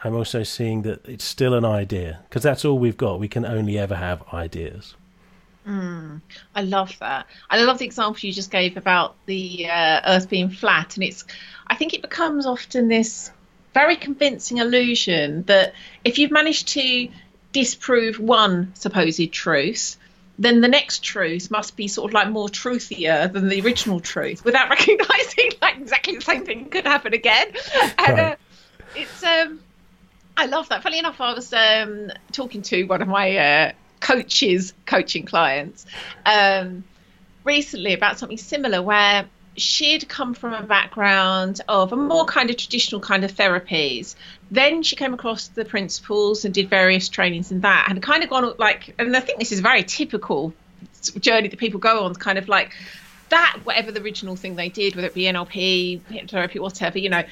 I'm 0.04 0.16
also 0.16 0.44
seeing 0.44 0.84
that 0.84 1.06
it's 1.08 1.24
still 1.24 1.54
an 1.54 1.66
idea 1.66 2.20
because 2.30 2.44
that's 2.44 2.64
all 2.64 2.78
we've 2.78 2.98
got. 2.98 3.20
We 3.20 3.28
can 3.28 3.46
only 3.46 3.78
ever 3.78 3.96
have 3.96 4.24
ideas. 4.34 4.96
Mm, 5.68 6.22
I 6.56 6.62
love 6.62 6.94
that. 7.00 7.28
I 7.50 7.62
love 7.62 7.80
the 7.80 7.86
example 7.86 8.20
you 8.22 8.32
just 8.32 8.52
gave 8.52 8.78
about 8.78 9.16
the 9.26 9.68
uh, 9.70 10.02
Earth 10.06 10.30
being 10.30 10.50
flat, 10.50 10.96
and 10.96 11.04
it's. 11.04 11.26
I 11.68 11.76
think 11.76 11.94
it 11.94 12.02
becomes 12.02 12.46
often 12.46 12.88
this 12.88 13.32
very 13.74 13.98
convincing 13.98 14.58
illusion 14.58 15.44
that 15.44 15.74
if 16.06 16.18
you've 16.18 16.32
managed 16.32 16.70
to 16.70 17.10
disprove 17.52 18.20
one 18.20 18.72
supposed 18.76 19.32
truth, 19.34 19.98
then 20.40 20.62
the 20.62 20.68
next 20.70 21.04
truth 21.04 21.52
must 21.52 21.76
be 21.76 21.88
sort 21.88 22.12
of 22.12 22.14
like 22.14 22.30
more 22.30 22.48
truthier 22.48 23.28
than 23.28 23.50
the 23.50 23.60
original 23.62 24.00
truth, 24.00 24.46
without 24.46 24.70
recognizing 24.76 25.52
like 25.62 25.78
exactly 25.78 26.16
the 26.16 26.22
same 26.22 26.46
thing 26.46 26.70
could 26.70 26.86
happen 26.86 27.14
again. 27.14 27.48
And 27.98 28.20
uh, 28.20 28.36
it's 28.96 29.24
um, 29.24 29.60
I 30.38 30.46
love 30.46 30.70
that. 30.70 30.84
Funny 30.84 31.00
enough, 31.00 31.20
I 31.20 31.34
was 31.34 31.52
um 31.52 32.12
talking 32.32 32.62
to 32.64 32.84
one 32.84 33.02
of 33.02 33.08
my 33.08 33.38
uh, 33.38 33.72
coaches, 34.00 34.74
coaching 34.86 35.26
clients, 35.26 35.86
um, 36.26 36.84
recently 37.44 37.94
about 37.94 38.20
something 38.20 38.38
similar 38.38 38.82
where 38.82 39.26
she'd 39.58 40.08
come 40.08 40.36
from 40.36 40.54
a 40.54 40.62
background 40.62 41.62
of 41.68 41.92
a 41.92 41.96
more 41.96 42.26
kind 42.26 42.52
of 42.52 42.58
traditional 42.58 43.02
kind 43.02 43.26
of 43.26 43.34
therapies. 43.34 44.16
Then 44.52 44.84
she 44.84 44.96
came 44.96 45.16
across 45.16 45.48
the 45.48 45.66
principles 45.66 46.46
and 46.46 46.54
did 46.54 46.70
various 46.70 47.10
trainings 47.10 47.52
in 47.52 47.62
that, 47.62 47.88
and 47.90 48.02
kind 48.04 48.24
of 48.24 48.30
gone 48.30 48.54
like, 48.60 48.94
and 49.00 49.18
I 49.18 49.20
think 49.20 49.40
this 49.40 49.52
is 49.52 49.60
a 49.60 49.64
very 49.64 49.84
typical 49.84 50.54
journey 51.20 51.48
that 51.48 51.58
people 51.58 51.80
go 51.80 52.04
on, 52.04 52.14
kind 52.14 52.38
of 52.38 52.48
like 52.48 52.76
that, 53.30 53.62
whatever 53.64 53.92
the 53.92 54.02
original 54.02 54.36
thing 54.36 54.56
they 54.56 54.70
did, 54.70 54.96
whether 54.96 55.08
it 55.08 55.16
be 55.16 55.24
NLP, 55.24 56.02
hypnotherapy, 56.02 56.60
whatever, 56.60 57.00
you 57.00 57.10
know, 57.10 57.24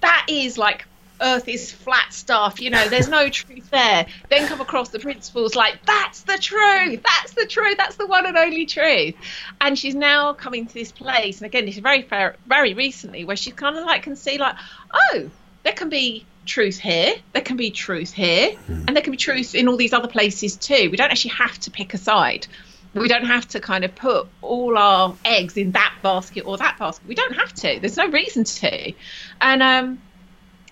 that 0.00 0.26
is 0.28 0.58
like 0.58 0.86
earth 1.20 1.48
is 1.48 1.72
flat 1.72 2.12
stuff 2.12 2.60
you 2.60 2.70
know 2.70 2.88
there's 2.88 3.08
no 3.08 3.28
truth 3.28 3.70
there. 3.70 4.06
Then 4.28 4.46
come 4.46 4.60
across 4.60 4.90
the 4.90 4.98
principles 4.98 5.54
like 5.54 5.84
that's 5.84 6.22
the 6.22 6.38
truth 6.38 7.02
that's 7.02 7.32
the 7.32 7.46
truth 7.46 7.76
that's 7.76 7.96
the 7.96 8.06
one 8.06 8.26
and 8.26 8.36
only 8.36 8.66
truth. 8.66 9.14
And 9.60 9.78
she's 9.78 9.94
now 9.94 10.32
coming 10.32 10.66
to 10.66 10.74
this 10.74 10.92
place 10.92 11.38
and 11.38 11.46
again 11.46 11.66
this 11.66 11.76
is 11.76 11.82
very 11.82 12.02
fair, 12.02 12.36
very 12.46 12.74
recently 12.74 13.24
where 13.24 13.36
she 13.36 13.50
kind 13.50 13.76
of 13.76 13.84
like 13.84 14.02
can 14.02 14.16
see 14.16 14.38
like 14.38 14.56
oh 14.92 15.30
there 15.62 15.72
can 15.72 15.88
be 15.88 16.24
truth 16.46 16.78
here 16.78 17.14
there 17.32 17.42
can 17.42 17.58
be 17.58 17.70
truth 17.70 18.10
here 18.10 18.52
mm. 18.52 18.84
and 18.86 18.96
there 18.96 19.02
can 19.02 19.10
be 19.10 19.18
truth 19.18 19.54
in 19.54 19.68
all 19.68 19.76
these 19.76 19.92
other 19.92 20.08
places 20.08 20.56
too. 20.56 20.88
We 20.90 20.96
don't 20.96 21.10
actually 21.10 21.32
have 21.32 21.58
to 21.60 21.70
pick 21.70 21.94
a 21.94 21.98
side. 21.98 22.46
We 22.94 23.06
don't 23.06 23.26
have 23.26 23.46
to 23.48 23.60
kind 23.60 23.84
of 23.84 23.94
put 23.94 24.26
all 24.40 24.76
our 24.76 25.14
eggs 25.24 25.56
in 25.56 25.72
that 25.72 25.94
basket 26.02 26.46
or 26.46 26.56
that 26.56 26.78
basket. 26.78 27.06
We 27.06 27.14
don't 27.14 27.34
have 27.34 27.52
to. 27.52 27.78
There's 27.78 27.96
no 27.96 28.08
reason 28.08 28.44
to. 28.44 28.92
And 29.40 29.62
um 29.62 30.00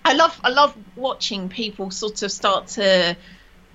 I 0.07 0.13
love 0.13 0.39
I 0.43 0.49
love 0.49 0.75
watching 0.95 1.49
people 1.49 1.91
sort 1.91 2.21
of 2.23 2.31
start 2.31 2.67
to 2.67 3.15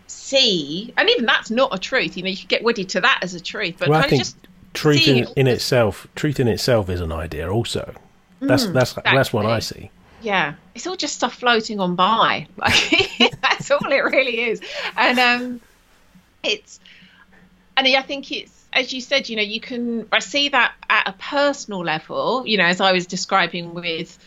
see, 0.06 0.92
and 0.96 1.08
even 1.10 1.26
that's 1.26 1.50
not 1.50 1.74
a 1.74 1.78
truth. 1.78 2.16
You 2.16 2.22
know, 2.22 2.30
you 2.30 2.36
could 2.36 2.48
get 2.48 2.62
wedded 2.62 2.88
to 2.90 3.00
that 3.02 3.20
as 3.22 3.34
a 3.34 3.40
truth, 3.40 3.76
but 3.78 3.88
well, 3.88 4.00
I 4.00 4.08
think 4.08 4.26
truth 4.72 5.06
in, 5.06 5.26
in 5.36 5.46
itself, 5.46 6.06
truth 6.14 6.40
in 6.40 6.48
itself 6.48 6.88
is 6.88 7.00
an 7.00 7.12
idea. 7.12 7.50
Also, 7.50 7.94
that's 8.40 8.64
mm, 8.64 8.72
that's 8.72 8.92
exactly. 8.92 9.16
that's 9.16 9.32
what 9.32 9.46
I 9.46 9.58
see. 9.58 9.90
Yeah, 10.22 10.54
it's 10.74 10.86
all 10.86 10.96
just 10.96 11.16
stuff 11.16 11.34
floating 11.34 11.80
on 11.80 11.96
by. 11.96 12.46
Like 12.56 13.10
that's 13.42 13.70
all 13.70 13.92
it 13.92 14.04
really 14.04 14.40
is, 14.40 14.60
and 14.96 15.18
um, 15.18 15.60
it's, 16.42 16.80
and 17.76 17.86
I 17.86 18.02
think 18.02 18.32
it's 18.32 18.62
as 18.72 18.92
you 18.92 19.00
said, 19.00 19.28
you 19.28 19.36
know, 19.36 19.42
you 19.42 19.60
can 19.60 20.08
I 20.12 20.20
see 20.20 20.48
that 20.48 20.72
at 20.88 21.08
a 21.08 21.12
personal 21.12 21.84
level. 21.84 22.46
You 22.46 22.58
know, 22.58 22.64
as 22.64 22.80
I 22.80 22.92
was 22.92 23.06
describing 23.06 23.74
with 23.74 24.18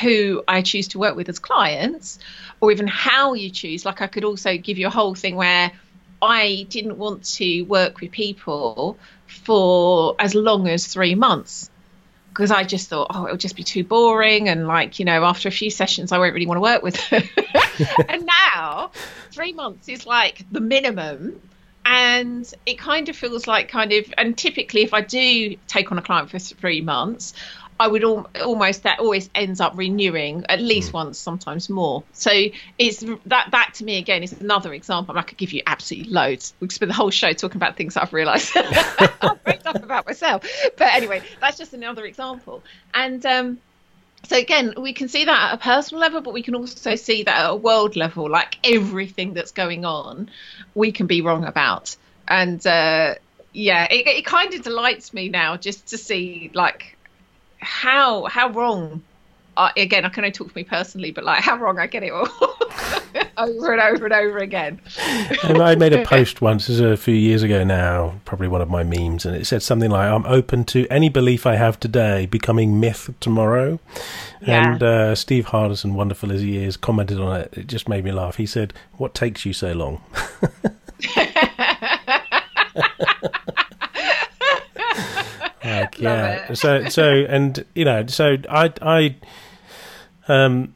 who 0.00 0.42
I 0.46 0.62
choose 0.62 0.88
to 0.88 0.98
work 0.98 1.16
with 1.16 1.28
as 1.28 1.38
clients, 1.38 2.18
or 2.60 2.72
even 2.72 2.86
how 2.86 3.34
you 3.34 3.50
choose. 3.50 3.84
Like, 3.84 4.00
I 4.02 4.06
could 4.06 4.24
also 4.24 4.56
give 4.56 4.78
you 4.78 4.86
a 4.86 4.90
whole 4.90 5.14
thing 5.14 5.36
where 5.36 5.72
I 6.22 6.66
didn't 6.68 6.96
want 6.96 7.24
to 7.36 7.62
work 7.62 8.00
with 8.00 8.10
people 8.10 8.98
for 9.26 10.16
as 10.18 10.34
long 10.34 10.68
as 10.68 10.86
three 10.86 11.14
months 11.14 11.70
because 12.34 12.50
I 12.50 12.64
just 12.64 12.88
thought, 12.88 13.06
oh, 13.10 13.26
it'll 13.26 13.36
just 13.36 13.54
be 13.54 13.62
too 13.62 13.84
boring. 13.84 14.48
And, 14.48 14.66
like, 14.66 14.98
you 14.98 15.04
know, 15.04 15.24
after 15.24 15.48
a 15.48 15.52
few 15.52 15.70
sessions, 15.70 16.10
I 16.10 16.18
won't 16.18 16.34
really 16.34 16.46
want 16.46 16.56
to 16.56 16.62
work 16.62 16.82
with 16.82 17.08
them. 17.08 17.22
and 18.08 18.28
now, 18.54 18.90
three 19.30 19.52
months 19.52 19.88
is 19.88 20.04
like 20.04 20.44
the 20.50 20.60
minimum. 20.60 21.40
And 21.84 22.52
it 22.66 22.78
kind 22.78 23.08
of 23.08 23.14
feels 23.14 23.46
like, 23.46 23.68
kind 23.68 23.92
of, 23.92 24.12
and 24.18 24.36
typically, 24.36 24.82
if 24.82 24.92
I 24.92 25.00
do 25.00 25.56
take 25.68 25.92
on 25.92 25.98
a 25.98 26.02
client 26.02 26.30
for 26.30 26.40
three 26.40 26.80
months, 26.80 27.34
I 27.78 27.88
would 27.88 28.04
al- 28.04 28.30
almost 28.42 28.84
that 28.84 29.00
always 29.00 29.28
ends 29.34 29.60
up 29.60 29.72
renewing 29.76 30.44
at 30.48 30.60
least 30.60 30.90
mm. 30.90 30.94
once, 30.94 31.18
sometimes 31.18 31.68
more. 31.68 32.04
So 32.12 32.30
it's 32.78 33.04
that 33.26 33.48
that 33.50 33.74
to 33.74 33.84
me 33.84 33.98
again 33.98 34.22
is 34.22 34.32
another 34.32 34.72
example. 34.72 35.18
I 35.18 35.22
could 35.22 35.38
give 35.38 35.52
you 35.52 35.62
absolutely 35.66 36.12
loads. 36.12 36.54
We 36.60 36.68
could 36.68 36.74
spend 36.74 36.90
the 36.90 36.94
whole 36.94 37.10
show 37.10 37.32
talking 37.32 37.56
about 37.56 37.76
things 37.76 37.96
I've 37.96 38.12
realised 38.12 38.52
I've 38.56 39.66
up 39.66 39.82
about 39.82 40.06
myself. 40.06 40.48
But 40.76 40.94
anyway, 40.94 41.22
that's 41.40 41.58
just 41.58 41.72
another 41.72 42.04
example. 42.04 42.62
And 42.92 43.24
um, 43.26 43.58
so 44.24 44.36
again, 44.36 44.74
we 44.78 44.92
can 44.92 45.08
see 45.08 45.24
that 45.24 45.50
at 45.50 45.54
a 45.54 45.58
personal 45.58 46.00
level, 46.00 46.20
but 46.20 46.32
we 46.32 46.42
can 46.42 46.54
also 46.54 46.94
see 46.96 47.24
that 47.24 47.44
at 47.44 47.50
a 47.50 47.56
world 47.56 47.96
level. 47.96 48.28
Like 48.30 48.58
everything 48.64 49.34
that's 49.34 49.52
going 49.52 49.84
on, 49.84 50.30
we 50.74 50.92
can 50.92 51.06
be 51.06 51.20
wrong 51.20 51.44
about. 51.44 51.96
And 52.26 52.64
uh, 52.66 53.16
yeah, 53.52 53.86
it, 53.90 54.06
it 54.06 54.26
kind 54.26 54.54
of 54.54 54.62
delights 54.62 55.12
me 55.12 55.28
now 55.28 55.56
just 55.56 55.88
to 55.88 55.98
see 55.98 56.50
like 56.54 56.96
how 57.64 58.24
how 58.24 58.50
wrong 58.50 59.02
uh, 59.56 59.70
again, 59.76 60.04
I 60.04 60.08
can 60.08 60.24
only 60.24 60.32
talk 60.32 60.50
for 60.50 60.58
me 60.58 60.64
personally, 60.64 61.10
but 61.10 61.24
like 61.24 61.42
how 61.42 61.56
wrong 61.56 61.78
I 61.78 61.86
get 61.86 62.02
it 62.02 62.12
all 62.12 62.28
over 63.36 63.72
and 63.72 63.80
over 63.80 64.06
and 64.06 64.12
over 64.12 64.38
again. 64.38 64.80
and 65.44 65.62
I 65.62 65.74
made 65.76 65.92
a 65.92 66.04
post 66.06 66.40
once, 66.40 66.66
this 66.66 66.76
is 66.76 66.80
a 66.80 66.96
few 66.96 67.14
years 67.14 67.42
ago 67.42 67.62
now, 67.62 68.14
probably 68.24 68.48
one 68.48 68.60
of 68.60 68.68
my 68.68 68.82
memes, 68.82 69.24
and 69.24 69.36
it 69.36 69.46
said 69.46 69.62
something 69.62 69.90
like, 69.90 70.10
"I'm 70.10 70.26
open 70.26 70.64
to 70.66 70.86
any 70.88 71.08
belief 71.08 71.46
I 71.46 71.54
have 71.54 71.78
today 71.78 72.26
becoming 72.26 72.80
myth 72.80 73.10
tomorrow." 73.20 73.78
Yeah. 74.40 74.72
And 74.72 74.82
uh, 74.82 75.14
Steve 75.14 75.46
Hardison, 75.46 75.92
wonderful 75.94 76.32
as 76.32 76.40
he 76.40 76.56
is, 76.62 76.76
commented 76.76 77.20
on 77.20 77.40
it. 77.40 77.54
It 77.56 77.66
just 77.66 77.88
made 77.88 78.04
me 78.04 78.12
laugh. 78.12 78.36
He 78.36 78.46
said, 78.46 78.72
"What 78.94 79.14
takes 79.14 79.46
you 79.46 79.52
so 79.52 79.72
long?" 79.72 80.02
Like, 85.84 85.98
yeah. 86.48 86.54
So 86.54 86.88
so 86.88 87.24
and 87.28 87.64
you 87.74 87.84
know 87.84 88.06
so 88.06 88.36
I 88.48 88.72
I 88.82 89.16
um 90.28 90.74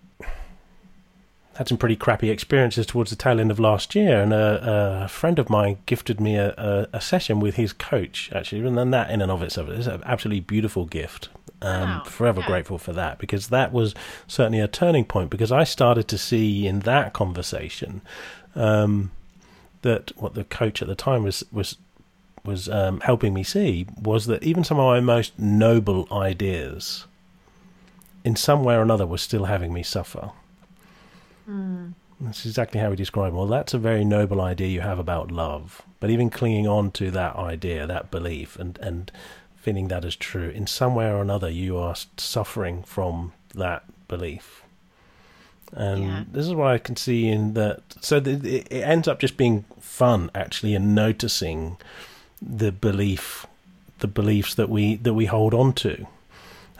had 1.59 1.66
some 1.66 1.77
pretty 1.77 1.97
crappy 1.97 2.31
experiences 2.31 2.87
towards 2.87 3.11
the 3.11 3.16
tail 3.16 3.40
end 3.40 3.51
of 3.51 3.59
last 3.59 3.97
year, 3.97 4.21
and 4.21 4.33
a, 4.33 5.03
a 5.05 5.09
friend 5.09 5.40
of 5.40 5.51
mine 5.51 5.77
gifted 5.87 6.21
me 6.21 6.37
a, 6.37 6.55
a, 6.57 6.87
a, 6.92 7.01
session 7.01 7.40
with 7.40 7.57
his 7.57 7.73
coach, 7.73 8.31
actually, 8.33 8.64
and 8.64 8.79
then 8.79 8.92
that 8.92 9.11
in 9.11 9.21
and 9.21 9.33
of 9.33 9.42
itself 9.42 9.68
is 9.71 9.88
an 9.88 10.01
absolutely 10.07 10.38
beautiful 10.38 10.85
gift. 10.85 11.31
Um, 11.61 11.88
wow. 11.88 12.03
Forever 12.05 12.40
yeah. 12.42 12.47
grateful 12.47 12.79
for 12.79 12.92
that 12.92 13.18
because 13.18 13.49
that 13.49 13.73
was 13.73 13.92
certainly 14.29 14.61
a 14.61 14.68
turning 14.68 15.05
point 15.05 15.31
because 15.31 15.51
I 15.51 15.64
started 15.64 16.07
to 16.07 16.16
see 16.16 16.64
in 16.64 16.81
that 16.81 17.12
conversation 17.12 18.03
um, 18.55 19.11
that 19.83 20.12
what 20.16 20.35
the 20.35 20.44
coach 20.44 20.81
at 20.81 20.87
the 20.87 20.94
time 20.94 21.25
was 21.25 21.44
was 21.51 21.77
was 22.48 22.68
um, 22.68 23.00
helping 23.00 23.32
me 23.34 23.44
see 23.44 23.87
was 24.00 24.26
that 24.26 24.42
even 24.42 24.64
some 24.64 24.78
of 24.80 24.87
my 24.87 25.00
most 25.00 25.38
noble 25.38 26.08
ideas, 26.11 27.06
in 28.24 28.34
some 28.34 28.64
way 28.64 28.74
or 28.74 28.82
another, 28.82 29.06
were 29.06 29.18
still 29.18 29.44
having 29.44 29.73
me 29.73 29.83
suffer. 29.83 30.33
Mm. 31.48 31.92
That's 32.20 32.44
exactly 32.44 32.81
how 32.81 32.90
we 32.90 32.96
describe. 32.96 33.33
Well, 33.33 33.46
that's 33.46 33.75
a 33.75 33.79
very 33.79 34.04
noble 34.04 34.40
idea 34.40 34.68
you 34.68 34.81
have 34.81 34.98
about 34.98 35.31
love, 35.31 35.83
but 36.00 36.10
even 36.10 36.31
clinging 36.31 36.66
on 36.66 36.90
to 36.92 37.10
that 37.12 37.37
idea, 37.37 37.87
that 37.87 38.10
belief, 38.10 38.58
and 38.58 38.77
and 38.79 39.12
feeling 39.56 39.88
that 39.88 40.04
as 40.04 40.16
true, 40.16 40.48
in 40.48 40.66
some 40.66 40.94
way 40.94 41.06
or 41.06 41.20
another, 41.20 41.50
you 41.50 41.77
are 41.77 41.94
suffering 42.16 42.83
from 42.83 43.33
that 43.54 43.85
belief. 44.08 44.62
And 45.73 46.02
yeah. 46.02 46.25
this 46.33 46.46
is 46.46 46.54
what 46.54 46.68
I 46.68 46.79
can 46.79 46.96
see 46.96 47.29
in 47.29 47.54
that. 47.54 47.83
So 48.00 48.16
it 48.25 48.73
ends 48.73 49.06
up 49.06 49.20
just 49.20 49.37
being 49.37 49.64
fun, 49.79 50.31
actually, 50.35 50.75
and 50.75 50.94
noticing 50.94 51.77
the 52.40 52.72
belief 52.72 53.46
the 53.98 54.08
beliefs 54.08 54.54
that 54.54 54.68
we 54.68 54.96
that 54.96 55.14
we 55.14 55.26
hold 55.26 55.54
on 55.54 55.72
to. 55.72 56.06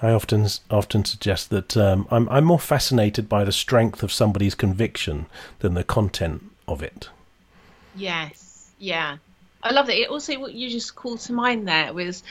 I 0.01 0.11
often 0.13 0.47
often 0.71 1.05
suggest 1.05 1.51
that 1.51 1.77
um, 1.77 2.07
I'm 2.11 2.29
I'm 2.29 2.45
more 2.45 2.61
fascinated 2.61 3.29
by 3.29 3.45
the 3.45 3.53
strength 3.53 4.03
of 4.03 4.13
somebody's 4.13 4.55
conviction 4.55 5.27
than 5.59 5.75
the 5.75 5.85
content 5.85 6.45
of 6.69 6.83
it. 6.83 7.09
Yes, 7.97 8.71
yeah, 8.79 9.17
I 9.63 9.73
love 9.73 9.87
that. 9.87 10.01
It 10.01 10.09
also 10.09 10.39
what 10.39 10.55
you 10.55 10.71
just 10.71 10.95
called 10.95 11.21
to 11.21 11.33
mind 11.33 11.67
there 11.67 11.93
was 11.93 12.23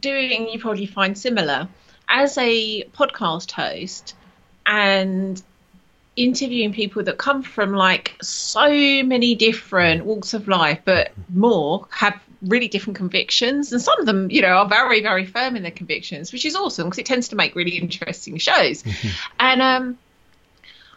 doing. 0.00 0.48
You 0.48 0.58
probably 0.58 0.86
find 0.86 1.16
similar 1.16 1.68
as 2.08 2.36
a 2.38 2.84
podcast 2.96 3.50
host 3.52 4.14
and 4.66 5.42
interviewing 6.16 6.72
people 6.72 7.02
that 7.04 7.18
come 7.18 7.42
from 7.42 7.72
like 7.72 8.16
so 8.22 8.70
many 8.70 9.34
different 9.34 10.04
walks 10.04 10.34
of 10.34 10.48
life, 10.48 10.80
but 10.84 11.12
more 11.32 11.86
have 11.90 12.20
really 12.42 12.68
different 12.68 12.96
convictions. 12.96 13.72
And 13.72 13.80
some 13.80 13.98
of 14.00 14.06
them, 14.06 14.30
you 14.30 14.42
know, 14.42 14.48
are 14.48 14.68
very, 14.68 15.02
very 15.02 15.26
firm 15.26 15.56
in 15.56 15.62
their 15.62 15.70
convictions, 15.70 16.32
which 16.32 16.44
is 16.44 16.56
awesome 16.56 16.86
because 16.86 16.98
it 16.98 17.06
tends 17.06 17.28
to 17.28 17.36
make 17.36 17.54
really 17.54 17.76
interesting 17.76 18.38
shows. 18.38 18.82
Mm-hmm. 18.82 19.08
And 19.38 19.62
um, 19.62 19.98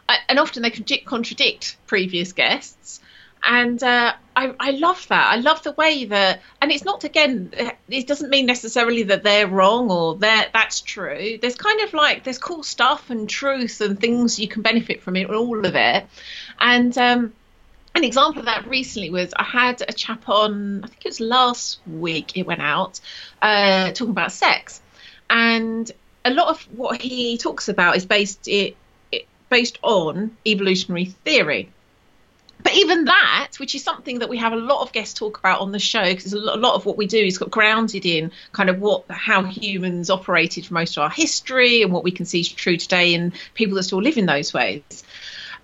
I, 0.07 0.17
and 0.27 0.39
often 0.39 0.63
they 0.63 0.71
contradict 0.71 1.77
previous 1.87 2.33
guests 2.33 2.99
and 3.43 3.81
uh, 3.81 4.13
I, 4.35 4.53
I 4.59 4.71
love 4.71 5.07
that. 5.07 5.31
I 5.31 5.37
love 5.37 5.63
the 5.63 5.71
way 5.71 6.05
that, 6.05 6.41
and 6.61 6.71
it's 6.71 6.83
not 6.83 7.03
again. 7.03 7.51
It 7.87 8.07
doesn't 8.07 8.29
mean 8.29 8.45
necessarily 8.45 9.03
that 9.03 9.23
they're 9.23 9.47
wrong 9.47 9.89
or 9.89 10.15
that 10.17 10.49
that's 10.53 10.81
true. 10.81 11.37
There's 11.41 11.55
kind 11.55 11.81
of 11.81 11.93
like 11.93 12.23
there's 12.23 12.37
cool 12.37 12.63
stuff 12.63 13.09
and 13.09 13.29
truth 13.29 13.81
and 13.81 13.99
things 13.99 14.39
you 14.39 14.47
can 14.47 14.61
benefit 14.61 15.01
from 15.01 15.15
it, 15.15 15.29
all 15.29 15.65
of 15.65 15.75
it. 15.75 16.05
And 16.59 16.97
um, 16.97 17.33
an 17.95 18.03
example 18.03 18.39
of 18.39 18.45
that 18.45 18.67
recently 18.67 19.09
was 19.09 19.33
I 19.35 19.43
had 19.43 19.81
a 19.87 19.93
chap 19.93 20.27
on. 20.29 20.83
I 20.83 20.87
think 20.87 21.05
it 21.05 21.09
was 21.09 21.19
last 21.19 21.79
week. 21.87 22.37
It 22.37 22.45
went 22.45 22.61
out 22.61 22.99
uh, 23.41 23.91
talking 23.91 24.11
about 24.11 24.31
sex, 24.31 24.81
and 25.29 25.91
a 26.25 26.31
lot 26.31 26.49
of 26.49 26.61
what 26.77 27.01
he 27.01 27.37
talks 27.37 27.69
about 27.69 27.95
is 27.95 28.05
based 28.05 28.47
it, 28.47 28.75
it 29.11 29.27
based 29.49 29.79
on 29.81 30.37
evolutionary 30.45 31.05
theory 31.05 31.69
but 32.61 32.73
even 32.73 33.05
that, 33.05 33.51
which 33.57 33.73
is 33.73 33.83
something 33.83 34.19
that 34.19 34.27
we 34.27 34.37
have 34.37 34.51
a 34.51 34.57
lot 34.57 34.81
of 34.81 34.91
guests 34.91 35.13
talk 35.13 35.39
about 35.39 35.61
on 35.61 35.71
the 35.71 35.79
show, 35.79 36.03
because 36.03 36.33
a 36.33 36.37
lot 36.37 36.75
of 36.75 36.85
what 36.85 36.97
we 36.97 37.07
do 37.07 37.17
is 37.17 37.37
got 37.37 37.49
grounded 37.49 38.05
in 38.05 38.31
kind 38.51 38.69
of 38.69 38.79
what 38.79 39.05
how 39.09 39.43
humans 39.43 40.09
operated 40.09 40.65
for 40.65 40.73
most 40.73 40.97
of 40.97 41.03
our 41.03 41.09
history 41.09 41.81
and 41.83 41.93
what 41.93 42.03
we 42.03 42.11
can 42.11 42.25
see 42.25 42.41
is 42.41 42.49
true 42.49 42.75
today 42.75 43.13
in 43.13 43.31
people 43.53 43.75
that 43.75 43.83
still 43.83 44.01
live 44.01 44.17
in 44.17 44.25
those 44.25 44.53
ways. 44.53 45.03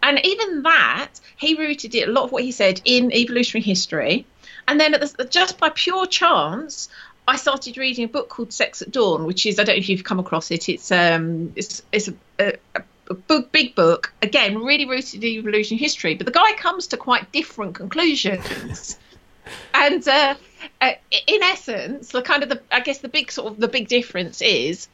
And 0.01 0.19
even 0.23 0.63
that, 0.63 1.09
he 1.37 1.55
rooted 1.55 1.95
it 1.95 2.07
a 2.07 2.11
lot 2.11 2.25
of 2.25 2.31
what 2.31 2.43
he 2.43 2.51
said 2.51 2.81
in 2.85 3.11
evolutionary 3.11 3.63
history. 3.63 4.25
And 4.67 4.79
then 4.79 4.91
the, 4.93 5.27
just 5.29 5.57
by 5.57 5.69
pure 5.69 6.05
chance, 6.07 6.89
I 7.27 7.37
started 7.37 7.77
reading 7.77 8.05
a 8.05 8.07
book 8.07 8.29
called 8.29 8.53
Sex 8.53 8.81
at 8.81 8.91
Dawn, 8.91 9.25
which 9.25 9.45
is 9.45 9.59
I 9.59 9.63
don't 9.63 9.75
know 9.75 9.79
if 9.79 9.89
you've 9.89 10.03
come 10.03 10.19
across 10.19 10.51
it. 10.51 10.69
It's 10.69 10.91
um 10.91 11.53
it's 11.55 11.81
it's 11.91 12.07
a, 12.07 12.13
a, 12.75 12.83
a 13.09 13.13
book, 13.13 13.51
big 13.51 13.75
book, 13.75 14.13
again, 14.21 14.59
really 14.59 14.85
rooted 14.85 15.23
in 15.23 15.29
evolution 15.29 15.77
history, 15.77 16.15
but 16.15 16.25
the 16.25 16.31
guy 16.31 16.53
comes 16.53 16.87
to 16.87 16.97
quite 16.97 17.31
different 17.31 17.75
conclusions. 17.75 18.97
and 19.73 20.07
uh, 20.07 20.35
uh, 20.81 20.91
in 21.27 21.43
essence, 21.43 22.09
the 22.09 22.21
kind 22.21 22.43
of 22.43 22.49
the, 22.49 22.61
I 22.71 22.79
guess 22.79 22.99
the 22.99 23.09
big 23.09 23.31
sort 23.31 23.51
of 23.51 23.59
the 23.59 23.67
big 23.67 23.87
difference 23.87 24.41
is 24.41 24.87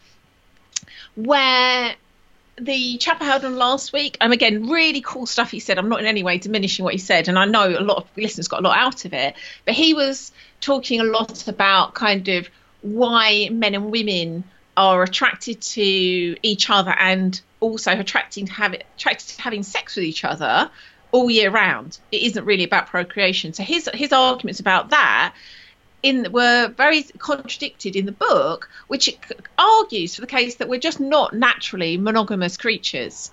where 1.16 1.96
the 2.62 2.98
chap 2.98 3.22
I 3.22 3.26
heard 3.26 3.44
on 3.44 3.58
last 3.58 3.92
week, 3.92 4.18
and 4.22 4.32
again, 4.32 4.70
really 4.70 5.02
cool 5.02 5.26
stuff 5.26 5.52
he 5.52 5.60
said. 5.60 5.78
I'm 5.78 5.90
not 5.90 6.00
in 6.00 6.06
any 6.06 6.24
way 6.24 6.38
diminishing 6.38 6.86
what 6.86 6.94
he 6.94 7.00
said, 7.00 7.28
and 7.28 7.38
I 7.38 7.46
know 7.46 7.68
a 7.68 7.82
lot 7.82 7.98
of 7.98 8.08
listeners 8.16 8.48
got 8.48 8.60
a 8.60 8.64
lot 8.64 8.78
out 8.78 9.06
of 9.06 9.14
it, 9.14 9.36
but 9.66 9.74
he 9.74 9.94
was 9.94 10.32
talking 10.60 11.00
a 11.00 11.04
lot 11.04 11.48
about 11.48 11.96
kind 11.96 12.28
of 12.28 12.50
why 12.82 13.50
men 13.52 13.74
and 13.76 13.92
women 13.92 14.44
are 14.78 15.04
attracted 15.04 15.62
to 15.62 15.82
each 16.42 16.70
other 16.70 16.92
and 16.98 17.42
also 17.60 17.92
attracting 17.92 18.46
to 18.46 18.54
have 18.54 18.74
attracted 18.74 19.36
to 19.36 19.42
having 19.42 19.64
sex 19.64 19.96
with 19.96 20.06
each 20.06 20.24
other 20.24 20.70
all 21.12 21.30
year 21.30 21.50
round. 21.50 21.98
It 22.12 22.22
isn't 22.22 22.46
really 22.46 22.64
about 22.64 22.88
procreation. 22.88 23.54
So 23.54 23.64
his 23.64 23.90
his 23.94 24.14
arguments 24.14 24.60
about 24.60 24.92
that 24.92 25.34
in 26.04 26.32
were 26.32 26.68
very 26.78 27.04
contradicted 27.04 27.96
in 27.96 28.06
the 28.06 28.12
book, 28.12 28.70
which 28.88 29.10
argues 29.58 30.16
for 30.16 30.22
the 30.22 30.28
case 30.28 30.56
that 30.56 30.70
we're 30.70 30.80
just 30.80 31.00
not 31.00 31.34
naturally 31.34 31.98
monogamous 31.98 32.58
creatures 32.58 33.32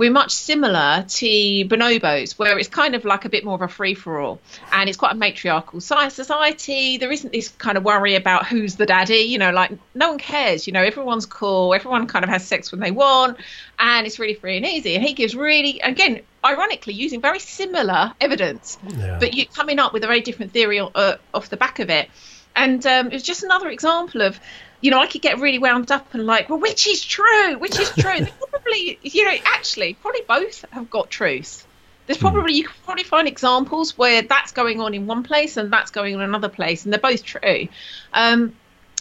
we're 0.00 0.10
much 0.10 0.30
similar 0.30 1.04
to 1.06 1.26
bonobos, 1.26 2.38
where 2.38 2.58
it's 2.58 2.70
kind 2.70 2.94
of 2.94 3.04
like 3.04 3.26
a 3.26 3.28
bit 3.28 3.44
more 3.44 3.54
of 3.54 3.60
a 3.60 3.68
free 3.68 3.92
for 3.92 4.18
all, 4.18 4.40
and 4.72 4.88
it's 4.88 4.96
quite 4.96 5.12
a 5.12 5.14
matriarchal 5.14 5.78
society. 5.78 6.96
There 6.96 7.12
isn't 7.12 7.30
this 7.30 7.50
kind 7.50 7.76
of 7.76 7.84
worry 7.84 8.14
about 8.14 8.46
who's 8.46 8.76
the 8.76 8.86
daddy, 8.86 9.26
you 9.28 9.36
know, 9.36 9.50
like 9.50 9.72
no 9.94 10.08
one 10.08 10.18
cares, 10.18 10.66
you 10.66 10.72
know, 10.72 10.82
everyone's 10.82 11.26
cool, 11.26 11.74
everyone 11.74 12.06
kind 12.06 12.24
of 12.24 12.30
has 12.30 12.46
sex 12.46 12.72
when 12.72 12.80
they 12.80 12.90
want, 12.90 13.36
and 13.78 14.06
it's 14.06 14.18
really 14.18 14.32
free 14.32 14.56
and 14.56 14.64
easy. 14.64 14.94
And 14.94 15.04
he 15.04 15.12
gives 15.12 15.36
really, 15.36 15.80
again, 15.80 16.22
ironically, 16.42 16.94
using 16.94 17.20
very 17.20 17.38
similar 17.38 18.14
evidence, 18.22 18.78
yeah. 18.88 19.18
but 19.20 19.34
you 19.34 19.44
coming 19.44 19.78
up 19.78 19.92
with 19.92 20.02
a 20.02 20.06
very 20.06 20.22
different 20.22 20.52
theory 20.52 20.80
uh, 20.80 21.16
off 21.34 21.50
the 21.50 21.58
back 21.58 21.78
of 21.78 21.90
it. 21.90 22.08
And 22.56 22.84
um, 22.86 23.08
it 23.08 23.12
was 23.12 23.22
just 23.22 23.42
another 23.42 23.68
example 23.68 24.22
of 24.22 24.40
you 24.80 24.90
know, 24.90 24.98
I 24.98 25.06
could 25.06 25.22
get 25.22 25.38
really 25.38 25.58
wound 25.58 25.90
up 25.90 26.14
and 26.14 26.24
like, 26.26 26.48
well, 26.48 26.58
which 26.58 26.86
is 26.86 27.04
true? 27.04 27.58
Which 27.58 27.78
is 27.78 27.90
true? 27.90 28.26
probably, 28.50 28.98
you 29.02 29.24
know, 29.24 29.36
actually, 29.44 29.94
probably 29.94 30.22
both 30.26 30.64
have 30.70 30.90
got 30.90 31.10
truth. 31.10 31.66
There's 32.06 32.18
hmm. 32.18 32.26
probably 32.26 32.54
you 32.54 32.64
can 32.64 32.74
probably 32.84 33.04
find 33.04 33.28
examples 33.28 33.96
where 33.96 34.22
that's 34.22 34.52
going 34.52 34.80
on 34.80 34.94
in 34.94 35.06
one 35.06 35.22
place 35.22 35.56
and 35.56 35.72
that's 35.72 35.90
going 35.90 36.14
on 36.14 36.22
in 36.22 36.28
another 36.28 36.48
place, 36.48 36.84
and 36.84 36.92
they're 36.92 37.00
both 37.00 37.24
true. 37.24 37.68
Um, 38.12 38.54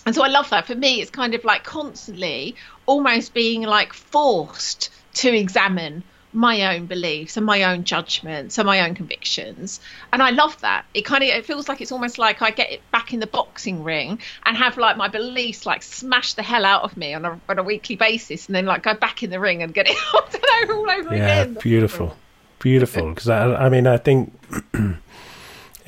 and 0.05 0.15
so 0.15 0.23
I 0.23 0.27
love 0.27 0.49
that. 0.49 0.67
For 0.67 0.75
me, 0.75 1.01
it's 1.01 1.11
kind 1.11 1.33
of 1.35 1.43
like 1.43 1.63
constantly 1.63 2.55
almost 2.85 3.33
being 3.33 3.63
like 3.63 3.93
forced 3.93 4.89
to 5.15 5.33
examine 5.33 6.03
my 6.33 6.75
own 6.75 6.85
beliefs 6.85 7.37
and 7.37 7.45
my 7.45 7.63
own 7.63 7.83
judgments 7.83 8.57
and 8.57 8.65
my 8.65 8.81
own 8.81 8.95
convictions. 8.95 9.79
And 10.13 10.21
i 10.21 10.29
love 10.29 10.59
that. 10.61 10.85
It 10.93 11.03
kind 11.03 11.23
of 11.23 11.29
it 11.29 11.45
feels 11.45 11.67
like 11.67 11.81
it's 11.81 11.91
almost 11.91 12.17
like 12.17 12.41
i 12.41 12.51
get 12.51 12.71
it 12.71 12.81
back 12.91 13.13
in 13.13 13.19
the 13.19 13.27
boxing 13.27 13.83
ring 13.83 14.19
and 14.45 14.57
have 14.57 14.77
like 14.77 14.97
my 14.97 15.07
beliefs 15.07 15.65
like 15.65 15.83
smash 15.83 16.33
the 16.33 16.43
hell 16.43 16.65
out 16.65 16.83
of 16.83 16.97
me 16.97 17.13
on 17.13 17.25
a, 17.25 17.39
on 17.49 17.59
a 17.59 17.63
weekly 17.63 17.95
basis 17.95 18.47
and 18.47 18.55
then 18.55 18.65
like 18.65 18.83
go 18.83 18.93
back 18.93 19.23
in 19.23 19.29
the 19.29 19.39
ring 19.39 19.63
and 19.63 19.73
get 19.73 19.87
it 19.89 19.97
all 20.69 20.89
over 20.89 21.15
yeah, 21.15 21.41
again. 21.41 21.57
beautiful. 21.61 22.15
Beautiful. 22.59 23.09
Because 23.09 23.29
I, 23.29 23.65
I 23.65 23.69
mean 23.69 23.87
i 23.87 23.97
think 23.97 24.33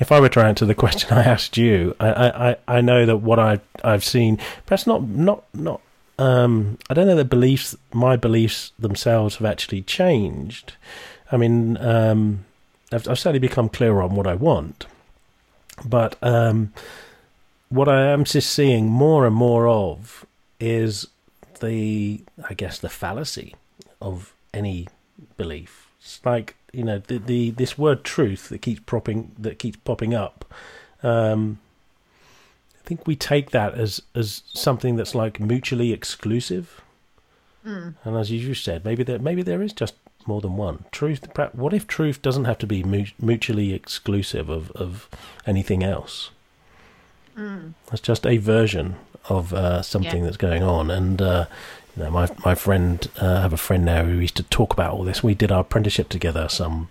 if 0.02 0.10
I 0.10 0.18
were 0.20 0.28
to 0.30 0.40
answer 0.40 0.66
the 0.66 0.74
question 0.74 1.16
I 1.16 1.22
asked 1.22 1.56
you, 1.56 1.94
I, 2.00 2.08
I, 2.08 2.56
I 2.66 2.80
know 2.80 3.06
that 3.06 3.18
what 3.18 3.38
I've 3.38 3.60
I've 3.84 4.04
seen, 4.04 4.38
perhaps 4.66 4.86
not 4.86 5.02
not 5.02 5.44
not 5.54 5.80
um, 6.18 6.78
I 6.90 6.94
don't 6.94 7.06
know 7.06 7.16
that 7.16 7.26
beliefs, 7.26 7.76
my 7.92 8.16
beliefs 8.16 8.72
themselves 8.78 9.36
have 9.36 9.46
actually 9.46 9.82
changed. 9.82 10.74
I 11.30 11.36
mean, 11.36 11.76
um, 11.78 12.44
I've, 12.92 13.08
I've, 13.08 13.18
certainly 13.18 13.38
become 13.38 13.68
clearer 13.68 14.02
on 14.02 14.14
what 14.14 14.26
I 14.26 14.34
want, 14.34 14.86
but 15.84 16.16
um, 16.22 16.72
what 17.70 17.88
I 17.88 18.10
am 18.10 18.24
just 18.24 18.50
seeing 18.50 18.86
more 18.86 19.26
and 19.26 19.34
more 19.34 19.66
of 19.66 20.26
is 20.60 21.06
the, 21.60 22.22
I 22.48 22.54
guess, 22.54 22.78
the 22.78 22.90
fallacy 22.90 23.54
of 24.00 24.34
any 24.52 24.88
belief. 25.36 25.88
It's 25.98 26.20
like 26.24 26.56
you 26.72 26.84
know 26.84 26.98
the, 26.98 27.18
the 27.18 27.50
this 27.50 27.78
word 27.78 28.02
truth 28.04 28.48
that 28.48 28.58
keeps 28.58 28.80
popping 28.84 29.32
that 29.38 29.58
keeps 29.58 29.78
popping 29.84 30.14
up. 30.14 30.44
Um, 31.02 31.60
I 32.82 32.88
think 32.88 33.06
we 33.06 33.16
take 33.16 33.50
that 33.50 33.74
as 33.74 34.02
as 34.14 34.42
something 34.52 34.96
that's 34.96 35.14
like 35.14 35.38
mutually 35.40 35.92
exclusive. 35.92 36.82
Mm. 37.66 37.94
And 38.04 38.16
as 38.16 38.30
you 38.30 38.54
said, 38.54 38.84
maybe 38.84 39.04
there 39.04 39.18
maybe 39.18 39.42
there 39.42 39.62
is 39.62 39.72
just 39.72 39.94
more 40.26 40.40
than 40.40 40.56
one 40.56 40.84
truth. 40.90 41.26
What 41.52 41.72
if 41.72 41.86
truth 41.86 42.22
doesn't 42.22 42.44
have 42.44 42.58
to 42.58 42.66
be 42.66 42.82
mutually 42.82 43.72
exclusive 43.72 44.48
of 44.48 44.70
of 44.72 45.08
anything 45.46 45.82
else? 45.84 46.30
Mm. 47.36 47.74
It's 47.92 48.00
just 48.00 48.26
a 48.26 48.36
version 48.36 48.96
of 49.28 49.54
uh, 49.54 49.82
something 49.82 50.18
yeah. 50.18 50.24
that's 50.24 50.36
going 50.36 50.62
on, 50.62 50.90
and 50.90 51.22
uh, 51.22 51.46
you 51.96 52.02
know, 52.02 52.10
my 52.10 52.28
my 52.44 52.54
friend, 52.54 53.08
uh, 53.20 53.26
I 53.26 53.40
have 53.42 53.52
a 53.52 53.58
friend 53.58 53.84
now 53.84 54.04
who 54.04 54.18
used 54.18 54.36
to 54.36 54.42
talk 54.44 54.72
about 54.72 54.92
all 54.92 55.04
this. 55.04 55.22
We 55.22 55.34
did 55.34 55.52
our 55.52 55.60
apprenticeship 55.60 56.08
together 56.08 56.48
some, 56.48 56.88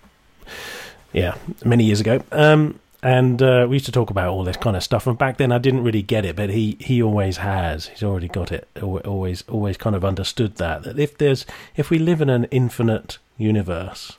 yeah, 1.12 1.36
many 1.66 1.84
years 1.84 2.00
ago. 2.00 2.24
Um, 2.32 2.80
and 3.04 3.41
uh, 3.41 3.66
we 3.68 3.76
used 3.76 3.86
to 3.88 3.91
talk 3.91 4.10
about 4.10 4.30
all 4.30 4.43
this 4.43 4.58
kind 4.58 4.76
of 4.76 4.84
stuff. 4.84 5.08
And 5.08 5.18
back 5.18 5.38
then, 5.38 5.52
I 5.52 5.58
didn't 5.58 5.84
really 5.84 6.02
get 6.02 6.26
it, 6.26 6.36
but 6.36 6.49
he 6.49 6.78
he 6.80 7.02
always 7.02 7.38
has. 7.38 7.88
He's 7.88 8.04
already 8.04 8.28
got 8.28 8.52
it. 8.52 8.68
Always 8.82 9.43
always 9.47 9.78
kind 9.78 9.95
of 9.95 10.06
understood 10.06 10.58
that 10.58 10.84
that 10.84 10.99
if 10.99 11.18
there's 11.18 11.45
if 11.76 11.89
we 11.89 11.99
live 11.99 12.22
in 12.22 12.30
an 12.30 12.45
infinite 12.45 13.18
universe, 13.38 14.18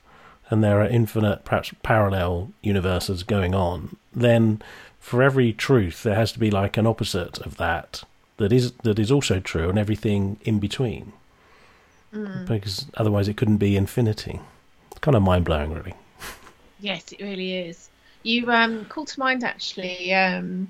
and 0.51 0.62
there 0.62 0.80
are 0.80 0.87
infinite 0.87 1.45
perhaps 1.45 1.72
parallel 1.83 2.53
universes 2.62 3.22
going 3.22 3.55
on, 3.55 3.97
then 4.12 4.62
for 4.99 5.22
every 5.22 5.53
truth 5.53 6.03
there 6.03 6.14
has 6.14 6.33
to 6.33 6.39
be 6.39 6.51
like 6.51 6.76
an 6.76 6.87
opposite 6.87 7.39
of 7.41 7.57
that 7.57 8.05
that 8.43 8.53
is 8.53 8.72
that 8.83 8.99
is 8.99 9.11
also 9.11 9.41
true, 9.41 9.68
and 9.68 9.78
everything 9.78 10.39
in 10.43 10.59
between. 10.59 11.12
Mm. 12.12 12.47
Because 12.47 12.87
otherwise, 12.97 13.28
it 13.28 13.37
couldn't 13.37 13.57
be 13.57 13.76
infinity. 13.76 14.41
It's 14.91 15.01
kind 15.01 15.16
of 15.16 15.22
mind 15.22 15.45
blowing, 15.45 15.72
really. 15.72 15.95
Yes, 16.80 17.12
it 17.12 17.22
really 17.22 17.55
is. 17.55 17.89
You 18.23 18.51
um, 18.51 18.85
call 18.87 19.05
to 19.05 19.20
mind 19.20 19.45
actually 19.45 20.12
um, 20.14 20.68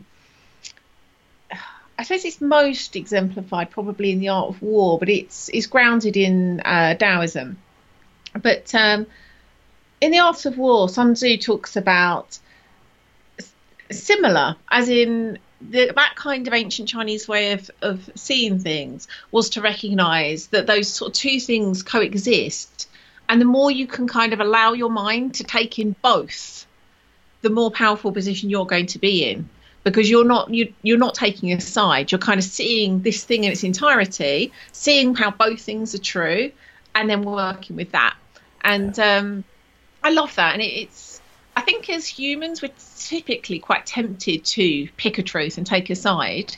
I 1.98 2.04
suppose 2.04 2.24
it's 2.24 2.40
most 2.40 2.96
exemplified 2.96 3.70
probably 3.70 4.10
in 4.10 4.18
the 4.18 4.30
art 4.30 4.48
of 4.48 4.62
war, 4.62 4.98
but 4.98 5.08
it's 5.08 5.48
it's 5.50 5.66
grounded 5.66 6.16
in 6.16 6.60
uh, 6.60 6.94
Taoism. 6.94 7.58
But 8.40 8.74
um, 8.74 9.06
in 10.00 10.10
the 10.10 10.18
art 10.18 10.46
of 10.46 10.58
war, 10.58 10.88
Sun 10.88 11.14
Tzu 11.14 11.36
talks 11.36 11.76
about 11.76 12.38
similar, 13.90 14.56
as 14.70 14.88
in 14.88 15.38
the, 15.60 15.92
that 15.94 16.14
kind 16.16 16.48
of 16.48 16.54
ancient 16.54 16.88
Chinese 16.88 17.28
way 17.28 17.52
of, 17.52 17.70
of 17.82 18.10
seeing 18.16 18.58
things 18.58 19.06
was 19.30 19.50
to 19.50 19.60
recognize 19.60 20.48
that 20.48 20.66
those 20.66 20.88
sort 20.88 21.10
of 21.10 21.14
two 21.14 21.38
things 21.38 21.82
coexist. 21.82 22.88
And 23.28 23.40
the 23.40 23.44
more 23.46 23.70
you 23.70 23.86
can 23.86 24.08
kind 24.08 24.32
of 24.32 24.40
allow 24.40 24.72
your 24.72 24.90
mind 24.90 25.34
to 25.34 25.44
take 25.44 25.78
in 25.78 25.94
both, 26.02 26.66
the 27.42 27.50
more 27.50 27.70
powerful 27.70 28.12
position 28.12 28.50
you're 28.50 28.66
going 28.66 28.86
to 28.86 28.98
be 28.98 29.24
in 29.24 29.48
because 29.84 30.08
you're 30.08 30.24
not 30.24 30.52
you, 30.52 30.72
you're 30.82 30.98
not 30.98 31.14
taking 31.14 31.52
a 31.52 31.60
side. 31.60 32.10
You're 32.10 32.18
kind 32.18 32.38
of 32.38 32.44
seeing 32.44 33.02
this 33.02 33.24
thing 33.24 33.44
in 33.44 33.52
its 33.52 33.64
entirety 33.64 34.52
seeing 34.72 35.14
how 35.14 35.30
both 35.30 35.60
things 35.60 35.94
are 35.94 35.98
true 35.98 36.52
and 36.94 37.10
then 37.10 37.22
working 37.22 37.76
with 37.76 37.92
that. 37.92 38.16
And 38.62 38.98
um, 38.98 39.44
i 40.02 40.10
love 40.10 40.34
that. 40.36 40.54
And 40.54 40.62
it, 40.62 40.72
it's 40.72 41.20
i 41.54 41.60
think 41.60 41.90
as 41.90 42.06
humans 42.06 42.62
we're 42.62 42.72
typically 42.98 43.58
quite 43.58 43.84
tempted 43.84 44.42
to 44.42 44.88
pick 44.96 45.18
a 45.18 45.22
truth 45.22 45.58
and 45.58 45.66
take 45.66 45.90
a 45.90 45.94
side 45.94 46.56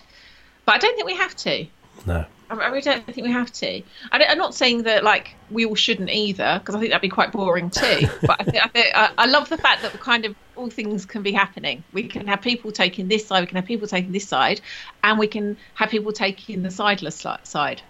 but 0.65 0.77
i 0.77 0.79
don't 0.79 0.95
think 0.95 1.07
we 1.07 1.17
have 1.17 1.35
to. 1.35 1.67
No. 2.07 2.25
I 2.51 2.69
really 2.69 2.83
don't 2.83 3.05
think 3.07 3.27
we 3.27 3.33
have 3.33 3.53
to. 3.53 3.83
I 4.13 4.23
am 4.23 4.39
not 4.39 4.55
saying 4.55 4.85
that 4.85 5.03
like 5.03 5.35
we 5.51 5.65
all 5.65 5.75
shouldn't 5.75 6.11
either, 6.11 6.59
because 6.61 6.75
I 6.75 6.79
think 6.79 6.91
that'd 6.91 7.03
be 7.03 7.09
quite 7.09 7.33
boring 7.33 7.71
too. 7.71 8.09
but 8.23 8.37
I, 8.41 8.45
think, 8.45 8.65
I, 8.65 8.69
think, 8.69 8.87
I, 8.95 9.11
I, 9.19 9.27
love 9.27 9.49
the 9.49 9.57
fact 9.57 9.83
that 9.83 9.93
we're 9.93 10.01
kind 10.01 10.25
of 10.25 10.37
all 10.57 10.71
things 10.71 11.07
can 11.07 11.23
be 11.23 11.33
happening. 11.33 11.85
We 11.93 12.05
can 12.05 12.27
have 12.27 12.41
people 12.41 12.73
taking 12.73 13.09
this 13.09 13.27
side, 13.27 13.41
we 13.41 13.47
can 13.47 13.57
have 13.57 13.67
people 13.67 13.89
taking 13.89 14.13
this 14.13 14.29
side, 14.29 14.61
and 15.03 15.19
we 15.19 15.27
can 15.27 15.57
have 15.75 15.91
people 15.91 16.13
taking 16.13 16.63
the 16.63 16.71
sideless 16.71 17.27
side. 17.45 17.83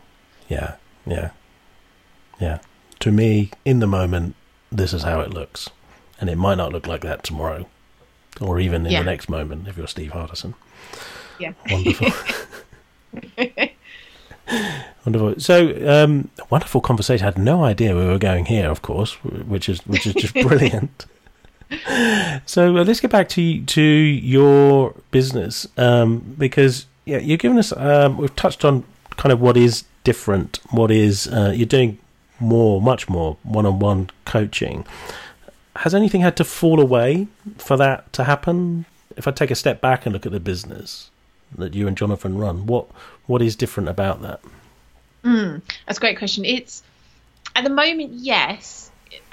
Yeah, 0.48 0.76
yeah, 1.06 1.30
yeah. 2.40 2.58
To 3.00 3.12
me, 3.12 3.50
in 3.64 3.80
the 3.80 3.86
moment, 3.86 4.34
this 4.70 4.92
is 4.92 5.02
how 5.02 5.20
it 5.20 5.30
looks, 5.30 5.70
and 6.20 6.30
it 6.30 6.36
might 6.36 6.56
not 6.56 6.72
look 6.72 6.86
like 6.86 7.02
that 7.02 7.22
tomorrow, 7.22 7.66
or 8.40 8.60
even 8.60 8.86
in 8.86 8.92
yeah. 8.92 9.00
the 9.00 9.06
next 9.06 9.28
moment 9.28 9.68
if 9.68 9.76
you're 9.76 9.86
Steve 9.86 10.12
Hardison. 10.12 10.54
Yeah. 11.38 11.52
Wonderful. 11.70 12.08
Wonderful. 15.04 15.38
So, 15.38 16.04
um, 16.04 16.30
wonderful 16.50 16.80
conversation. 16.80 17.24
I 17.24 17.26
had 17.26 17.38
no 17.38 17.64
idea 17.64 17.94
we 17.94 18.06
were 18.06 18.18
going 18.18 18.46
here, 18.46 18.70
of 18.70 18.82
course, 18.82 19.14
which 19.22 19.68
is 19.68 19.80
which 19.86 20.06
is 20.06 20.14
just 20.14 20.34
brilliant. 20.46 21.06
So 22.46 22.76
uh, 22.76 22.84
let's 22.84 23.00
get 23.00 23.10
back 23.10 23.28
to 23.30 23.64
to 23.64 23.82
your 23.82 24.94
business 25.10 25.66
um, 25.76 26.18
because 26.38 26.86
yeah, 27.04 27.18
you're 27.18 27.38
giving 27.38 27.58
us. 27.58 27.72
Um, 27.76 28.18
we've 28.18 28.34
touched 28.36 28.64
on 28.64 28.84
kind 29.16 29.32
of 29.32 29.40
what 29.40 29.56
is 29.56 29.84
different. 30.04 30.60
What 30.70 30.90
is 30.90 31.28
uh, 31.28 31.52
you're 31.54 31.66
doing 31.66 31.98
more, 32.40 32.80
much 32.80 33.08
more 33.08 33.36
one-on-one 33.42 34.10
coaching. 34.24 34.86
Has 35.76 35.94
anything 35.94 36.20
had 36.20 36.36
to 36.36 36.44
fall 36.44 36.80
away 36.80 37.28
for 37.58 37.76
that 37.76 38.12
to 38.14 38.24
happen? 38.24 38.86
If 39.16 39.26
I 39.26 39.30
take 39.30 39.50
a 39.50 39.54
step 39.54 39.80
back 39.80 40.06
and 40.06 40.12
look 40.12 40.26
at 40.26 40.32
the 40.32 40.40
business 40.40 41.10
that 41.56 41.74
you 41.74 41.86
and 41.86 41.96
Jonathan 41.96 42.38
run, 42.38 42.66
what 42.66 42.86
what 43.26 43.42
is 43.42 43.56
different 43.56 43.88
about 43.88 44.22
that? 44.22 44.40
Mm, 45.24 45.62
that's 45.86 45.98
a 45.98 46.00
great 46.00 46.18
question. 46.18 46.44
It's 46.44 46.82
at 47.56 47.64
the 47.64 47.70
moment, 47.70 48.12
yes, 48.12 48.90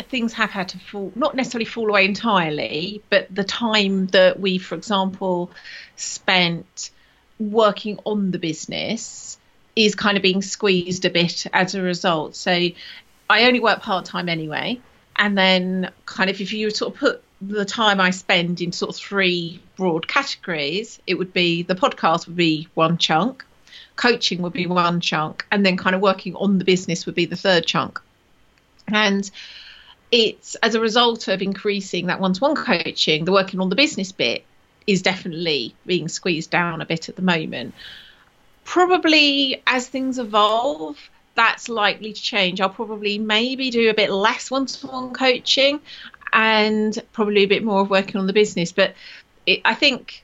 things 0.10 0.34
have 0.34 0.50
had 0.50 0.70
to 0.70 0.80
fall, 0.80 1.12
not 1.16 1.36
necessarily 1.36 1.66
fall 1.66 1.90
away 1.90 2.06
entirely, 2.06 3.02
but 3.10 3.34
the 3.34 3.44
time 3.44 4.08
that 4.08 4.40
we, 4.40 4.58
for 4.58 4.76
example, 4.76 5.52
spent 5.96 6.92
working 7.40 8.00
on 8.06 8.32
the 8.32 8.40
business 8.40 9.38
is 9.76 9.96
kind 9.96 10.18
of 10.18 10.24
being 10.24 10.42
squeezed 10.42 11.06
a 11.06 11.10
bit 11.10 11.48
as 11.54 11.76
a 11.76 11.82
result. 11.82 12.36
So 12.36 12.52
I 13.30 13.46
only 13.46 13.60
work 13.60 13.82
part 13.82 14.06
time 14.06 14.30
anyway. 14.30 14.80
And 15.16 15.38
then, 15.38 15.92
kind 16.06 16.30
of, 16.30 16.42
if 16.42 16.52
you 16.54 16.70
sort 16.72 16.94
of 16.94 17.00
put 17.00 17.24
the 17.42 17.66
time 17.66 18.00
I 18.00 18.12
spend 18.12 18.62
in 18.62 18.72
sort 18.72 18.90
of 18.90 18.96
three 18.96 19.62
broad 19.76 20.08
categories, 20.08 21.00
it 21.08 21.16
would 21.16 21.34
be 21.34 21.64
the 21.64 21.76
podcast 21.76 22.28
would 22.28 22.36
be 22.36 22.68
one 22.76 22.98
chunk, 22.98 23.44
coaching 23.96 24.42
would 24.42 24.54
be 24.54 24.68
one 24.68 25.00
chunk, 25.02 25.46
and 25.52 25.66
then 25.66 25.78
kind 25.78 25.96
of 25.96 26.02
working 26.02 26.36
on 26.36 26.58
the 26.60 26.66
business 26.66 27.06
would 27.06 27.16
be 27.16 27.26
the 27.26 27.36
third 27.36 27.66
chunk. 27.66 28.00
And 28.88 29.30
it's 30.12 30.56
as 30.56 30.76
a 30.76 30.80
result 30.80 31.28
of 31.28 31.42
increasing 31.42 32.08
that 32.08 32.20
one 32.20 32.34
to 32.34 32.40
one 32.40 32.56
coaching, 32.56 33.26
the 33.26 33.32
working 33.32 33.60
on 33.60 33.70
the 33.70 33.76
business 33.76 34.12
bit 34.12 34.44
is 34.86 35.02
definitely 35.02 35.76
being 35.86 36.10
squeezed 36.10 36.50
down 36.50 36.82
a 36.82 36.86
bit 36.86 37.10
at 37.10 37.16
the 37.16 37.22
moment. 37.22 37.74
Probably 38.66 39.62
as 39.66 39.88
things 39.88 40.20
evolve, 40.20 40.98
that's 41.36 41.70
likely 41.70 42.14
to 42.14 42.22
change. 42.22 42.60
I'll 42.60 42.70
probably 42.70 43.18
maybe 43.18 43.70
do 43.70 43.90
a 43.90 43.94
bit 43.94 44.12
less 44.12 44.52
one 44.52 44.66
to 44.66 44.88
one 44.88 45.14
coaching 45.14 45.80
and 46.34 46.98
probably 47.14 47.44
a 47.44 47.48
bit 47.48 47.64
more 47.64 47.82
of 47.82 47.90
working 47.90 48.18
on 48.18 48.28
the 48.28 48.34
business. 48.34 48.72
But 48.72 48.96
it, 49.46 49.62
I 49.64 49.76
think 49.76 50.24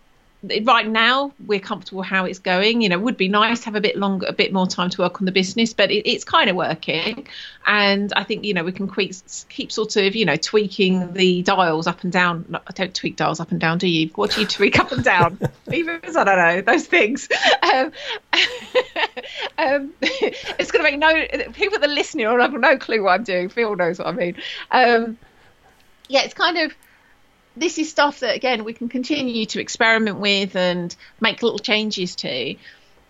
right 0.64 0.88
now 0.88 1.34
we're 1.46 1.60
comfortable 1.60 2.04
how 2.04 2.26
it's 2.26 2.40
going. 2.40 2.82
You 2.82 2.90
know 2.90 2.98
it 2.98 3.02
would 3.02 3.18
be 3.18 3.28
nice 3.28 3.60
to 3.62 3.66
have 3.66 3.76
a 3.76 3.82
bit 3.82 3.98
longer 3.98 4.28
a 4.28 4.34
bit 4.34 4.54
more 4.54 4.68
time 4.68 4.90
to 4.92 5.02
work 5.02 5.20
on 5.20 5.26
the 5.26 5.32
business 5.32 5.74
but 5.74 5.90
it, 5.92 6.10
it's 6.10 6.24
kind 6.24 6.50
of 6.50 6.56
working. 6.56 7.28
And 7.66 8.14
i 8.16 8.24
think 8.24 8.46
you 8.46 8.54
know 8.54 8.64
we 8.64 8.72
can 8.72 8.90
keep, 8.90 9.14
keep 9.50 9.72
sort 9.72 9.96
of 9.96 10.16
you 10.16 10.26
know 10.26 10.36
tweaking 10.36 11.14
the 11.14 11.42
dials 11.44 11.88
up 11.88 12.04
and 12.04 12.12
down. 12.12 12.58
I 12.68 12.72
don't 12.74 12.94
tweak 12.94 13.16
dials 13.16 13.40
up 13.40 13.52
and 13.52 13.60
down 13.60 13.80
do 13.80 13.88
you? 13.88 14.10
What 14.16 14.32
do 14.32 14.42
you 14.42 14.48
tweak 14.48 14.80
up 14.80 14.92
and 14.92 15.04
down? 15.04 15.40
Levers 15.66 16.16
i 16.16 16.24
don't 16.24 16.38
know 16.38 16.62
those 16.62 16.86
things. 16.86 17.28
Um, 17.62 17.92
um, 19.58 19.94
it's 20.02 20.72
going 20.72 20.86
to 20.86 20.92
make 20.92 21.00
no 21.00 21.52
people 21.54 21.80
that 21.80 21.90
are 21.90 21.94
listening 21.94 22.28
will 22.28 22.40
have 22.40 22.54
no 22.54 22.78
clue 22.78 23.04
what 23.04 23.12
i'm 23.12 23.24
doing. 23.24 23.50
Phil 23.50 23.76
knows 23.76 24.00
what 24.00 24.08
i 24.08 24.12
mean. 24.12 24.36
Um, 24.72 25.18
yeah 26.10 26.22
it's 26.22 26.34
kind 26.34 26.58
of 26.58 26.74
this 27.60 27.78
is 27.78 27.89
stuff 27.89 28.20
that 28.20 28.36
again 28.36 28.64
we 28.64 28.74
can 28.74 28.88
continue 28.88 29.45
to 29.47 29.60
experiment 29.60 30.18
with 30.18 30.55
and 30.55 30.95
make 31.20 31.41
little 31.41 31.60
changes 31.60 32.16
to 32.16 32.55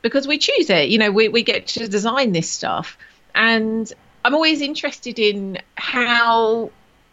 because 0.01 0.27
we 0.27 0.37
choose 0.37 0.69
it. 0.69 0.89
You 0.89 0.97
know 0.97 1.11
we, 1.11 1.27
we 1.27 1.43
get 1.43 1.67
to 1.67 1.87
design 1.87 2.31
this 2.31 2.49
stuff. 2.49 2.97
And 3.35 3.91
i'm 4.25 4.33
always 4.33 4.61
interested 4.61 5.19
in 5.19 5.59
how 5.75 6.71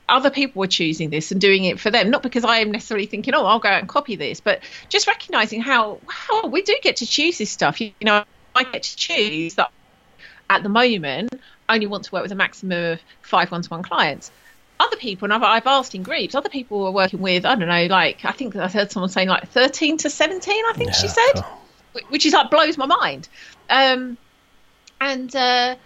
other 0.08 0.30
people 0.30 0.62
are 0.62 0.68
choosing 0.68 1.10
this 1.10 1.32
and 1.32 1.40
doing 1.40 1.64
it 1.64 1.80
for 1.80 1.90
them. 1.90 2.10
Not 2.10 2.22
because 2.22 2.44
i 2.44 2.58
am 2.58 2.70
necessarily 2.70 3.06
thinking 3.06 3.34
oh 3.34 3.44
i'll 3.44 3.58
go 3.58 3.68
out 3.68 3.80
and 3.80 3.88
copy 3.88 4.16
this 4.16 4.40
but 4.40 4.62
just 4.88 5.06
recognizing 5.06 5.60
how 5.60 5.98
wow 6.32 6.48
we 6.48 6.62
do 6.62 6.76
get 6.82 6.96
to 6.96 7.06
choose 7.06 7.38
this 7.38 7.50
stuff. 7.50 7.80
You 7.80 7.92
know 8.02 8.24
i 8.54 8.64
get 8.64 8.84
to 8.84 8.96
choose 8.96 9.56
that 9.56 9.72
at 10.48 10.62
the 10.62 10.68
moment 10.68 11.34
I 11.68 11.74
only 11.74 11.86
want 11.86 12.04
to 12.04 12.12
work 12.12 12.22
with 12.22 12.32
a 12.32 12.36
maximum 12.36 12.92
of 12.92 13.00
five 13.22 13.50
one-to-one 13.50 13.82
clients 13.82 14.30
other 14.80 14.96
people, 14.96 15.26
and 15.26 15.32
I've, 15.32 15.42
I've 15.42 15.66
asked 15.66 15.94
in 15.94 16.02
groups, 16.02 16.34
other 16.34 16.48
people 16.48 16.80
were 16.80 16.90
working 16.90 17.20
with, 17.20 17.44
I 17.44 17.54
don't 17.54 17.68
know, 17.68 17.86
like, 17.86 18.24
I 18.24 18.32
think 18.32 18.56
I 18.56 18.68
heard 18.68 18.90
someone 18.90 19.08
saying 19.08 19.28
like 19.28 19.48
13 19.48 19.98
to 19.98 20.10
17, 20.10 20.64
I 20.68 20.72
think 20.74 20.90
yeah, 20.90 20.96
she 20.96 21.08
said, 21.08 21.32
cool. 21.34 22.02
which 22.08 22.26
is 22.26 22.32
like 22.32 22.50
blows 22.50 22.76
my 22.76 22.86
mind. 22.86 23.28
Um, 23.70 24.18
and 25.00 25.34
uh, 25.34 25.76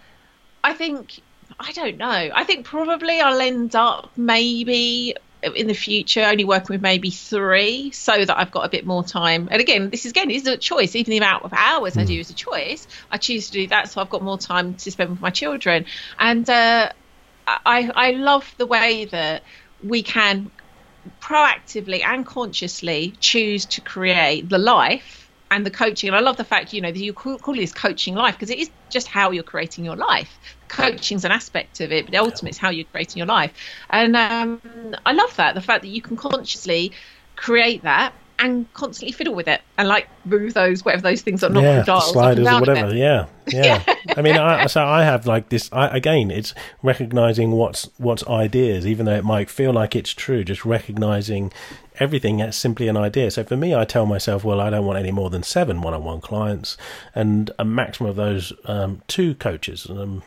I 0.63 0.73
think, 0.73 1.21
I 1.59 1.71
don't 1.71 1.97
know, 1.97 2.07
I 2.07 2.43
think 2.43 2.65
probably 2.65 3.19
I'll 3.19 3.39
end 3.39 3.75
up 3.75 4.11
maybe 4.17 5.15
in 5.41 5.67
the 5.67 5.73
future 5.73 6.21
only 6.23 6.43
working 6.43 6.73
with 6.73 6.81
maybe 6.81 7.09
three 7.09 7.91
so 7.91 8.25
that 8.25 8.37
I've 8.37 8.51
got 8.51 8.65
a 8.65 8.69
bit 8.69 8.85
more 8.85 9.03
time. 9.03 9.47
And 9.51 9.61
again, 9.61 9.89
this 9.89 10.05
is 10.05 10.11
again 10.11 10.27
this 10.27 10.41
is 10.41 10.47
a 10.47 10.57
choice. 10.57 10.95
Even 10.95 11.11
the 11.11 11.17
amount 11.17 11.45
of 11.45 11.53
hours 11.53 11.95
mm. 11.95 12.01
I 12.01 12.05
do 12.05 12.13
hmm. 12.15 12.19
is 12.19 12.29
a 12.29 12.33
choice. 12.33 12.87
I 13.09 13.17
choose 13.17 13.47
to 13.47 13.53
do 13.53 13.67
that 13.67 13.89
so 13.89 14.01
I've 14.01 14.09
got 14.09 14.21
more 14.21 14.37
time 14.37 14.73
to 14.75 14.91
spend 14.91 15.11
with 15.11 15.21
my 15.21 15.29
children. 15.29 15.85
And 16.17 16.49
uh, 16.49 16.91
I, 17.65 17.91
I 17.95 18.11
love 18.11 18.53
the 18.57 18.65
way 18.65 19.05
that 19.05 19.43
we 19.81 20.03
can 20.03 20.51
proactively 21.19 22.03
and 22.03 22.25
consciously 22.25 23.15
choose 23.19 23.65
to 23.67 23.81
create 23.81 24.49
the 24.49 24.57
life 24.57 25.31
and 25.51 25.65
the 25.65 25.71
coaching. 25.71 26.09
And 26.09 26.15
I 26.15 26.19
love 26.19 26.37
the 26.37 26.43
fact, 26.43 26.73
you 26.73 26.81
know, 26.81 26.91
that 26.91 26.99
you 26.99 27.13
call, 27.13 27.37
call 27.39 27.55
this 27.55 27.73
coaching 27.73 28.15
life 28.15 28.35
because 28.35 28.49
it 28.49 28.59
is 28.59 28.69
just 28.89 29.07
how 29.07 29.31
you're 29.31 29.43
creating 29.43 29.85
your 29.85 29.95
life. 29.95 30.39
Coaching 30.67 31.17
is 31.17 31.25
an 31.25 31.31
aspect 31.31 31.79
of 31.79 31.91
it, 31.91 32.05
but 32.05 32.15
ultimately 32.15 32.49
it's 32.49 32.57
how 32.57 32.69
you're 32.69 32.85
creating 32.85 33.19
your 33.19 33.27
life. 33.27 33.53
And 33.89 34.15
um, 34.15 34.61
I 35.05 35.13
love 35.13 35.35
that 35.37 35.55
the 35.55 35.61
fact 35.61 35.81
that 35.81 35.89
you 35.89 36.01
can 36.01 36.17
consciously 36.17 36.93
create 37.35 37.83
that 37.83 38.13
and 38.39 38.71
constantly 38.73 39.11
fiddle 39.11 39.35
with 39.35 39.47
it 39.47 39.61
and 39.77 39.87
like 39.87 40.07
move 40.25 40.53
those 40.53 40.83
whatever 40.85 41.01
those 41.03 41.21
things 41.21 41.43
are 41.43 41.49
not 41.49 41.63
yeah, 41.63 41.83
dials 41.83 42.11
sliders 42.11 42.47
or 42.47 42.59
whatever 42.59 42.95
yeah 42.95 43.25
yeah, 43.47 43.83
i 44.15 44.21
mean 44.21 44.37
I, 44.37 44.67
so 44.67 44.83
i 44.83 45.03
have 45.03 45.25
like 45.25 45.49
this 45.49 45.69
I, 45.73 45.87
again 45.95 46.31
it's 46.31 46.53
recognizing 46.81 47.51
what's 47.51 47.89
what's 47.97 48.25
ideas 48.27 48.85
even 48.87 49.05
though 49.05 49.15
it 49.15 49.25
might 49.25 49.49
feel 49.49 49.73
like 49.73 49.95
it's 49.95 50.13
true 50.13 50.43
just 50.43 50.65
recognizing 50.65 51.51
everything 51.99 52.41
as 52.41 52.55
simply 52.55 52.87
an 52.87 52.95
idea. 52.95 53.29
So 53.29 53.43
for 53.43 53.57
me 53.57 53.75
i 53.75 53.83
tell 53.85 54.05
myself 54.05 54.43
well 54.43 54.61
i 54.61 54.69
don't 54.69 54.85
want 54.85 54.99
any 54.99 55.11
more 55.11 55.29
than 55.29 55.43
seven 55.43 55.81
one-on-one 55.81 56.21
clients 56.21 56.77
and 57.13 57.51
a 57.59 57.65
maximum 57.65 58.09
of 58.09 58.15
those 58.15 58.53
um, 58.65 59.01
two 59.07 59.35
coaches 59.35 59.87
um, 59.89 60.23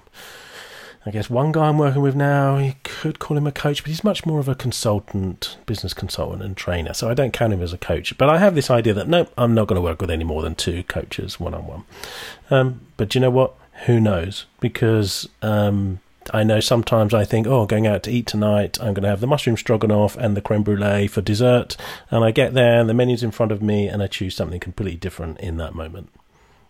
I 1.05 1.11
guess 1.11 1.29
one 1.29 1.51
guy 1.51 1.69
I'm 1.69 1.79
working 1.79 2.01
with 2.01 2.15
now, 2.15 2.59
you 2.59 2.75
could 2.85 3.19
call 3.19 3.37
him 3.37 3.47
a 3.47 3.53
coach, 3.53 3.83
but 3.83 3.89
he's 3.89 4.05
much 4.05 4.25
more 4.25 4.39
of 4.39 4.49
a 4.49 4.55
consultant, 4.55 5.57
business 5.67 5.95
consultant 5.95 6.43
and 6.43 6.57
trainer. 6.57 6.95
So 6.95 7.11
I 7.11 7.15
don't 7.15 7.33
count 7.33 7.53
him 7.53 7.61
as 7.61 7.73
a 7.73 7.79
coach. 7.79 8.17
But 8.17 8.29
I 8.29 8.39
have 8.39 8.55
this 8.55 8.71
idea 8.71 8.95
that 8.95 9.09
no, 9.09 9.27
I'm 9.37 9.53
not 9.53 9.67
going 9.67 9.77
to 9.77 9.83
work 9.83 10.01
with 10.01 10.11
any 10.11 10.23
more 10.23 10.43
than 10.43 10.55
two 10.55 10.85
coaches 10.85 11.41
one 11.41 11.55
on 11.55 11.67
one. 11.67 12.81
But 12.97 13.15
you 13.17 13.21
know 13.21 13.31
what? 13.31 13.55
Who 13.87 14.01
knows? 14.01 14.47
Because 14.61 15.29
um, 15.43 15.99
I 16.33 16.45
know 16.45 16.61
sometimes 16.61 17.13
I 17.13 17.25
think, 17.25 17.49
oh, 17.49 17.67
going 17.67 17.89
out 17.89 18.05
to 18.05 18.13
eat 18.13 18.29
tonight, 18.29 18.79
I'm 18.81 18.95
going 18.95 19.03
to 19.03 19.09
have 19.09 19.21
the 19.21 19.27
mushroom 19.27 19.57
stroganoff 19.57 20.17
and 20.17 20.37
the 20.37 20.41
creme 20.41 20.63
brulee 20.63 21.09
for 21.09 21.21
dessert. 21.21 21.77
And 22.13 22.23
I 22.25 22.31
get 22.31 22.55
there, 22.55 22.79
and 22.79 22.89
the 22.89 22.95
menu's 22.95 23.25
in 23.25 23.33
front 23.33 23.51
of 23.51 23.61
me, 23.61 23.89
and 23.89 24.05
I 24.05 24.07
choose 24.07 24.37
something 24.37 24.61
completely 24.61 24.99
different 24.99 25.41
in 25.41 25.57
that 25.57 25.75
moment. 25.75 26.11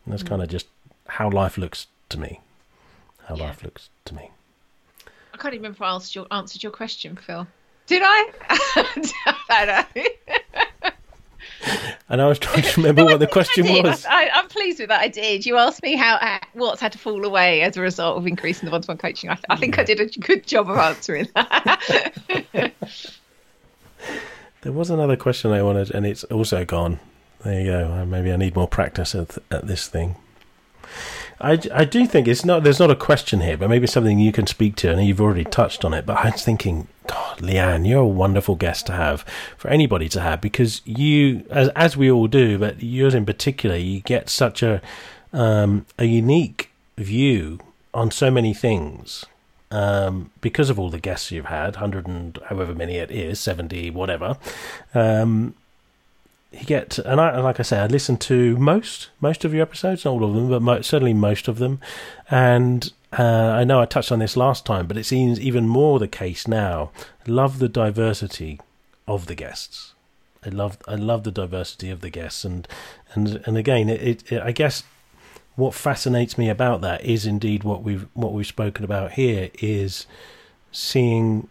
And 0.06 0.14
that's 0.14 0.22
mm. 0.22 0.28
kind 0.28 0.42
of 0.42 0.48
just 0.48 0.68
how 1.06 1.28
life 1.28 1.58
looks 1.58 1.86
to 2.08 2.18
me 2.18 2.40
how 3.26 3.36
yeah. 3.36 3.44
life 3.44 3.62
looks 3.62 3.90
to 4.06 4.14
me. 4.14 4.30
I 5.34 5.36
can't 5.38 5.54
even 5.54 5.62
remember 5.62 5.76
if 5.76 5.82
I 5.82 5.94
answered 5.94 6.14
your, 6.14 6.26
answered 6.30 6.62
your 6.62 6.72
question, 6.72 7.16
Phil. 7.16 7.46
Did 7.86 8.02
I? 8.04 8.30
I 9.50 9.64
don't 9.66 9.96
know. 9.96 10.90
and 12.08 12.22
I 12.22 12.26
was 12.26 12.38
trying 12.38 12.62
to 12.62 12.80
remember 12.80 13.04
what 13.06 13.20
the 13.20 13.26
question 13.26 13.66
was. 13.82 14.04
I, 14.06 14.28
am 14.32 14.48
pleased 14.48 14.78
with 14.78 14.88
that. 14.88 15.00
I 15.00 15.08
did. 15.08 15.46
You 15.46 15.56
asked 15.56 15.82
me 15.82 15.96
how 15.96 16.16
uh, 16.16 16.38
what's 16.52 16.80
had 16.80 16.92
to 16.92 16.98
fall 16.98 17.24
away 17.24 17.62
as 17.62 17.76
a 17.76 17.80
result 17.80 18.18
of 18.18 18.26
increasing 18.26 18.66
the 18.66 18.72
one-to-one 18.72 18.98
coaching. 18.98 19.30
I, 19.30 19.38
I 19.50 19.56
think 19.56 19.76
yeah. 19.76 19.82
I 19.82 19.84
did 19.84 20.00
a 20.00 20.06
good 20.06 20.46
job 20.46 20.70
of 20.70 20.76
answering 20.78 21.28
that. 21.34 22.42
there 24.62 24.72
was 24.72 24.90
another 24.90 25.16
question 25.16 25.50
I 25.52 25.62
wanted, 25.62 25.90
and 25.90 26.06
it's 26.06 26.24
also 26.24 26.64
gone. 26.64 27.00
There 27.44 27.60
you 27.60 27.66
go. 27.66 28.04
Maybe 28.06 28.32
I 28.32 28.36
need 28.36 28.54
more 28.54 28.68
practice 28.68 29.14
at, 29.14 29.38
at 29.50 29.66
this 29.66 29.88
thing. 29.88 30.16
I, 31.42 31.58
I 31.74 31.84
do 31.84 32.06
think 32.06 32.28
it's 32.28 32.44
not. 32.44 32.62
There's 32.62 32.78
not 32.78 32.90
a 32.90 32.96
question 32.96 33.40
here, 33.40 33.56
but 33.56 33.68
maybe 33.68 33.86
something 33.86 34.18
you 34.18 34.32
can 34.32 34.46
speak 34.46 34.76
to, 34.76 34.92
and 34.92 35.04
you've 35.04 35.20
already 35.20 35.44
touched 35.44 35.84
on 35.84 35.92
it. 35.92 36.06
But 36.06 36.18
I 36.18 36.30
was 36.30 36.44
thinking, 36.44 36.86
God, 37.08 37.40
Lian, 37.40 37.84
you're 37.84 38.02
a 38.02 38.06
wonderful 38.06 38.54
guest 38.54 38.86
to 38.86 38.92
have 38.92 39.24
for 39.58 39.68
anybody 39.68 40.08
to 40.10 40.20
have 40.20 40.40
because 40.40 40.82
you, 40.84 41.44
as 41.50 41.68
as 41.70 41.96
we 41.96 42.10
all 42.10 42.28
do, 42.28 42.58
but 42.58 42.82
yours 42.82 43.14
in 43.14 43.26
particular, 43.26 43.76
you 43.76 44.00
get 44.00 44.30
such 44.30 44.62
a 44.62 44.80
um, 45.32 45.84
a 45.98 46.04
unique 46.04 46.70
view 46.96 47.58
on 47.92 48.10
so 48.10 48.30
many 48.30 48.54
things 48.54 49.26
um, 49.72 50.30
because 50.40 50.70
of 50.70 50.78
all 50.78 50.90
the 50.90 51.00
guests 51.00 51.32
you've 51.32 51.46
had, 51.46 51.76
hundred 51.76 52.06
and 52.06 52.38
however 52.46 52.74
many 52.74 52.96
it 52.96 53.10
is, 53.10 53.40
seventy, 53.40 53.90
whatever. 53.90 54.36
Um, 54.94 55.54
you 56.52 56.64
get 56.64 56.98
and 56.98 57.20
I 57.20 57.40
like 57.40 57.60
I 57.60 57.62
say 57.62 57.78
I 57.78 57.86
listen 57.86 58.16
to 58.18 58.56
most 58.56 59.10
most 59.20 59.44
of 59.44 59.54
your 59.54 59.62
episodes, 59.62 60.04
not 60.04 60.12
all 60.12 60.24
of 60.24 60.34
them, 60.34 60.48
but 60.50 60.62
mo- 60.62 60.82
certainly 60.82 61.14
most 61.14 61.48
of 61.48 61.58
them, 61.58 61.80
and 62.30 62.92
uh, 63.18 63.22
I 63.22 63.64
know 63.64 63.80
I 63.80 63.86
touched 63.86 64.12
on 64.12 64.18
this 64.18 64.36
last 64.36 64.64
time, 64.64 64.86
but 64.86 64.96
it 64.96 65.04
seems 65.04 65.40
even 65.40 65.68
more 65.68 65.98
the 65.98 66.08
case 66.08 66.48
now. 66.48 66.90
Love 67.26 67.58
the 67.58 67.68
diversity 67.68 68.60
of 69.06 69.26
the 69.26 69.34
guests. 69.34 69.94
I 70.44 70.48
love 70.48 70.78
I 70.88 70.94
love 70.94 71.24
the 71.24 71.30
diversity 71.30 71.90
of 71.90 72.00
the 72.00 72.10
guests, 72.10 72.44
and 72.44 72.66
and 73.14 73.42
and 73.46 73.56
again, 73.56 73.88
it, 73.88 74.30
it, 74.32 74.42
I 74.42 74.52
guess 74.52 74.82
what 75.56 75.74
fascinates 75.74 76.38
me 76.38 76.48
about 76.48 76.80
that 76.80 77.04
is 77.04 77.26
indeed 77.26 77.64
what 77.64 77.82
we've 77.82 78.06
what 78.14 78.32
we've 78.32 78.46
spoken 78.46 78.84
about 78.84 79.12
here 79.12 79.50
is 79.60 80.06
seeing 80.70 81.48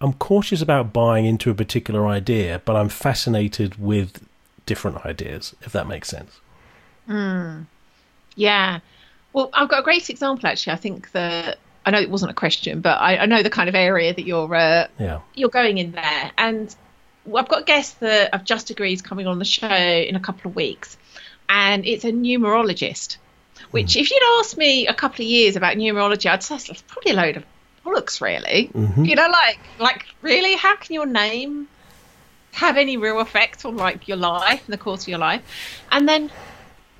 I'm 0.00 0.12
cautious 0.14 0.62
about 0.62 0.92
buying 0.92 1.24
into 1.24 1.50
a 1.50 1.54
particular 1.54 2.06
idea, 2.06 2.62
but 2.64 2.76
I'm 2.76 2.88
fascinated 2.88 3.80
with 3.80 4.24
different 4.66 5.04
ideas, 5.04 5.56
if 5.62 5.72
that 5.72 5.86
makes 5.88 6.08
sense. 6.08 6.40
Mm. 7.08 7.66
Yeah. 8.36 8.80
Well, 9.32 9.50
I've 9.52 9.68
got 9.68 9.80
a 9.80 9.82
great 9.82 10.08
example 10.10 10.46
actually. 10.46 10.74
I 10.74 10.76
think 10.76 11.10
that 11.12 11.58
I 11.84 11.90
know 11.90 12.00
it 12.00 12.10
wasn't 12.10 12.30
a 12.30 12.34
question, 12.34 12.80
but 12.80 13.00
I, 13.00 13.16
I 13.16 13.26
know 13.26 13.42
the 13.42 13.50
kind 13.50 13.68
of 13.68 13.74
area 13.74 14.14
that 14.14 14.24
you're 14.24 14.54
uh, 14.54 14.88
yeah. 14.98 15.20
you're 15.34 15.48
going 15.48 15.78
in 15.78 15.92
there. 15.92 16.30
And 16.36 16.74
I've 17.26 17.48
got 17.48 17.62
a 17.62 17.64
guest 17.64 18.00
that 18.00 18.34
I've 18.34 18.44
just 18.44 18.70
agreed 18.70 18.94
is 18.94 19.02
coming 19.02 19.26
on 19.26 19.38
the 19.38 19.44
show 19.44 19.68
in 19.68 20.14
a 20.14 20.20
couple 20.20 20.50
of 20.50 20.56
weeks, 20.56 20.96
and 21.48 21.86
it's 21.86 22.04
a 22.04 22.12
numerologist. 22.12 23.16
Which, 23.70 23.94
mm. 23.94 24.00
if 24.00 24.10
you'd 24.10 24.38
asked 24.38 24.56
me 24.56 24.86
a 24.86 24.94
couple 24.94 25.24
of 25.24 25.28
years 25.28 25.56
about 25.56 25.76
numerology, 25.76 26.30
I'd 26.30 26.42
say 26.42 26.56
it's 26.56 26.82
probably 26.82 27.12
a 27.12 27.14
load 27.14 27.36
of 27.38 27.44
bollocks, 27.88 28.20
really. 28.20 28.70
Mm-hmm. 28.72 29.04
You 29.04 29.16
know, 29.16 29.28
like 29.28 29.58
like 29.78 30.06
really, 30.22 30.54
how 30.54 30.76
can 30.76 30.94
your 30.94 31.06
name 31.06 31.68
have 32.52 32.76
any 32.76 32.96
real 32.96 33.20
effect 33.20 33.64
on 33.64 33.76
like 33.76 34.08
your 34.08 34.16
life 34.16 34.62
and 34.66 34.72
the 34.72 34.78
course 34.78 35.02
of 35.02 35.08
your 35.08 35.18
life? 35.18 35.42
And 35.90 36.08
then 36.08 36.30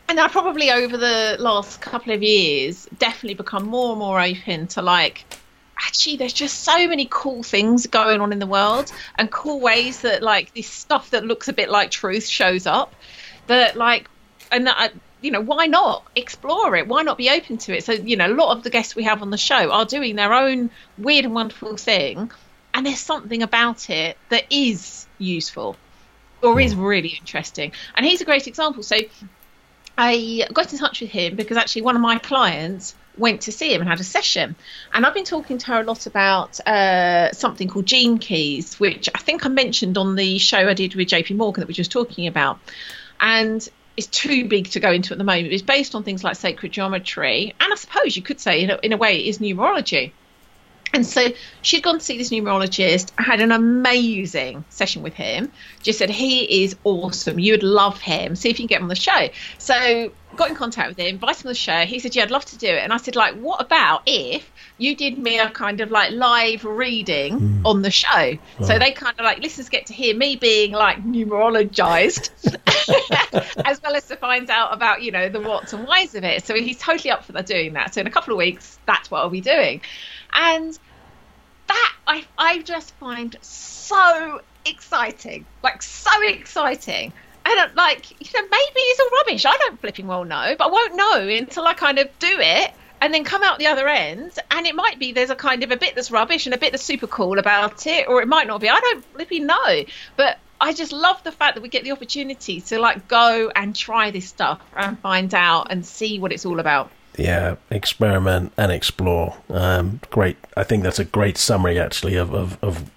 and 0.08 0.18
I 0.18 0.28
probably 0.28 0.70
over 0.70 0.96
the 0.96 1.36
last 1.38 1.80
couple 1.80 2.12
of 2.12 2.22
years 2.22 2.88
definitely 2.98 3.34
become 3.34 3.66
more 3.66 3.90
and 3.90 3.98
more 3.98 4.20
open 4.20 4.66
to 4.68 4.82
like 4.82 5.24
actually 5.78 6.16
there's 6.16 6.32
just 6.32 6.64
so 6.64 6.88
many 6.88 7.06
cool 7.10 7.42
things 7.42 7.86
going 7.86 8.20
on 8.20 8.32
in 8.32 8.38
the 8.38 8.46
world 8.46 8.90
and 9.16 9.30
cool 9.30 9.60
ways 9.60 10.00
that 10.00 10.22
like 10.22 10.52
this 10.54 10.66
stuff 10.66 11.10
that 11.10 11.24
looks 11.24 11.48
a 11.48 11.52
bit 11.52 11.68
like 11.68 11.90
truth 11.90 12.26
shows 12.26 12.66
up 12.66 12.94
that 13.46 13.76
like 13.76 14.08
and 14.50 14.66
that 14.66 14.92
you 15.20 15.30
know, 15.30 15.40
why 15.40 15.66
not 15.66 16.04
explore 16.14 16.76
it? 16.76 16.86
Why 16.86 17.02
not 17.02 17.18
be 17.18 17.30
open 17.30 17.58
to 17.58 17.76
it? 17.76 17.84
So, 17.84 17.92
you 17.92 18.16
know, 18.16 18.26
a 18.26 18.34
lot 18.34 18.56
of 18.56 18.62
the 18.62 18.70
guests 18.70 18.94
we 18.94 19.04
have 19.04 19.22
on 19.22 19.30
the 19.30 19.38
show 19.38 19.70
are 19.70 19.84
doing 19.84 20.16
their 20.16 20.32
own 20.32 20.70
weird 20.96 21.24
and 21.24 21.34
wonderful 21.34 21.76
thing, 21.76 22.30
and 22.74 22.86
there's 22.86 23.00
something 23.00 23.42
about 23.42 23.90
it 23.90 24.16
that 24.28 24.44
is 24.50 25.06
useful 25.18 25.76
or 26.42 26.60
is 26.60 26.76
really 26.76 27.16
interesting. 27.18 27.72
And 27.96 28.06
he's 28.06 28.20
a 28.20 28.24
great 28.24 28.46
example. 28.46 28.82
So, 28.82 28.96
I 29.96 30.46
got 30.52 30.72
in 30.72 30.78
touch 30.78 31.00
with 31.00 31.10
him 31.10 31.34
because 31.34 31.56
actually 31.56 31.82
one 31.82 31.96
of 31.96 32.02
my 32.02 32.18
clients 32.18 32.94
went 33.16 33.42
to 33.42 33.52
see 33.52 33.74
him 33.74 33.80
and 33.80 33.90
had 33.90 33.98
a 33.98 34.04
session. 34.04 34.54
And 34.94 35.04
I've 35.04 35.14
been 35.14 35.24
talking 35.24 35.58
to 35.58 35.66
her 35.66 35.80
a 35.80 35.84
lot 35.84 36.06
about 36.06 36.60
uh, 36.60 37.32
something 37.32 37.68
called 37.68 37.86
Gene 37.86 38.18
Keys, 38.18 38.78
which 38.78 39.08
I 39.12 39.18
think 39.18 39.44
I 39.44 39.48
mentioned 39.48 39.98
on 39.98 40.14
the 40.14 40.38
show 40.38 40.58
I 40.58 40.74
did 40.74 40.94
with 40.94 41.08
JP 41.08 41.36
Morgan 41.36 41.62
that 41.62 41.66
we 41.66 41.72
were 41.72 41.76
just 41.76 41.90
talking 41.90 42.28
about. 42.28 42.60
And 43.20 43.68
is 43.98 44.06
too 44.06 44.46
big 44.46 44.70
to 44.70 44.80
go 44.80 44.90
into 44.92 45.12
at 45.12 45.18
the 45.18 45.24
moment. 45.24 45.52
It's 45.52 45.62
based 45.62 45.94
on 45.94 46.04
things 46.04 46.24
like 46.24 46.36
sacred 46.36 46.72
geometry, 46.72 47.54
and 47.60 47.72
I 47.72 47.76
suppose 47.76 48.16
you 48.16 48.22
could 48.22 48.40
say, 48.40 48.62
in 48.62 48.70
a, 48.70 48.78
in 48.82 48.92
a 48.92 48.96
way, 48.96 49.18
it 49.18 49.28
is 49.28 49.38
numerology. 49.38 50.12
And 50.92 51.04
so 51.06 51.28
she'd 51.60 51.82
gone 51.82 51.98
to 51.98 52.04
see 52.04 52.16
this 52.16 52.30
numerologist, 52.30 53.10
had 53.18 53.40
an 53.40 53.52
amazing 53.52 54.64
session 54.70 55.02
with 55.02 55.12
him. 55.14 55.52
Just 55.88 56.00
said, 56.00 56.10
he 56.10 56.64
is 56.64 56.76
awesome. 56.84 57.38
You 57.38 57.54
would 57.54 57.62
love 57.62 57.98
him. 57.98 58.36
See 58.36 58.50
if 58.50 58.60
you 58.60 58.64
can 58.64 58.66
get 58.66 58.76
him 58.76 58.82
on 58.82 58.88
the 58.90 58.94
show. 58.94 59.30
So 59.56 60.12
got 60.36 60.50
in 60.50 60.54
contact 60.54 60.90
with 60.90 60.98
him, 60.98 61.06
invited 61.06 61.44
him 61.44 61.48
on 61.48 61.52
the 61.52 61.54
show. 61.54 61.86
He 61.86 61.98
said, 61.98 62.14
yeah, 62.14 62.24
I'd 62.24 62.30
love 62.30 62.44
to 62.44 62.58
do 62.58 62.66
it. 62.66 62.80
And 62.82 62.92
I 62.92 62.98
said, 62.98 63.16
like, 63.16 63.36
what 63.36 63.62
about 63.62 64.02
if 64.04 64.52
you 64.76 64.94
did 64.94 65.16
me 65.16 65.38
a 65.38 65.48
kind 65.48 65.80
of 65.80 65.90
like 65.90 66.12
live 66.12 66.62
reading 66.66 67.40
mm. 67.40 67.64
on 67.64 67.80
the 67.80 67.90
show. 67.90 68.36
So 68.62 68.78
they 68.78 68.92
kind 68.92 69.18
of 69.18 69.24
like 69.24 69.38
listeners 69.38 69.70
get 69.70 69.86
to 69.86 69.94
hear 69.94 70.14
me 70.14 70.36
being 70.36 70.72
like 70.72 71.02
numerologized 71.02 72.28
as 73.64 73.82
well 73.82 73.96
as 73.96 74.06
to 74.08 74.16
find 74.16 74.50
out 74.50 74.74
about, 74.74 75.00
you 75.00 75.10
know, 75.10 75.30
the 75.30 75.40
what's 75.40 75.72
and 75.72 75.88
whys 75.88 76.14
of 76.14 76.22
it. 76.22 76.44
So 76.44 76.54
he's 76.54 76.76
totally 76.76 77.10
up 77.10 77.24
for 77.24 77.32
doing 77.40 77.72
that. 77.72 77.94
So 77.94 78.02
in 78.02 78.06
a 78.06 78.10
couple 78.10 78.34
of 78.34 78.36
weeks, 78.36 78.78
that's 78.84 79.10
what 79.10 79.20
I'll 79.20 79.30
be 79.30 79.40
doing. 79.40 79.80
And 80.34 80.78
that 81.66 81.94
I 82.06 82.26
I 82.36 82.58
just 82.60 82.94
find 82.96 83.38
so 83.40 84.42
exciting. 84.68 85.44
Like 85.62 85.82
so 85.82 86.10
exciting. 86.22 87.12
And 87.44 87.74
like, 87.76 88.10
you 88.10 88.40
know, 88.40 88.46
maybe 88.48 88.80
it's 88.80 89.00
all 89.00 89.18
rubbish. 89.18 89.46
I 89.46 89.56
don't 89.56 89.80
flipping 89.80 90.06
well 90.06 90.24
know, 90.24 90.54
but 90.58 90.68
I 90.68 90.70
won't 90.70 90.96
know 90.96 91.28
until 91.28 91.66
I 91.66 91.74
kind 91.74 91.98
of 91.98 92.06
do 92.18 92.36
it 92.38 92.72
and 93.00 93.14
then 93.14 93.24
come 93.24 93.42
out 93.42 93.58
the 93.58 93.66
other 93.66 93.88
end 93.88 94.38
and 94.50 94.66
it 94.66 94.74
might 94.74 94.98
be 94.98 95.12
there's 95.12 95.30
a 95.30 95.36
kind 95.36 95.62
of 95.62 95.70
a 95.70 95.76
bit 95.76 95.94
that's 95.94 96.10
rubbish 96.10 96.46
and 96.46 96.54
a 96.54 96.58
bit 96.58 96.72
that's 96.72 96.82
super 96.82 97.06
cool 97.06 97.38
about 97.38 97.86
it 97.86 98.08
or 98.08 98.20
it 98.20 98.28
might 98.28 98.46
not 98.46 98.60
be 98.60 98.68
i 98.68 98.78
don't 98.80 99.04
flipping 99.14 99.46
know 99.46 99.84
but 100.16 100.38
i 100.60 100.72
just 100.72 100.92
love 100.92 101.22
the 101.24 101.32
fact 101.32 101.54
that 101.54 101.62
we 101.62 101.68
get 101.68 101.84
the 101.84 101.92
opportunity 101.92 102.60
to 102.60 102.78
like 102.78 103.06
go 103.08 103.50
and 103.54 103.74
try 103.74 104.10
this 104.10 104.28
stuff 104.28 104.60
and 104.76 104.98
find 105.00 105.34
out 105.34 105.68
and 105.70 105.84
see 105.84 106.18
what 106.18 106.32
it's 106.32 106.44
all 106.44 106.60
about 106.60 106.90
yeah 107.16 107.56
experiment 107.70 108.52
and 108.56 108.72
explore 108.72 109.36
um, 109.50 110.00
great 110.10 110.36
i 110.56 110.64
think 110.64 110.82
that's 110.82 110.98
a 110.98 111.04
great 111.04 111.36
summary 111.36 111.78
actually 111.78 112.16
of, 112.16 112.34
of, 112.34 112.62
of 112.62 112.90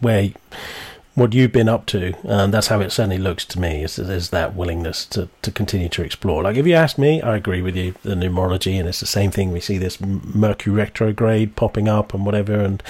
where 0.00 0.30
what 1.14 1.34
you've 1.34 1.52
been 1.52 1.68
up 1.68 1.84
to, 1.86 2.14
and 2.26 2.54
that's 2.54 2.68
how 2.68 2.80
it 2.80 2.90
certainly 2.90 3.18
looks 3.18 3.44
to 3.44 3.60
me. 3.60 3.82
Is, 3.82 3.98
is 3.98 4.30
that 4.30 4.54
willingness 4.54 5.04
to, 5.06 5.28
to 5.42 5.50
continue 5.50 5.88
to 5.90 6.02
explore? 6.02 6.42
Like 6.42 6.56
if 6.56 6.66
you 6.66 6.74
ask 6.74 6.96
me, 6.96 7.20
I 7.20 7.36
agree 7.36 7.60
with 7.60 7.76
you. 7.76 7.94
The 8.02 8.14
numerology, 8.14 8.78
and 8.78 8.88
it's 8.88 9.00
the 9.00 9.06
same 9.06 9.30
thing. 9.30 9.52
We 9.52 9.60
see 9.60 9.76
this 9.76 10.00
Mercury 10.00 10.74
retrograde 10.74 11.54
popping 11.54 11.88
up 11.88 12.14
and 12.14 12.24
whatever, 12.24 12.60
and 12.60 12.82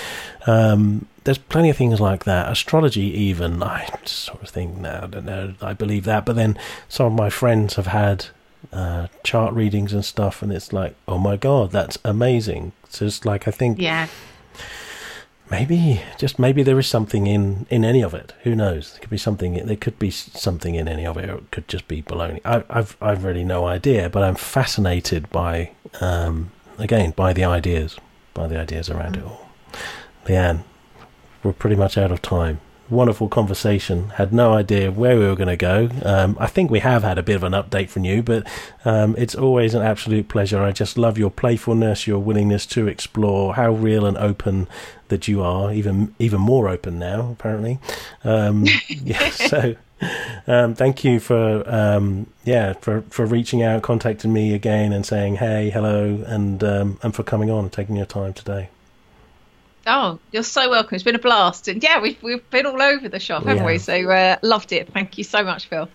um, 0.46 1.06
there's 1.24 1.38
plenty 1.38 1.70
of 1.70 1.76
things 1.76 2.00
like 2.00 2.24
that. 2.24 2.50
Astrology, 2.50 3.02
even 3.02 3.62
I 3.62 3.88
sort 4.04 4.42
of 4.42 4.50
think, 4.50 4.76
no, 4.76 5.00
I 5.02 5.06
don't 5.06 5.24
know, 5.24 5.54
I 5.60 5.72
believe 5.72 6.04
that. 6.04 6.24
But 6.24 6.36
then 6.36 6.56
some 6.88 7.06
of 7.06 7.12
my 7.14 7.28
friends 7.28 7.74
have 7.74 7.88
had 7.88 8.26
uh, 8.72 9.08
chart 9.24 9.52
readings 9.52 9.92
and 9.92 10.04
stuff, 10.04 10.42
and 10.42 10.52
it's 10.52 10.72
like, 10.72 10.94
oh 11.08 11.18
my 11.18 11.36
god, 11.36 11.72
that's 11.72 11.98
amazing. 12.04 12.70
It's 12.84 13.24
like 13.24 13.48
I 13.48 13.50
think, 13.50 13.80
yeah 13.80 14.06
maybe 15.53 16.03
just 16.18 16.38
maybe 16.38 16.62
there 16.62 16.78
is 16.78 16.86
something 16.86 17.26
in 17.26 17.66
in 17.70 17.84
any 17.84 18.03
of 18.03 18.14
it 18.14 18.32
who 18.42 18.57
knows 18.57 18.92
there 18.92 19.00
could 19.03 19.11
be 19.11 19.18
something 19.18 19.50
there 19.66 19.76
could 19.76 19.98
be 19.98 20.11
something 20.11 20.74
in 20.74 20.88
any 20.88 21.07
of 21.07 21.16
it 21.16 21.28
or 21.30 21.36
it 21.36 21.50
could 21.50 21.68
just 21.68 21.86
be 21.86 22.03
baloney 22.03 22.40
I, 22.44 22.64
i've 22.70 22.96
i've 23.00 23.22
really 23.22 23.44
no 23.44 23.66
idea 23.66 24.09
but 24.09 24.22
i'm 24.22 24.34
fascinated 24.34 25.30
by 25.30 25.72
um 26.00 26.50
again 26.78 27.12
by 27.14 27.32
the 27.32 27.44
ideas 27.44 27.98
by 28.34 28.46
the 28.46 28.59
ideas 28.59 28.88
around 28.90 29.16
it 29.16 29.24
all. 29.24 29.48
Lian, 30.26 30.64
we're 31.42 31.53
pretty 31.53 31.76
much 31.76 31.98
out 31.98 32.12
of 32.12 32.22
time. 32.22 32.61
Wonderful 32.93 33.28
conversation. 33.28 34.11
Had 34.11 34.34
no 34.34 34.53
idea 34.53 34.90
where 34.93 35.18
we 35.18 35.26
were 35.26 35.34
going 35.34 35.49
to 35.49 35.57
go. 35.57 35.88
Um, 36.05 36.36
I 36.38 36.47
think 36.47 36.70
we 36.70 36.80
have 36.80 37.03
had 37.03 37.16
a 37.16 37.22
bit 37.22 37.36
of 37.36 37.43
an 37.43 37.55
update 37.55 37.88
from 37.88 38.05
you, 38.05 38.22
but 38.22 38.47
um, 38.84 39.14
it's 39.16 39.34
always 39.34 39.72
an 39.72 39.80
absolute 39.80 40.28
pleasure. 40.28 40.62
I 40.62 40.72
just 40.72 40.99
love 40.99 41.16
your 41.16 41.30
playfulness, 41.30 42.07
your 42.07 42.18
willingness 42.18 42.66
to 42.66 42.88
explore, 42.88 43.55
how 43.55 43.72
real 43.72 44.05
and 44.05 44.18
open 44.18 44.68
that 45.09 45.26
you 45.26 45.43
are. 45.43 45.72
Even 45.72 46.14
even 46.18 46.43
more 46.43 46.68
open 46.68 46.99
now, 46.99 47.30
apparently. 47.32 47.78
Um, 48.24 48.66
yeah. 48.88 49.30
So. 49.30 49.76
Um, 50.49 50.74
thank 50.74 51.05
you 51.05 51.20
for 51.20 51.62
um, 51.72 52.26
yeah 52.43 52.72
for, 52.72 53.03
for 53.03 53.24
reaching 53.24 53.62
out, 53.62 53.82
contacting 53.82 54.32
me 54.32 54.53
again, 54.53 54.93
and 54.93 55.07
saying 55.07 55.36
hey, 55.36 55.70
hello, 55.70 56.24
and 56.26 56.62
um, 56.64 56.99
and 57.05 57.14
for 57.14 57.22
coming 57.22 57.51
on 57.51 57.64
and 57.64 57.72
taking 57.72 57.95
your 57.95 58.05
time 58.05 58.32
today. 58.34 58.68
Oh, 59.87 60.18
you're 60.30 60.43
so 60.43 60.70
welcome. 60.70 60.95
It's 60.95 61.05
been 61.05 61.16
a 61.16 61.18
blast, 61.18 61.68
and 61.68 61.83
yeah, 61.83 62.01
we've 62.01 62.22
we've 62.22 62.49
been 62.51 62.66
all 62.66 62.80
over 62.80 63.09
the 63.09 63.18
shop, 63.18 63.45
haven't 63.45 63.64
we? 63.64 63.78
So 63.78 63.95
uh, 64.11 64.37
loved 64.43 64.72
it. 64.72 64.93
Thank 64.93 65.18
you 65.18 65.24
so 65.24 65.43
much, 65.43 65.66
Phil. 65.66 65.89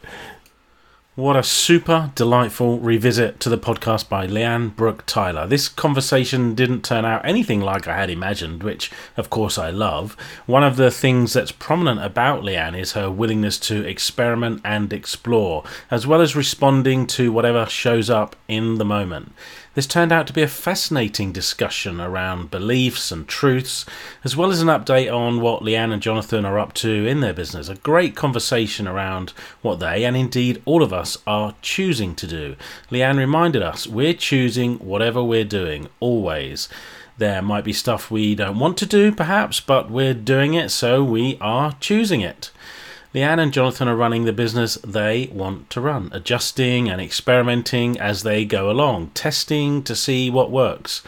What 1.18 1.36
a 1.36 1.42
super 1.42 2.12
delightful 2.14 2.78
revisit 2.78 3.40
to 3.40 3.50
the 3.50 3.58
podcast 3.58 4.08
by 4.08 4.28
Lian 4.28 4.70
Brook-Tyler. 4.70 5.48
This 5.48 5.68
conversation 5.68 6.54
didn't 6.54 6.86
turn 6.86 7.06
out 7.06 7.26
anything 7.26 7.60
like 7.60 7.88
I 7.88 7.98
had 7.98 8.12
imagined, 8.12 8.62
which 8.62 8.92
of 9.16 9.32
course 9.32 9.58
I 9.58 9.72
love. 9.72 10.16
One 10.46 10.64
of 10.64 10.76
the 10.76 10.92
things 10.92 11.34
that's 11.34 11.52
prominent 11.52 12.06
about 12.06 12.44
Lian 12.44 12.76
is 12.76 12.92
her 12.92 13.10
willingness 13.10 13.58
to 13.62 13.84
experiment 13.84 14.62
and 14.64 14.94
explore, 14.94 15.64
as 15.90 16.06
well 16.06 16.22
as 16.22 16.36
responding 16.36 17.08
to 17.08 17.32
whatever 17.32 17.66
shows 17.66 18.12
up 18.12 18.36
in 18.48 18.76
the 18.76 18.86
moment. 18.86 19.32
This 19.78 19.86
turned 19.86 20.12
out 20.12 20.26
to 20.26 20.34
be 20.34 20.42
a 20.42 20.48
fascinating 20.48 21.32
discussion 21.32 22.02
around 22.02 22.50
beliefs 22.50 23.12
and 23.12 23.28
truths, 23.28 23.86
as 24.24 24.36
well 24.36 24.50
as 24.50 24.60
an 24.60 24.70
update 24.70 25.14
on 25.14 25.40
what 25.40 25.62
Lian 25.62 25.92
and 25.92 26.02
Jonathan 26.02 26.46
are 26.46 26.58
up 26.58 26.74
to 26.82 27.06
in 27.06 27.20
their 27.20 27.32
business. 27.32 27.70
A 27.70 27.76
great 27.76 28.16
conversation 28.16 28.88
around 28.88 29.34
what 29.62 29.80
they, 29.80 30.04
and 30.04 30.18
indeed 30.18 30.64
all 30.66 30.82
of 30.82 30.92
us, 30.92 31.20
are 31.28 31.54
choosing 31.62 32.16
to 32.16 32.26
do. 32.26 32.56
Lian 32.90 33.20
reminded 33.20 33.62
us 33.62 33.86
we're 33.86 34.16
choosing 34.16 34.80
whatever 34.80 35.24
we're 35.24 35.46
doing, 35.46 35.90
always. 36.00 36.70
There 37.20 37.44
might 37.44 37.64
be 37.64 37.72
stuff 37.72 38.10
we 38.10 38.34
don't 38.34 38.58
want 38.58 38.78
to 38.80 38.88
do, 38.88 39.12
perhaps, 39.12 39.60
but 39.60 39.92
we're 39.92 40.16
doing 40.16 40.56
it, 40.56 40.70
so 40.70 41.04
we 41.04 41.38
are 41.40 41.74
choosing 41.80 42.22
it. 42.22 42.50
Lian 43.18 43.40
and 43.40 43.52
Jonathan 43.52 43.88
are 43.88 43.96
running 43.96 44.26
the 44.26 44.32
business 44.32 44.76
they 44.86 45.28
want 45.34 45.72
to 45.72 45.82
run, 45.82 46.12
adjusting 46.12 46.88
and 46.88 47.02
experimenting 47.02 48.00
as 48.00 48.22
they 48.22 48.46
go 48.46 48.70
along, 48.70 49.08
testing 49.16 49.82
to 49.86 49.96
see 49.96 50.30
what 50.30 50.52
works. 50.52 51.02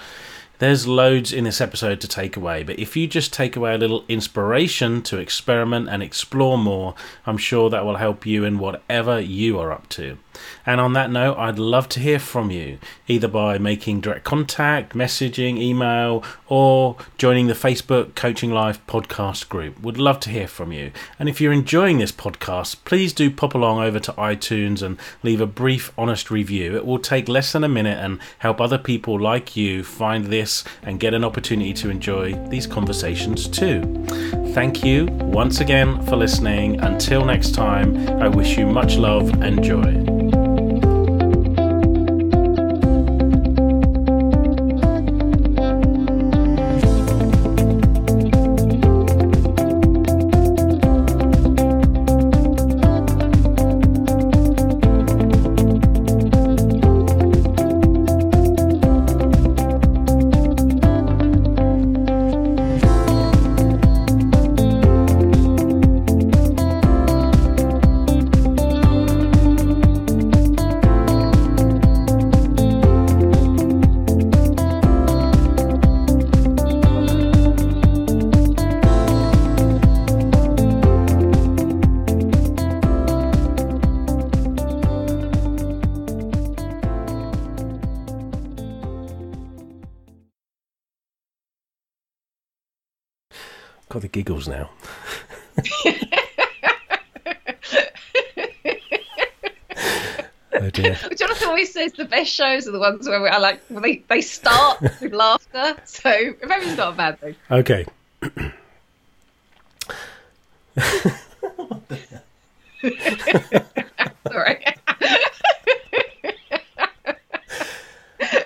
There's 0.59 0.85
loads 0.85 1.31
in 1.31 1.45
this 1.45 1.61
episode 1.61 2.01
to 2.01 2.07
take 2.09 2.35
away, 2.35 2.63
but 2.63 2.77
if 2.77 2.97
you 2.97 3.07
just 3.07 3.31
take 3.31 3.55
away 3.55 3.75
a 3.75 3.77
little 3.77 4.03
inspiration 4.09 5.01
to 5.03 5.17
experiment 5.17 5.87
and 5.87 6.03
explore 6.03 6.57
more, 6.57 6.95
I'm 7.25 7.37
sure 7.37 7.69
that 7.69 7.85
will 7.85 7.95
help 7.95 8.25
you 8.25 8.43
in 8.43 8.59
whatever 8.59 9.21
you 9.21 9.57
are 9.57 9.71
up 9.71 9.87
to. 9.89 10.17
And 10.65 10.79
on 10.79 10.93
that 10.93 11.11
note, 11.11 11.37
I'd 11.37 11.59
love 11.59 11.87
to 11.89 11.99
hear 11.99 12.19
from 12.19 12.51
you, 12.51 12.77
either 13.07 13.27
by 13.27 13.57
making 13.57 14.01
direct 14.01 14.23
contact, 14.23 14.93
messaging, 14.93 15.57
email, 15.57 16.23
or 16.47 16.97
joining 17.17 17.47
the 17.47 17.53
Facebook 17.53 18.15
Coaching 18.15 18.51
Life 18.51 18.85
podcast 18.87 19.49
group. 19.49 19.81
Would 19.81 19.97
love 19.97 20.19
to 20.21 20.29
hear 20.29 20.47
from 20.47 20.71
you. 20.71 20.91
And 21.17 21.27
if 21.27 21.41
you're 21.41 21.53
enjoying 21.53 21.97
this 21.99 22.11
podcast, 22.11 22.77
please 22.85 23.13
do 23.13 23.31
pop 23.31 23.53
along 23.53 23.81
over 23.81 23.99
to 23.99 24.13
iTunes 24.13 24.81
and 24.81 24.97
leave 25.23 25.41
a 25.41 25.47
brief, 25.47 25.91
honest 25.97 26.29
review. 26.31 26.75
It 26.75 26.85
will 26.85 26.99
take 26.99 27.27
less 27.29 27.51
than 27.51 27.63
a 27.63 27.69
minute 27.69 27.97
and 27.97 28.19
help 28.39 28.61
other 28.61 28.77
people 28.77 29.19
like 29.19 29.55
you 29.55 29.83
find 29.83 30.25
this 30.25 30.48
and 30.83 30.99
get 30.99 31.13
an 31.13 31.23
opportunity 31.23 31.73
to 31.73 31.89
enjoy 31.89 32.33
these 32.49 32.67
conversations 32.67 33.47
too. 33.47 33.81
Thank 34.53 34.83
you 34.83 35.05
once 35.41 35.59
again 35.59 36.01
for 36.05 36.15
listening. 36.15 36.79
Until 36.81 37.25
next 37.25 37.51
time, 37.53 37.95
I 38.21 38.27
wish 38.27 38.57
you 38.57 38.65
much 38.65 38.97
love 38.97 39.41
and 39.41 39.63
joy. 39.63 40.18
Got 94.47 94.47
the 94.47 94.47
giggles 94.47 94.47
now. 94.47 94.69
oh. 100.53 100.69
Jonathan 101.15 101.47
always 101.47 101.73
says 101.73 101.93
the 101.93 102.05
best 102.05 102.31
shows 102.31 102.67
are 102.67 102.71
the 102.71 102.79
ones 102.79 103.07
where 103.07 103.31
I 103.31 103.37
like 103.37 103.61
they, 103.69 104.03
they 104.07 104.21
start 104.21 104.81
with 105.01 105.13
laughter. 105.13 105.75
So 105.85 106.09
maybe 106.09 106.65
it's 106.65 106.77
not 106.77 106.93
a 106.93 106.95
bad 106.95 107.19
thing. 107.19 107.35
Okay. 107.51 107.85
Sorry. 114.31 114.63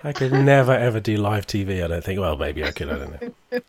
I 0.06 0.12
could 0.12 0.34
never 0.34 0.74
ever 0.74 1.00
do 1.00 1.16
live 1.18 1.48
TV. 1.48 1.84
I 1.84 1.88
don't 1.88 2.04
think. 2.04 2.20
Well, 2.20 2.36
maybe 2.36 2.64
I 2.64 2.72
could. 2.72 2.90
I 2.90 2.98
don't 2.98 3.22
know. 3.22 3.60